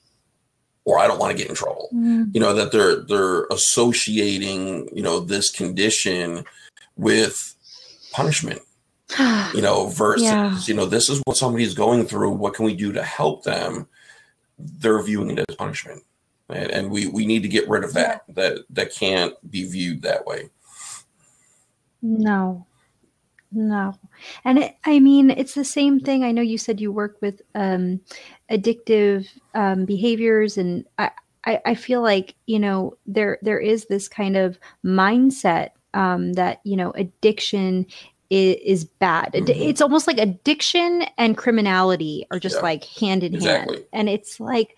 Or 0.85 0.99
I 0.99 1.07
don't 1.07 1.19
want 1.19 1.33
to 1.33 1.37
get 1.37 1.51
in 1.51 1.55
trouble. 1.55 1.91
Mm. 1.93 2.33
You 2.33 2.41
know, 2.41 2.55
that 2.55 2.73
they're 2.73 3.03
they're 3.03 3.45
associating, 3.51 4.89
you 4.95 5.03
know, 5.03 5.21
this 5.21 5.51
condition 5.51 6.45
with 6.97 7.55
punishment. 8.13 8.63
you 9.55 9.63
know, 9.63 9.89
versus, 9.89 10.25
yeah. 10.25 10.59
you 10.65 10.75
know, 10.75 10.87
this 10.87 11.09
is 11.09 11.21
what 11.25 11.37
somebody's 11.37 11.75
going 11.75 12.07
through. 12.07 12.31
What 12.31 12.55
can 12.55 12.65
we 12.65 12.75
do 12.75 12.93
to 12.93 13.03
help 13.03 13.45
them? 13.45 13.89
They're 14.59 15.03
viewing 15.03 15.31
it 15.31 15.45
as 15.49 15.57
punishment 15.57 16.03
and, 16.49 16.71
and 16.71 16.91
we 16.91 17.07
we 17.09 17.27
need 17.27 17.43
to 17.43 17.49
get 17.49 17.69
rid 17.69 17.85
of 17.85 17.95
that 17.95 18.23
that 18.29 18.59
that 18.71 18.95
can't 18.95 19.35
be 19.51 19.65
viewed 19.65 20.03
that 20.03 20.27
way 20.27 20.49
no 22.03 22.67
no 23.53 23.95
and 24.45 24.59
it, 24.59 24.77
i 24.85 24.99
mean 24.99 25.31
it's 25.31 25.55
the 25.55 25.65
same 25.65 26.01
thing 26.01 26.25
i 26.25 26.33
know 26.33 26.43
you 26.43 26.59
said 26.59 26.81
you 26.81 26.93
work 26.93 27.17
with 27.21 27.43
um, 27.55 28.01
addictive 28.51 29.29
um, 29.55 29.85
behaviors 29.85 30.59
and 30.59 30.85
I, 30.99 31.11
I, 31.45 31.61
I 31.67 31.75
feel 31.75 32.03
like 32.03 32.35
you 32.47 32.59
know 32.59 32.97
there 33.07 33.39
there 33.43 33.59
is 33.59 33.87
this 33.87 34.09
kind 34.09 34.37
of 34.37 34.59
mindset 34.85 35.71
um, 35.95 36.35
that 36.35 36.61
you 36.65 36.77
know 36.77 36.93
addiction 36.93 37.87
is, 38.31 38.57
is 38.65 38.85
bad. 38.85 39.33
Mm-hmm. 39.33 39.49
It's 39.49 39.81
almost 39.81 40.07
like 40.07 40.19
addiction 40.19 41.05
and 41.17 41.37
criminality 41.37 42.27
are 42.31 42.39
just 42.39 42.57
yeah, 42.57 42.63
like 42.63 42.85
hand 42.85 43.23
in 43.23 43.35
exactly. 43.35 43.77
hand, 43.77 43.87
and 43.93 44.09
it's 44.09 44.41
like 44.41 44.77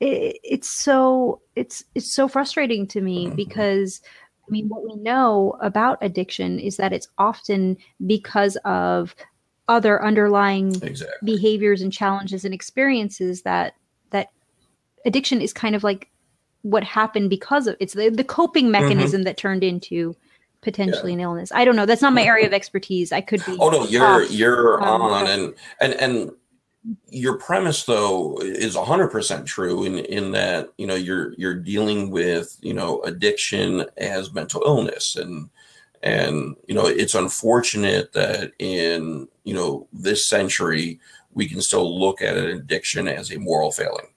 it, 0.00 0.38
it's 0.42 0.70
so 0.70 1.40
it's 1.56 1.84
it's 1.94 2.12
so 2.12 2.28
frustrating 2.28 2.86
to 2.88 3.00
me 3.00 3.26
mm-hmm. 3.26 3.36
because 3.36 4.00
I 4.46 4.50
mean 4.50 4.68
what 4.68 4.84
we 4.84 4.96
know 4.96 5.56
about 5.60 5.98
addiction 6.00 6.58
is 6.58 6.76
that 6.78 6.92
it's 6.92 7.08
often 7.18 7.76
because 8.06 8.56
of 8.64 9.14
other 9.68 10.02
underlying 10.04 10.74
exactly. 10.82 11.16
behaviors 11.24 11.80
and 11.80 11.92
challenges 11.92 12.44
and 12.44 12.52
experiences 12.52 13.42
that 13.42 13.74
that 14.10 14.30
addiction 15.06 15.40
is 15.40 15.52
kind 15.52 15.76
of 15.76 15.84
like 15.84 16.08
what 16.62 16.82
happened 16.82 17.30
because 17.30 17.66
of 17.66 17.76
it's 17.78 17.94
the, 17.94 18.10
the 18.10 18.24
coping 18.24 18.64
mm-hmm. 18.64 18.72
mechanism 18.72 19.20
mm-hmm. 19.20 19.26
that 19.26 19.36
turned 19.36 19.62
into 19.62 20.16
potentially 20.62 21.12
yeah. 21.12 21.18
an 21.18 21.20
illness. 21.20 21.52
I 21.52 21.64
don't 21.64 21.76
know. 21.76 21.86
That's 21.86 22.02
not 22.02 22.12
my 22.12 22.24
area 22.24 22.46
of 22.46 22.52
expertise. 22.60 23.12
I 23.12 23.20
could 23.20 23.44
be. 23.44 23.56
Oh 23.58 23.70
no, 23.70 23.84
you're 23.84 24.24
off. 24.24 24.30
you're 24.30 24.82
um, 24.82 25.02
on, 25.02 25.26
and 25.26 25.54
and 25.80 25.94
and 25.94 26.32
your 27.08 27.36
premise 27.38 27.84
though 27.84 28.38
is 28.40 28.74
100% 28.74 29.46
true 29.46 29.84
in 29.84 29.98
in 29.98 30.32
that 30.32 30.72
you 30.78 30.86
know 30.86 30.94
you're 30.94 31.34
you're 31.34 31.54
dealing 31.54 32.10
with 32.10 32.56
you 32.62 32.72
know 32.72 33.02
addiction 33.02 33.84
as 33.98 34.32
mental 34.32 34.62
illness 34.64 35.16
and 35.16 35.50
and 36.02 36.56
you 36.66 36.74
know 36.74 36.86
it's 36.86 37.14
unfortunate 37.14 38.12
that 38.14 38.52
in 38.58 39.28
you 39.44 39.54
know 39.54 39.86
this 39.92 40.26
century 40.26 40.98
we 41.32 41.46
can 41.46 41.60
still 41.60 42.00
look 42.00 42.22
at 42.22 42.36
an 42.36 42.46
addiction 42.46 43.06
as 43.06 43.30
a 43.30 43.38
moral 43.38 43.70
failing 43.70 44.08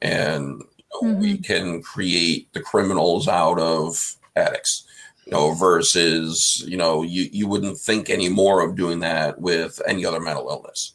and 0.00 0.62
you 0.78 0.84
know, 0.92 1.08
mm-hmm. 1.08 1.20
we 1.20 1.38
can 1.38 1.82
create 1.82 2.52
the 2.52 2.60
criminals 2.60 3.28
out 3.28 3.60
of 3.60 4.16
addicts 4.34 4.86
you 5.26 5.32
know 5.32 5.52
versus 5.52 6.64
you 6.66 6.76
know 6.76 7.02
you 7.02 7.28
you 7.32 7.46
wouldn't 7.46 7.78
think 7.78 8.10
anymore 8.10 8.60
of 8.60 8.76
doing 8.76 9.00
that 9.00 9.40
with 9.40 9.80
any 9.86 10.04
other 10.04 10.20
mental 10.20 10.48
illness 10.48 10.94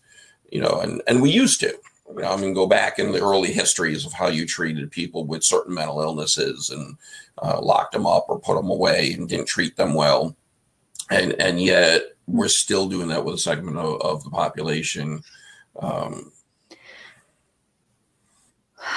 you 0.49 0.61
know, 0.61 0.79
and, 0.81 1.01
and 1.07 1.21
we 1.21 1.29
used 1.29 1.59
to. 1.61 1.77
You 2.09 2.21
know, 2.21 2.31
I 2.31 2.37
mean, 2.37 2.53
go 2.53 2.67
back 2.67 2.99
in 2.99 3.11
the 3.11 3.21
early 3.21 3.51
histories 3.51 4.05
of 4.05 4.13
how 4.13 4.27
you 4.27 4.45
treated 4.45 4.91
people 4.91 5.25
with 5.25 5.43
certain 5.43 5.73
mental 5.73 6.01
illnesses 6.01 6.69
and 6.69 6.97
uh, 7.43 7.59
locked 7.61 7.91
them 7.91 8.07
up 8.07 8.27
or 8.29 8.39
put 8.39 8.55
them 8.55 8.69
away 8.69 9.11
and 9.11 9.27
didn't 9.27 9.47
treat 9.47 9.75
them 9.75 9.93
well. 9.93 10.35
And, 11.09 11.33
and 11.33 11.61
yet 11.61 12.03
we're 12.25 12.47
still 12.47 12.87
doing 12.87 13.09
that 13.09 13.25
with 13.25 13.35
a 13.35 13.39
segment 13.39 13.77
of, 13.77 14.01
of 14.01 14.23
the 14.23 14.29
population. 14.29 15.21
Um, 15.79 16.31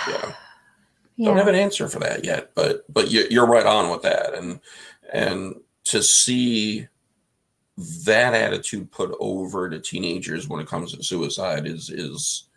yeah. 0.08 0.32
yeah. 1.16 1.24
Don't 1.24 1.36
have 1.36 1.48
an 1.48 1.56
answer 1.56 1.88
for 1.88 1.98
that 1.98 2.24
yet, 2.24 2.52
but, 2.54 2.84
but 2.92 3.10
you're, 3.10 3.26
you're 3.26 3.46
right 3.46 3.66
on 3.66 3.90
with 3.90 4.02
that. 4.02 4.34
And, 4.34 4.60
and 5.10 5.54
to 5.84 6.02
see 6.02 6.88
that 8.06 8.34
attitude 8.34 8.90
put 8.90 9.14
over 9.20 9.68
to 9.68 9.80
teenagers 9.80 10.48
when 10.48 10.60
it 10.60 10.66
comes 10.66 10.92
to 10.92 11.02
suicide 11.02 11.66
is 11.66 11.90
is 11.90 12.48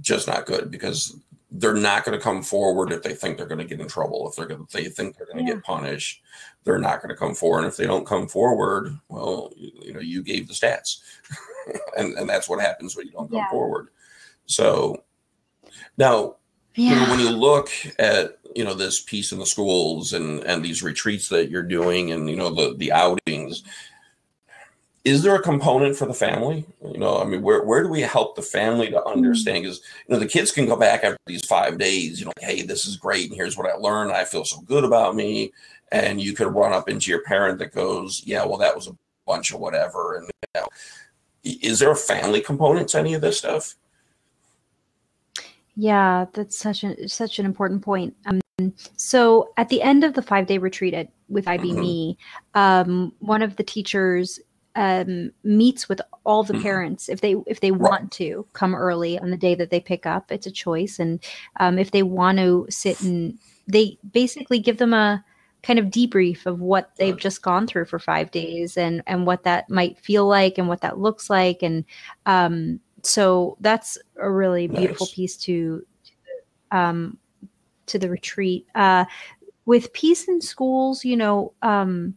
just 0.00 0.26
not 0.26 0.46
good 0.46 0.70
because 0.70 1.16
they're 1.50 1.74
not 1.74 2.04
going 2.04 2.16
to 2.18 2.22
come 2.22 2.42
forward 2.42 2.92
if 2.92 3.02
they 3.02 3.14
think 3.14 3.36
they're 3.36 3.46
going 3.46 3.58
to 3.58 3.64
get 3.64 3.80
in 3.80 3.88
trouble. 3.88 4.28
If 4.28 4.36
they're 4.36 4.46
going 4.46 4.64
to, 4.64 4.72
they 4.72 4.84
think 4.84 5.16
they're 5.16 5.26
going 5.26 5.44
to 5.44 5.44
yeah. 5.44 5.56
get 5.56 5.64
punished, 5.64 6.22
they're 6.64 6.78
not 6.78 7.02
going 7.02 7.10
to 7.10 7.16
come 7.16 7.34
forward. 7.34 7.58
And 7.58 7.68
if 7.68 7.76
they 7.76 7.86
don't 7.86 8.06
come 8.06 8.26
forward, 8.26 8.98
well, 9.08 9.52
you, 9.56 9.70
you 9.82 9.92
know, 9.92 10.00
you 10.00 10.22
gave 10.22 10.48
the 10.48 10.54
stats, 10.54 11.00
and 11.96 12.14
and 12.14 12.28
that's 12.28 12.48
what 12.48 12.60
happens 12.60 12.96
when 12.96 13.06
you 13.06 13.12
don't 13.12 13.28
come 13.28 13.38
yeah. 13.38 13.50
forward. 13.50 13.88
So 14.46 15.02
now, 15.98 16.36
yeah. 16.74 16.90
you 16.90 16.96
know, 16.96 17.10
when 17.10 17.20
you 17.20 17.30
look 17.30 17.70
at 17.98 18.38
you 18.54 18.64
know 18.64 18.74
this 18.74 19.00
piece 19.00 19.32
in 19.32 19.38
the 19.38 19.46
schools 19.46 20.12
and 20.12 20.42
and 20.44 20.64
these 20.64 20.82
retreats 20.82 21.28
that 21.28 21.50
you're 21.50 21.62
doing, 21.62 22.12
and 22.12 22.28
you 22.28 22.36
know 22.36 22.54
the 22.54 22.74
the 22.76 22.92
outings, 22.92 23.62
is 25.04 25.22
there 25.22 25.34
a 25.34 25.42
component 25.42 25.96
for 25.96 26.06
the 26.06 26.14
family? 26.14 26.64
You 26.84 26.98
know, 26.98 27.18
I 27.18 27.24
mean, 27.24 27.42
where, 27.42 27.64
where 27.64 27.82
do 27.82 27.88
we 27.88 28.02
help 28.02 28.36
the 28.36 28.42
family 28.42 28.88
to 28.90 29.04
understand? 29.04 29.64
Because, 29.64 29.80
you 30.06 30.14
know, 30.14 30.20
the 30.20 30.28
kids 30.28 30.52
can 30.52 30.66
go 30.66 30.76
back 30.76 31.02
after 31.02 31.18
these 31.26 31.44
five 31.44 31.76
days, 31.76 32.20
you 32.20 32.26
know, 32.26 32.32
like, 32.36 32.48
hey, 32.48 32.62
this 32.62 32.86
is 32.86 32.96
great. 32.96 33.28
And 33.28 33.34
here's 33.34 33.56
what 33.56 33.68
I 33.68 33.74
learned. 33.74 34.12
I 34.12 34.24
feel 34.24 34.44
so 34.44 34.60
good 34.60 34.84
about 34.84 35.16
me. 35.16 35.52
And 35.90 36.20
you 36.20 36.34
could 36.34 36.54
run 36.54 36.72
up 36.72 36.88
into 36.88 37.10
your 37.10 37.22
parent 37.24 37.58
that 37.58 37.74
goes, 37.74 38.22
yeah, 38.24 38.44
well, 38.44 38.58
that 38.58 38.76
was 38.76 38.86
a 38.86 38.96
bunch 39.26 39.52
of 39.52 39.58
whatever. 39.58 40.16
And, 40.16 40.26
you 40.26 40.60
know, 40.60 40.68
is 41.42 41.80
there 41.80 41.90
a 41.90 41.96
family 41.96 42.40
component 42.40 42.88
to 42.90 42.98
any 42.98 43.14
of 43.14 43.20
this 43.20 43.38
stuff? 43.38 43.74
Yeah, 45.74 46.26
that's 46.32 46.58
such 46.58 46.84
an 46.84 47.08
such 47.08 47.38
an 47.38 47.46
important 47.46 47.80
point. 47.82 48.14
Um, 48.26 48.41
so 48.96 49.52
at 49.56 49.68
the 49.68 49.82
end 49.82 50.04
of 50.04 50.14
the 50.14 50.22
five 50.22 50.46
day 50.46 50.58
retreat 50.58 50.94
at, 50.94 51.08
with 51.28 51.48
IB 51.48 51.70
mm-hmm. 51.70 51.80
Me, 51.80 52.18
um, 52.54 53.12
one 53.20 53.42
of 53.42 53.56
the 53.56 53.62
teachers 53.62 54.40
um, 54.74 55.32
meets 55.44 55.88
with 55.88 56.00
all 56.24 56.42
the 56.42 56.54
mm-hmm. 56.54 56.62
parents 56.62 57.08
if 57.08 57.20
they 57.20 57.36
if 57.46 57.60
they 57.60 57.70
want 57.70 58.10
to 58.12 58.46
come 58.52 58.74
early 58.74 59.18
on 59.18 59.30
the 59.30 59.36
day 59.36 59.54
that 59.54 59.70
they 59.70 59.80
pick 59.80 60.06
up. 60.06 60.30
It's 60.30 60.46
a 60.46 60.50
choice, 60.50 60.98
and 60.98 61.22
um, 61.60 61.78
if 61.78 61.90
they 61.90 62.02
want 62.02 62.38
to 62.38 62.66
sit 62.70 63.00
and 63.02 63.38
they 63.66 63.98
basically 64.12 64.58
give 64.58 64.78
them 64.78 64.94
a 64.94 65.24
kind 65.62 65.78
of 65.78 65.86
debrief 65.86 66.46
of 66.46 66.60
what 66.60 66.90
they've 66.96 67.16
just 67.16 67.42
gone 67.42 67.66
through 67.66 67.84
for 67.84 67.98
five 67.98 68.30
days 68.30 68.76
and 68.76 69.02
and 69.06 69.26
what 69.26 69.44
that 69.44 69.70
might 69.70 69.98
feel 69.98 70.26
like 70.26 70.58
and 70.58 70.68
what 70.68 70.80
that 70.80 70.98
looks 70.98 71.30
like 71.30 71.62
and 71.62 71.84
um, 72.26 72.80
so 73.02 73.56
that's 73.60 73.98
a 74.16 74.30
really 74.30 74.66
beautiful 74.66 75.06
nice. 75.06 75.14
piece 75.14 75.36
to 75.36 75.84
um, 76.72 77.18
to 77.92 77.98
the 77.98 78.10
retreat 78.10 78.66
uh, 78.74 79.04
with 79.66 79.92
peace 79.92 80.26
in 80.28 80.40
schools 80.40 81.04
you 81.04 81.16
know 81.16 81.52
um, 81.62 82.14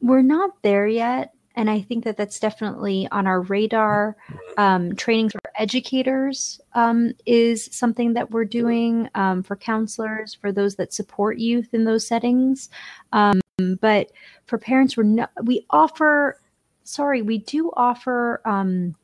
we're 0.00 0.22
not 0.22 0.50
there 0.62 0.86
yet 0.86 1.34
and 1.56 1.70
I 1.70 1.80
think 1.80 2.04
that 2.04 2.16
that's 2.16 2.40
definitely 2.40 3.08
on 3.12 3.26
our 3.26 3.42
radar. 3.42 4.16
Um, 4.56 4.94
training 4.96 5.30
for 5.30 5.40
educators 5.56 6.60
um, 6.74 7.12
is 7.26 7.68
something 7.72 8.12
that 8.14 8.30
we're 8.30 8.44
doing 8.44 9.08
um, 9.14 9.42
for 9.42 9.56
counselors, 9.56 10.34
for 10.34 10.52
those 10.52 10.74
that 10.76 10.92
support 10.92 11.38
youth 11.38 11.72
in 11.72 11.84
those 11.84 12.06
settings. 12.06 12.70
Um, 13.12 13.40
but 13.80 14.10
for 14.46 14.58
parents, 14.58 14.96
we're 14.96 15.04
not, 15.04 15.30
we 15.44 15.64
offer, 15.70 16.40
sorry, 16.82 17.22
we 17.22 17.38
do 17.38 17.70
offer 17.76 18.40
um, 18.44 18.96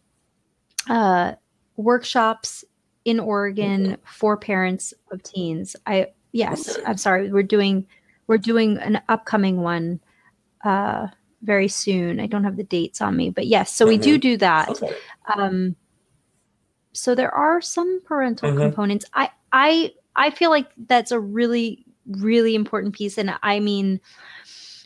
uh, 0.89 1.35
workshops 1.77 2.65
in 3.05 3.21
Oregon 3.21 3.97
for 4.05 4.37
parents 4.37 4.95
of 5.11 5.23
teens. 5.23 5.77
I 5.87 6.09
yes, 6.33 6.79
I'm 6.87 6.97
sorry, 6.97 7.31
we're 7.33 7.43
doing 7.43 7.87
we're 8.27 8.39
doing 8.39 8.79
an 8.79 9.01
upcoming 9.09 9.63
one. 9.63 10.01
Uh, 10.65 11.09
very 11.43 11.69
soon. 11.69 12.21
I 12.21 12.27
don't 12.27 12.45
have 12.45 12.59
the 12.59 12.65
dates 12.65 13.01
on 13.01 13.17
me, 13.17 13.31
but 13.31 13.47
yes, 13.47 13.75
so 13.75 13.85
mm-hmm. 13.85 13.89
we 13.89 13.99
do 13.99 14.15
mm-hmm. 14.15 14.21
do 14.21 14.37
that. 14.39 14.69
Okay. 14.69 14.95
Um, 15.35 15.75
so 16.93 17.15
there 17.15 17.35
are 17.35 17.61
some 17.61 18.01
parental 18.05 18.51
mm-hmm. 18.51 18.61
components. 18.61 19.07
I 19.15 19.31
I 19.53 19.93
I 20.17 20.31
feel 20.31 20.51
like 20.51 20.69
that's 20.87 21.13
a 21.13 21.21
really 21.21 21.87
really 22.07 22.55
important 22.55 22.95
piece, 22.95 23.19
and 23.19 23.35
I 23.43 23.61
mean. 23.61 24.01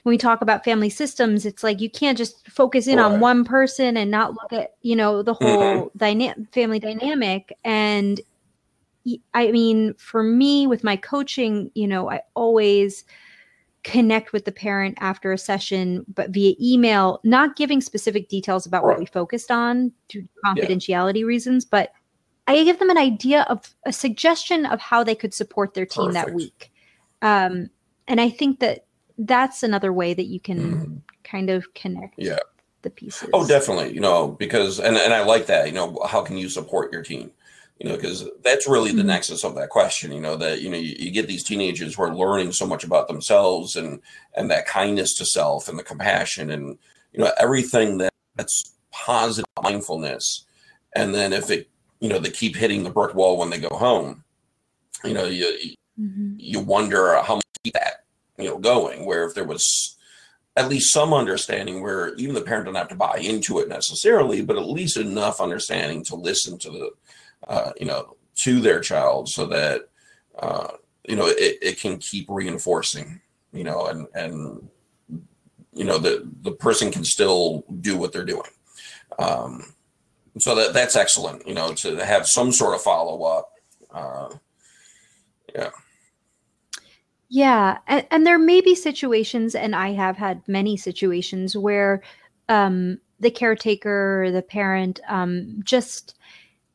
When 0.05 0.13
we 0.13 0.19
talk 0.19 0.41
about 0.43 0.65
family 0.65 0.91
systems, 0.91 1.45
it's 1.45 1.63
like 1.63 1.81
you 1.81 1.91
can't 1.91 2.17
just 2.17 2.49
focus 2.49 2.87
in 2.87 2.99
right. 2.99 3.05
on 3.05 3.21
one 3.21 3.45
person 3.45 3.97
and 3.97 4.11
not 4.11 4.35
look 4.35 4.53
at 4.53 4.77
you 4.83 4.95
know 4.95 5.23
the 5.23 5.35
whole 5.35 5.87
mm-hmm. 5.87 5.99
dyna- 5.99 6.37
family 6.53 6.79
dynamic. 6.79 7.57
And 7.65 8.21
I 9.35 9.51
mean, 9.51 9.95
for 9.95 10.23
me 10.23 10.67
with 10.67 10.85
my 10.85 10.97
coaching, 10.97 11.71
you 11.75 11.87
know, 11.87 12.11
I 12.11 12.21
always 12.35 13.05
connect 13.83 14.33
with 14.33 14.47
the 14.47 14.53
parent 14.53 14.97
after 15.01 15.31
a 15.33 15.39
session, 15.39 16.05
but 16.13 16.31
via 16.31 16.55
email, 16.61 17.21
not 17.23 17.55
giving 17.55 17.81
specific 17.81 18.29
details 18.29 18.67
about 18.67 18.83
right. 18.83 18.93
what 18.93 18.99
we 18.99 19.07
focused 19.07 19.51
on 19.51 19.93
to 20.09 20.27
confidentiality 20.45 21.21
yeah. 21.21 21.27
reasons, 21.27 21.65
but 21.65 21.93
I 22.47 22.63
give 22.65 22.79
them 22.79 22.91
an 22.91 22.99
idea 22.99 23.43
of 23.49 23.75
a 23.87 23.93
suggestion 23.93 24.67
of 24.67 24.81
how 24.81 25.05
they 25.05 25.15
could 25.15 25.33
support 25.33 25.75
their 25.75 25.87
team 25.87 26.07
Perfect. 26.07 26.27
that 26.27 26.35
week. 26.35 26.73
Um, 27.23 27.71
and 28.09 28.21
I 28.21 28.29
think 28.29 28.61
that 28.61 28.87
that's 29.19 29.63
another 29.63 29.93
way 29.93 30.15
that 30.15 30.27
you 30.27 30.41
can 30.41 30.59
mm. 30.59 31.01
kind 31.23 31.51
of 31.51 31.73
connect 31.75 32.15
yeah. 32.19 32.39
the 32.83 32.91
pieces. 32.91 33.29
Oh, 33.33 33.47
definitely. 33.47 33.95
You 33.95 34.01
know, 34.01 34.29
because, 34.29 34.81
and, 34.81 34.97
and 34.97 35.13
I 35.13 35.25
like 35.25 35.47
that, 35.47 35.67
you 35.67 35.73
know, 35.73 35.99
how 36.09 36.23
can 36.23 36.37
you 36.37 36.49
support 36.49 36.93
your 36.93 37.03
team? 37.03 37.31
you 37.79 37.89
know 37.89 37.97
because 37.97 38.29
that's 38.43 38.69
really 38.69 38.93
the 38.93 38.99
mm-hmm. 38.99 39.09
nexus 39.09 39.45
of 39.45 39.55
that 39.55 39.69
question 39.69 40.13
you 40.13 40.21
know 40.21 40.37
that 40.37 40.61
you 40.61 40.71
know 40.71 40.77
you, 40.77 40.95
you, 40.99 41.11
get 41.11 41.27
these 41.27 41.43
teenagers 41.43 41.95
who 41.95 42.03
are 42.03 42.15
learning 42.15 42.53
so 42.53 42.67
much 42.67 42.85
about 42.85 43.09
themselves 43.09 43.77
and 43.77 44.01
and 44.37 44.51
that 44.51 44.67
kindness 44.67 45.15
to 45.15 45.25
self 45.25 45.69
and 45.69 45.79
the 45.79 45.83
compassion 45.83 46.51
and 46.51 46.79
you 47.13 47.21
know 47.23 47.31
everything 47.39 47.99
that, 47.99 48.13
that's 48.37 48.75
positive 48.91 49.45
mindfulness 49.63 50.45
and 50.95 51.15
then 51.15 51.33
if 51.33 51.51
it 51.51 51.69
you 52.01 52.09
know 52.09 52.19
they 52.19 52.31
keep 52.31 52.55
hitting 52.55 52.85
the 52.85 52.91
brick 52.91 53.15
wall 53.15 53.39
when 53.39 53.51
they 53.51 53.59
go 53.59 53.75
home 53.77 54.23
you 55.03 55.13
know 55.13 55.25
you 55.25 55.75
mm-hmm. 56.01 56.35
you 56.39 56.61
wonder 56.61 57.21
how 57.23 57.37
much 57.37 57.45
that 57.73 58.05
you 58.39 58.45
know 58.45 58.59
going 58.59 59.05
where 59.05 59.25
if 59.25 59.35
there 59.35 59.45
was 59.45 59.97
at 60.57 60.69
least 60.69 60.93
some 60.93 61.13
understanding 61.13 61.83
where 61.83 62.15
even 62.15 62.35
the 62.35 62.41
parent 62.41 62.67
doesn't 62.67 62.79
have 62.79 62.89
to 62.89 62.95
buy 62.95 63.19
into 63.19 63.59
it 63.59 63.69
necessarily 63.69 64.43
but 64.43 64.57
at 64.57 64.67
least 64.67 64.97
enough 64.97 65.41
understanding 65.41 66.05
to 66.05 66.15
listen 66.15 66.59
to 66.59 66.71
the 66.71 66.91
uh, 67.49 67.73
you 67.79 67.87
know, 67.87 68.17
to 68.37 68.61
their 68.61 68.81
child 68.81 69.29
so 69.29 69.47
that, 69.47 69.89
uh, 70.39 70.69
you 71.07 71.17
know, 71.17 71.27
it, 71.27 71.59
it 71.61 71.81
can 71.81 71.99
keep 71.99 72.27
reinforcing, 72.29 73.21
you 73.53 73.65
know, 73.65 73.87
and, 73.87 74.07
and, 74.15 74.69
you 75.73 75.85
know, 75.85 75.99
the, 75.99 76.29
the 76.43 76.53
person 76.53 76.91
can 76.91 77.05
still 77.05 77.65
do 77.81 77.97
what 77.97 78.13
they're 78.13 78.25
doing. 78.25 78.51
Um, 79.19 79.75
so 80.39 80.55
that 80.55 80.73
that's 80.73 80.97
excellent, 80.97 81.47
you 81.47 81.55
know, 81.55 81.75
to 81.75 82.05
have 82.05 82.27
some 82.27 82.51
sort 82.51 82.75
of 82.75 82.83
follow 82.83 83.23
up. 83.25 83.53
Uh, 83.93 84.29
yeah. 85.55 85.71
Yeah, 87.35 87.79
and, 87.89 88.07
and, 88.13 88.25
there 88.25 88.39
may 88.39 88.61
be 88.61 88.77
situations, 88.77 89.57
and 89.57 89.75
I 89.75 89.91
have 89.91 90.17
had 90.17 90.47
many 90.47 90.77
situations 90.77 91.57
where 91.57 92.01
um, 92.49 93.01
the 93.19 93.31
caretaker, 93.33 94.31
the 94.31 94.41
parent, 94.41 95.01
um, 95.09 95.59
just 95.65 96.15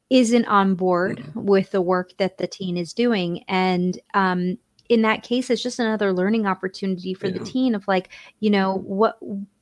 isn't 0.09 0.43
on 0.47 0.75
board 0.75 1.19
mm-hmm. 1.19 1.45
with 1.45 1.71
the 1.71 1.81
work 1.81 2.11
that 2.17 2.39
the 2.39 2.47
teen 2.47 2.75
is 2.75 2.93
doing 2.93 3.41
and 3.47 4.01
um, 4.15 4.57
in 4.89 5.01
that 5.03 5.23
case 5.23 5.49
it's 5.49 5.63
just 5.63 5.79
another 5.79 6.11
learning 6.11 6.45
opportunity 6.45 7.13
for 7.13 7.27
yeah. 7.27 7.37
the 7.37 7.45
teen 7.45 7.75
of 7.75 7.87
like 7.87 8.09
you 8.39 8.49
know 8.49 8.79
what 8.79 9.17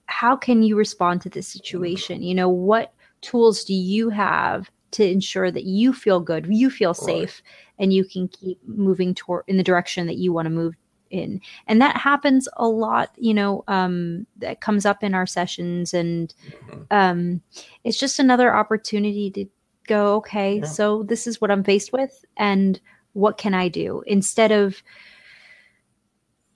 how 0.06 0.36
can 0.36 0.64
you 0.64 0.78
respond 0.78 1.22
to 1.22 1.30
this 1.30 1.48
situation 1.48 2.24
you 2.24 2.34
know 2.34 2.48
what 2.48 2.93
tools 3.22 3.66
do 3.66 3.74
you 3.74 4.10
have 4.10 4.72
to 4.91 5.06
ensure 5.06 5.52
that 5.52 5.66
you 5.66 5.91
feel 5.91 6.22
good 6.22 6.48
you 6.50 6.70
feel 6.70 6.93
safe 6.93 7.43
right. 7.43 7.84
and 7.84 7.93
you 7.93 8.06
can 8.06 8.30
keep 8.30 8.58
moving 8.66 9.14
toward 9.14 9.43
in 9.48 9.58
the 9.58 9.64
direction 9.64 10.08
that 10.08 10.16
you 10.16 10.32
want 10.32 10.45
to 10.45 10.50
move 10.50 10.74
in 11.10 11.39
and 11.68 11.82
that 11.82 11.97
happens 11.97 12.47
a 12.58 12.68
lot 12.68 13.12
you 13.18 13.34
know 13.34 13.64
um, 13.68 14.26
that 14.38 14.62
comes 14.62 14.86
up 14.86 15.03
in 15.03 15.14
our 15.14 15.26
sessions 15.26 15.93
and 15.93 16.34
mm-hmm. 16.49 16.82
um, 16.91 17.41
it's 17.84 17.97
just 17.97 18.20
another 18.20 18.55
opportunity 18.55 19.32
to 19.32 19.45
go, 19.88 20.16
okay, 20.16 20.60
yeah. 20.60 20.66
so 20.66 21.01
this 21.01 21.26
is 21.26 21.41
what 21.41 21.49
I'm 21.49 21.64
faced 21.64 21.91
with, 21.91 22.24
and 22.36 22.80
what 23.14 23.39
can 23.39 23.55
I 23.55 23.70
do 23.70 24.03
instead 24.05 24.51
of, 24.51 24.84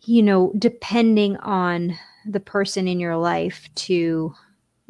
you 0.03 0.21
know, 0.21 0.53
depending 0.59 1.37
on 1.37 1.97
the 2.27 2.39
person 2.39 2.87
in 2.87 2.99
your 2.99 3.17
life 3.17 3.67
to 3.73 4.35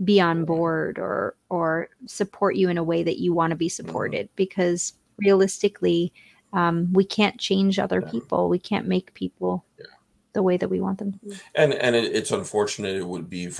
be 0.03 0.19
on 0.19 0.43
board 0.43 0.97
or 0.99 1.35
or 1.49 1.89
support 2.07 2.55
you 2.55 2.67
in 2.69 2.77
a 2.77 2.83
way 2.83 3.03
that 3.03 3.19
you 3.19 3.33
want 3.33 3.51
to 3.51 3.55
be 3.55 3.67
mm-hmm. 3.67 3.85
supported 3.85 4.29
because 4.35 4.93
realistically 5.19 6.11
um, 6.53 6.91
we 6.93 7.03
can't 7.03 7.39
change 7.39 7.79
other 7.79 8.01
people 8.01 8.49
we 8.49 8.59
can't 8.59 8.87
make 8.87 9.13
people 9.13 9.65
yeah. 9.79 9.85
the 10.33 10.43
way 10.43 10.57
that 10.57 10.69
we 10.69 10.79
want 10.79 10.97
them 10.97 11.11
to 11.11 11.19
be 11.19 11.35
and 11.55 11.73
and 11.73 11.95
it, 11.95 12.13
it's 12.15 12.31
unfortunate 12.31 12.95
it 12.95 13.07
would 13.07 13.29
be 13.29 13.51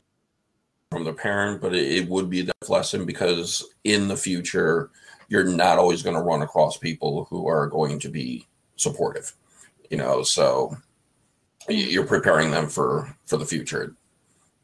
from 0.91 1.05
the 1.05 1.13
parent, 1.13 1.61
but 1.61 1.73
it, 1.73 1.89
it 1.89 2.09
would 2.09 2.29
be 2.29 2.41
the 2.41 2.53
lesson 2.67 3.05
because 3.05 3.65
in 3.85 4.09
the 4.09 4.17
future, 4.17 4.91
you're 5.29 5.45
not 5.45 5.79
always 5.79 6.03
going 6.03 6.15
to 6.15 6.21
run 6.21 6.41
across 6.41 6.77
people 6.77 7.25
who 7.29 7.47
are 7.47 7.67
going 7.67 7.97
to 7.99 8.09
be 8.09 8.45
supportive, 8.75 9.33
you 9.89 9.95
know. 9.95 10.21
So 10.21 10.75
you're 11.69 12.05
preparing 12.05 12.51
them 12.51 12.67
for 12.67 13.15
for 13.25 13.37
the 13.37 13.45
future 13.45 13.95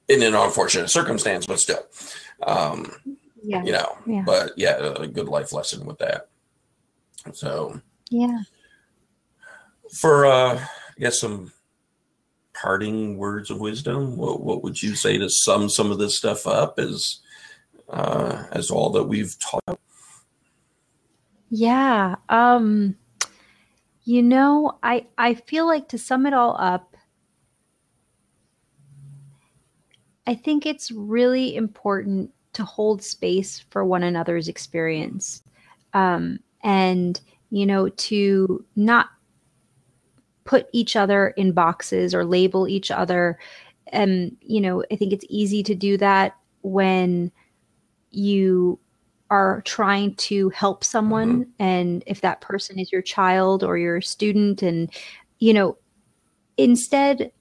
in 0.09 0.21
an 0.21 0.35
unfortunate 0.35 0.89
circumstance, 0.89 1.45
but 1.45 1.61
still, 1.61 1.85
um, 2.43 2.91
yeah, 3.41 3.63
you 3.63 3.71
know. 3.71 3.97
Yeah. 4.05 4.23
But 4.25 4.51
yeah, 4.57 4.95
a 4.97 5.07
good 5.07 5.29
life 5.29 5.53
lesson 5.53 5.85
with 5.85 5.97
that. 5.99 6.27
So 7.31 7.79
yeah, 8.09 8.39
for 9.91 10.25
uh, 10.25 10.55
I 10.59 10.99
guess 10.99 11.19
some 11.19 11.51
parting 12.53 13.17
words 13.17 13.49
of 13.49 13.59
wisdom? 13.59 14.17
What 14.17 14.41
what 14.41 14.63
would 14.63 14.81
you 14.81 14.95
say 14.95 15.17
to 15.17 15.29
sum 15.29 15.69
some 15.69 15.91
of 15.91 15.99
this 15.99 16.17
stuff 16.17 16.47
up 16.47 16.79
as 16.79 17.19
uh, 17.89 18.45
as 18.51 18.71
all 18.71 18.89
that 18.91 19.03
we've 19.03 19.35
taught? 19.39 19.79
Yeah. 21.49 22.15
Um, 22.29 22.97
you 24.03 24.23
know, 24.23 24.77
I 24.83 25.05
I 25.17 25.35
feel 25.35 25.65
like 25.65 25.89
to 25.89 25.97
sum 25.97 26.25
it 26.25 26.33
all 26.33 26.55
up, 26.59 26.95
I 30.25 30.35
think 30.35 30.65
it's 30.65 30.91
really 30.91 31.55
important 31.55 32.31
to 32.53 32.63
hold 32.63 33.01
space 33.01 33.59
for 33.69 33.85
one 33.85 34.03
another's 34.03 34.47
experience. 34.47 35.43
Um, 35.93 36.39
and, 36.63 37.19
you 37.49 37.65
know, 37.65 37.89
to 37.89 38.65
not 38.75 39.07
put 40.45 40.67
each 40.71 40.95
other 40.95 41.29
in 41.29 41.51
boxes 41.51 42.15
or 42.15 42.25
label 42.25 42.67
each 42.67 42.89
other. 42.89 43.37
And, 43.87 44.35
you 44.41 44.61
know, 44.61 44.83
I 44.91 44.95
think 44.95 45.13
it's 45.13 45.25
easy 45.29 45.61
to 45.63 45.75
do 45.75 45.97
that 45.97 46.35
when 46.61 47.31
you 48.11 48.79
are 49.29 49.61
trying 49.65 50.15
to 50.15 50.49
help 50.49 50.83
someone 50.83 51.41
mm-hmm. 51.41 51.51
and 51.59 52.03
if 52.07 52.21
that 52.21 52.41
person 52.41 52.79
is 52.79 52.91
your 52.91 53.01
child 53.01 53.63
or 53.63 53.77
your 53.77 54.01
student 54.01 54.61
and 54.61 54.89
you 55.39 55.53
know 55.53 55.77
instead 56.55 57.31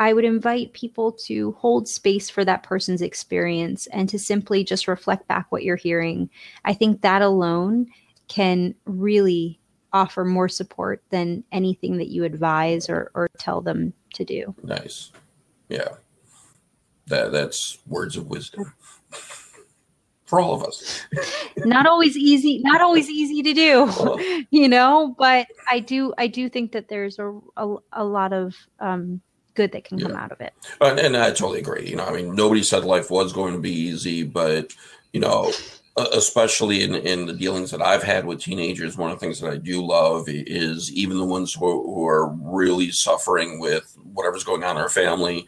i 0.00 0.12
would 0.12 0.24
invite 0.24 0.72
people 0.72 1.12
to 1.12 1.52
hold 1.52 1.88
space 1.88 2.28
for 2.28 2.44
that 2.44 2.62
person's 2.62 3.00
experience 3.00 3.86
and 3.88 4.08
to 4.08 4.18
simply 4.18 4.64
just 4.64 4.88
reflect 4.88 5.28
back 5.28 5.46
what 5.50 5.62
you're 5.62 5.76
hearing 5.76 6.28
i 6.64 6.74
think 6.74 7.00
that 7.00 7.22
alone 7.22 7.86
can 8.28 8.74
really 8.84 9.58
offer 9.92 10.24
more 10.24 10.48
support 10.48 11.02
than 11.10 11.42
anything 11.52 11.96
that 11.96 12.08
you 12.08 12.24
advise 12.24 12.88
or, 12.88 13.10
or 13.14 13.28
tell 13.38 13.60
them 13.60 13.92
to 14.14 14.24
do 14.24 14.54
nice 14.62 15.12
yeah 15.68 15.88
that 17.06 17.32
that's 17.32 17.78
words 17.86 18.16
of 18.16 18.26
wisdom 18.26 18.72
for 20.26 20.40
all 20.40 20.54
of 20.54 20.64
us. 20.64 21.06
not 21.58 21.86
always 21.86 22.16
easy, 22.16 22.60
not 22.62 22.80
always 22.80 23.08
easy 23.08 23.42
to 23.42 23.54
do, 23.54 24.44
you 24.50 24.68
know, 24.68 25.14
but 25.18 25.46
I 25.70 25.80
do, 25.80 26.12
I 26.18 26.26
do 26.26 26.48
think 26.48 26.72
that 26.72 26.88
there's 26.88 27.18
a, 27.18 27.38
a, 27.56 27.76
a 27.92 28.04
lot 28.04 28.32
of, 28.32 28.54
um, 28.80 29.22
good 29.54 29.72
that 29.72 29.84
can 29.84 29.98
yeah. 29.98 30.08
come 30.08 30.16
out 30.16 30.32
of 30.32 30.40
it. 30.42 30.52
And, 30.82 30.98
and 30.98 31.16
I 31.16 31.28
totally 31.28 31.60
agree. 31.60 31.88
You 31.88 31.96
know, 31.96 32.04
I 32.04 32.12
mean, 32.12 32.34
nobody 32.34 32.62
said 32.62 32.84
life 32.84 33.10
was 33.10 33.32
going 33.32 33.54
to 33.54 33.60
be 33.60 33.72
easy, 33.72 34.22
but 34.22 34.74
you 35.14 35.20
know, 35.20 35.50
especially 35.96 36.82
in, 36.82 36.94
in 36.94 37.26
the 37.26 37.32
dealings 37.32 37.70
that 37.70 37.80
I've 37.80 38.02
had 38.02 38.26
with 38.26 38.42
teenagers, 38.42 38.98
one 38.98 39.10
of 39.10 39.18
the 39.18 39.24
things 39.24 39.40
that 39.40 39.50
I 39.50 39.56
do 39.56 39.84
love 39.84 40.24
is 40.28 40.92
even 40.92 41.16
the 41.16 41.24
ones 41.24 41.54
who 41.54 41.66
are, 41.66 41.82
who 41.82 42.06
are 42.06 42.28
really 42.28 42.90
suffering 42.90 43.58
with 43.58 43.96
whatever's 44.12 44.44
going 44.44 44.62
on 44.62 44.76
in 44.76 44.82
their 44.82 44.90
family, 44.90 45.46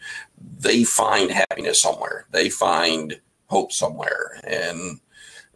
they 0.59 0.85
find 0.85 1.31
happiness 1.31 1.83
somewhere. 1.83 2.27
They 2.31 2.49
find 2.49 3.21
hope 3.47 3.73
somewhere. 3.73 4.41
And, 4.45 5.01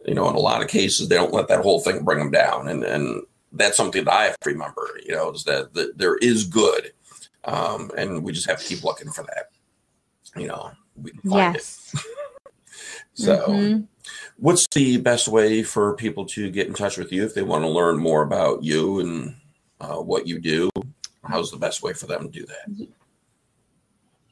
you 0.05 0.13
know, 0.13 0.29
in 0.29 0.35
a 0.35 0.39
lot 0.39 0.61
of 0.61 0.67
cases, 0.67 1.09
they 1.09 1.15
don't 1.15 1.33
let 1.33 1.47
that 1.47 1.61
whole 1.61 1.79
thing 1.79 2.03
bring 2.03 2.19
them 2.19 2.31
down. 2.31 2.67
And, 2.67 2.83
and 2.83 3.23
that's 3.51 3.77
something 3.77 4.03
that 4.03 4.13
I 4.13 4.25
have 4.25 4.39
to 4.41 4.49
remember, 4.51 4.99
you 5.03 5.13
know, 5.15 5.31
is 5.31 5.43
that, 5.45 5.73
that 5.73 5.97
there 5.97 6.17
is 6.17 6.45
good. 6.45 6.93
Um, 7.45 7.89
and 7.97 8.23
we 8.23 8.31
just 8.31 8.47
have 8.47 8.59
to 8.59 8.65
keep 8.65 8.83
looking 8.83 9.11
for 9.11 9.23
that. 9.23 9.49
You 10.39 10.47
know, 10.47 10.71
we 10.95 11.11
can 11.11 11.29
find 11.29 11.55
yes. 11.55 11.91
it. 11.93 12.01
so, 13.13 13.47
mm-hmm. 13.47 13.83
What's 14.43 14.67
the 14.73 14.97
best 14.97 15.29
way 15.29 15.63
for 15.63 15.95
people 15.95 16.25
to 16.25 16.51
get 16.51 16.67
in 16.67 16.73
touch 16.73 16.97
with 16.97 17.13
you 17.13 17.23
if 17.23 17.33
they 17.33 17.41
want 17.41 17.63
to 17.63 17.69
learn 17.69 17.97
more 17.97 18.21
about 18.21 18.61
you 18.61 18.99
and 18.99 19.37
uh, 19.79 19.95
what 19.95 20.27
you 20.27 20.37
do? 20.37 20.69
How's 21.23 21.49
the 21.49 21.55
best 21.55 21.81
way 21.81 21.93
for 21.93 22.07
them 22.07 22.23
to 22.23 22.39
do 22.39 22.45
that? 22.45 22.89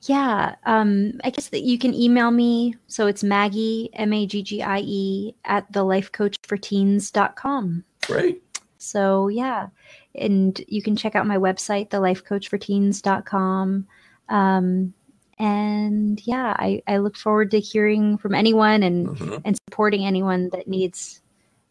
Yeah, 0.01 0.55
um, 0.65 1.21
I 1.23 1.29
guess 1.29 1.47
that 1.49 1.61
you 1.61 1.79
can 1.79 1.93
email 1.93 2.29
me. 2.29 2.75
So 2.87 3.07
it's 3.07 3.23
Maggie, 3.23 3.89
M 3.93 4.11
A 4.11 4.25
G 4.25 4.43
G 4.43 4.61
I 4.61 4.79
E, 4.79 5.33
at 5.45 5.71
thelifecoachforteens.com. 5.71 7.85
Great. 8.05 8.43
So, 8.79 9.29
yeah. 9.29 9.67
And 10.13 10.59
you 10.67 10.81
can 10.81 10.97
check 10.97 11.15
out 11.15 11.25
my 11.25 11.37
website, 11.37 11.87
thelifecoachforteens.com. 11.87 13.87
Um, 14.27 14.93
and 15.41 16.21
yeah, 16.27 16.55
I, 16.59 16.83
I 16.87 16.97
look 16.97 17.17
forward 17.17 17.49
to 17.51 17.59
hearing 17.59 18.19
from 18.19 18.35
anyone 18.35 18.83
and, 18.83 19.07
mm-hmm. 19.07 19.37
and 19.43 19.57
supporting 19.67 20.05
anyone 20.05 20.49
that 20.49 20.67
needs 20.67 21.19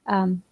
um, 0.08 0.42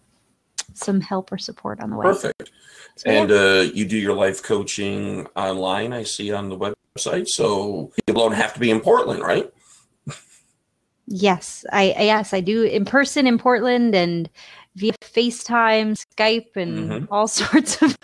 some 0.73 1.01
help 1.01 1.29
or 1.29 1.37
support 1.37 1.81
on 1.81 1.89
the 1.89 1.97
way. 1.97 2.05
Perfect. 2.05 2.49
So, 2.95 3.09
and 3.09 3.29
yeah. 3.29 3.35
uh, 3.35 3.61
you 3.73 3.85
do 3.85 3.97
your 3.97 4.13
life 4.13 4.41
coaching 4.41 5.27
online, 5.35 5.91
I 5.91 6.03
see 6.03 6.31
on 6.31 6.47
the 6.47 6.57
website, 6.97 7.27
so 7.27 7.91
people 8.07 8.23
don't 8.23 8.37
have 8.37 8.53
to 8.53 8.59
be 8.59 8.71
in 8.71 8.79
Portland, 8.79 9.21
right? 9.21 9.53
Yes, 11.05 11.65
I 11.73 11.95
yes 11.97 12.33
I 12.33 12.39
do 12.39 12.63
in 12.63 12.85
person 12.85 13.27
in 13.27 13.37
Portland 13.37 13.95
and 13.95 14.29
via 14.75 14.93
FaceTime, 15.01 16.01
Skype, 16.15 16.55
and 16.55 16.89
mm-hmm. 16.89 17.13
all 17.13 17.27
sorts 17.41 17.81
of 17.81 17.97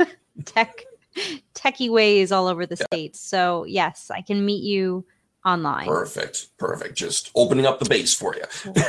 tech 0.44 0.84
techie 1.54 1.90
ways 1.90 2.32
all 2.32 2.48
over 2.48 2.66
the 2.66 2.78
yeah. 2.80 2.86
states. 2.86 3.22
So 3.22 3.66
yes, 3.66 4.10
I 4.14 4.22
can 4.22 4.46
meet 4.46 4.64
you 4.64 5.06
online. 5.46 5.88
Perfect, 5.88 6.48
perfect. 6.58 6.96
Just 6.96 7.32
opening 7.36 7.66
up 7.66 7.80
the 7.80 7.90
base 7.90 8.16
for 8.16 8.36
you. 8.36 8.74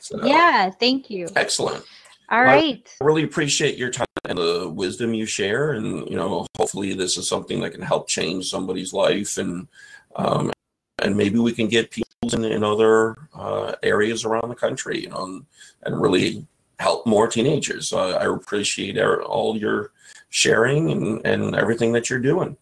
so, 0.00 0.24
yeah, 0.24 0.70
thank 0.70 1.10
you. 1.10 1.28
Excellent. 1.36 1.84
All 2.30 2.40
well, 2.40 2.54
right. 2.54 2.96
I 3.00 3.04
really 3.04 3.22
appreciate 3.22 3.76
your 3.76 3.90
time 3.90 4.06
and 4.26 4.38
the 4.38 4.68
wisdom 4.68 5.14
you 5.14 5.26
share, 5.26 5.72
and 5.72 6.08
you 6.08 6.16
know, 6.16 6.46
hopefully, 6.56 6.94
this 6.94 7.18
is 7.18 7.28
something 7.28 7.60
that 7.60 7.72
can 7.72 7.82
help 7.82 8.08
change 8.08 8.46
somebody's 8.46 8.92
life, 8.92 9.36
and 9.36 9.68
um, 10.16 10.50
and 10.98 11.16
maybe 11.16 11.38
we 11.38 11.52
can 11.52 11.68
get 11.68 11.90
people 11.90 12.08
in, 12.32 12.44
in 12.44 12.64
other 12.64 13.16
uh, 13.34 13.74
areas 13.82 14.24
around 14.24 14.48
the 14.48 14.54
country, 14.54 15.02
you 15.02 15.10
know, 15.10 15.24
and, 15.24 15.46
and 15.82 16.00
really 16.00 16.46
help 16.78 17.06
more 17.06 17.28
teenagers. 17.28 17.92
Uh, 17.92 18.10
I 18.10 18.32
appreciate 18.32 18.98
all 18.98 19.56
your 19.56 19.92
sharing 20.30 20.90
and 20.90 21.24
and 21.26 21.54
everything 21.54 21.92
that 21.92 22.10
you're 22.10 22.18
doing. 22.18 22.56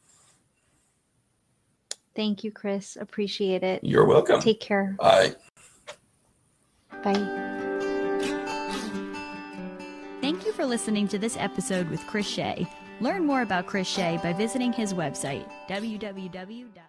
Thank 2.14 2.44
you, 2.44 2.50
Chris. 2.50 2.96
Appreciate 3.00 3.62
it. 3.62 3.82
You're 3.82 4.04
welcome. 4.04 4.40
Take 4.40 4.60
care. 4.60 4.96
Bye. 4.98 5.34
Bye. 7.02 7.48
Thank 10.20 10.46
you 10.46 10.52
for 10.52 10.64
listening 10.64 11.08
to 11.08 11.18
this 11.18 11.36
episode 11.38 11.88
with 11.90 12.06
Chris 12.06 12.26
Shea. 12.26 12.66
Learn 13.00 13.26
more 13.26 13.42
about 13.42 13.66
Chris 13.66 13.88
Shea 13.88 14.20
by 14.22 14.32
visiting 14.32 14.72
his 14.72 14.94
website, 14.94 15.50
www. 15.68 16.72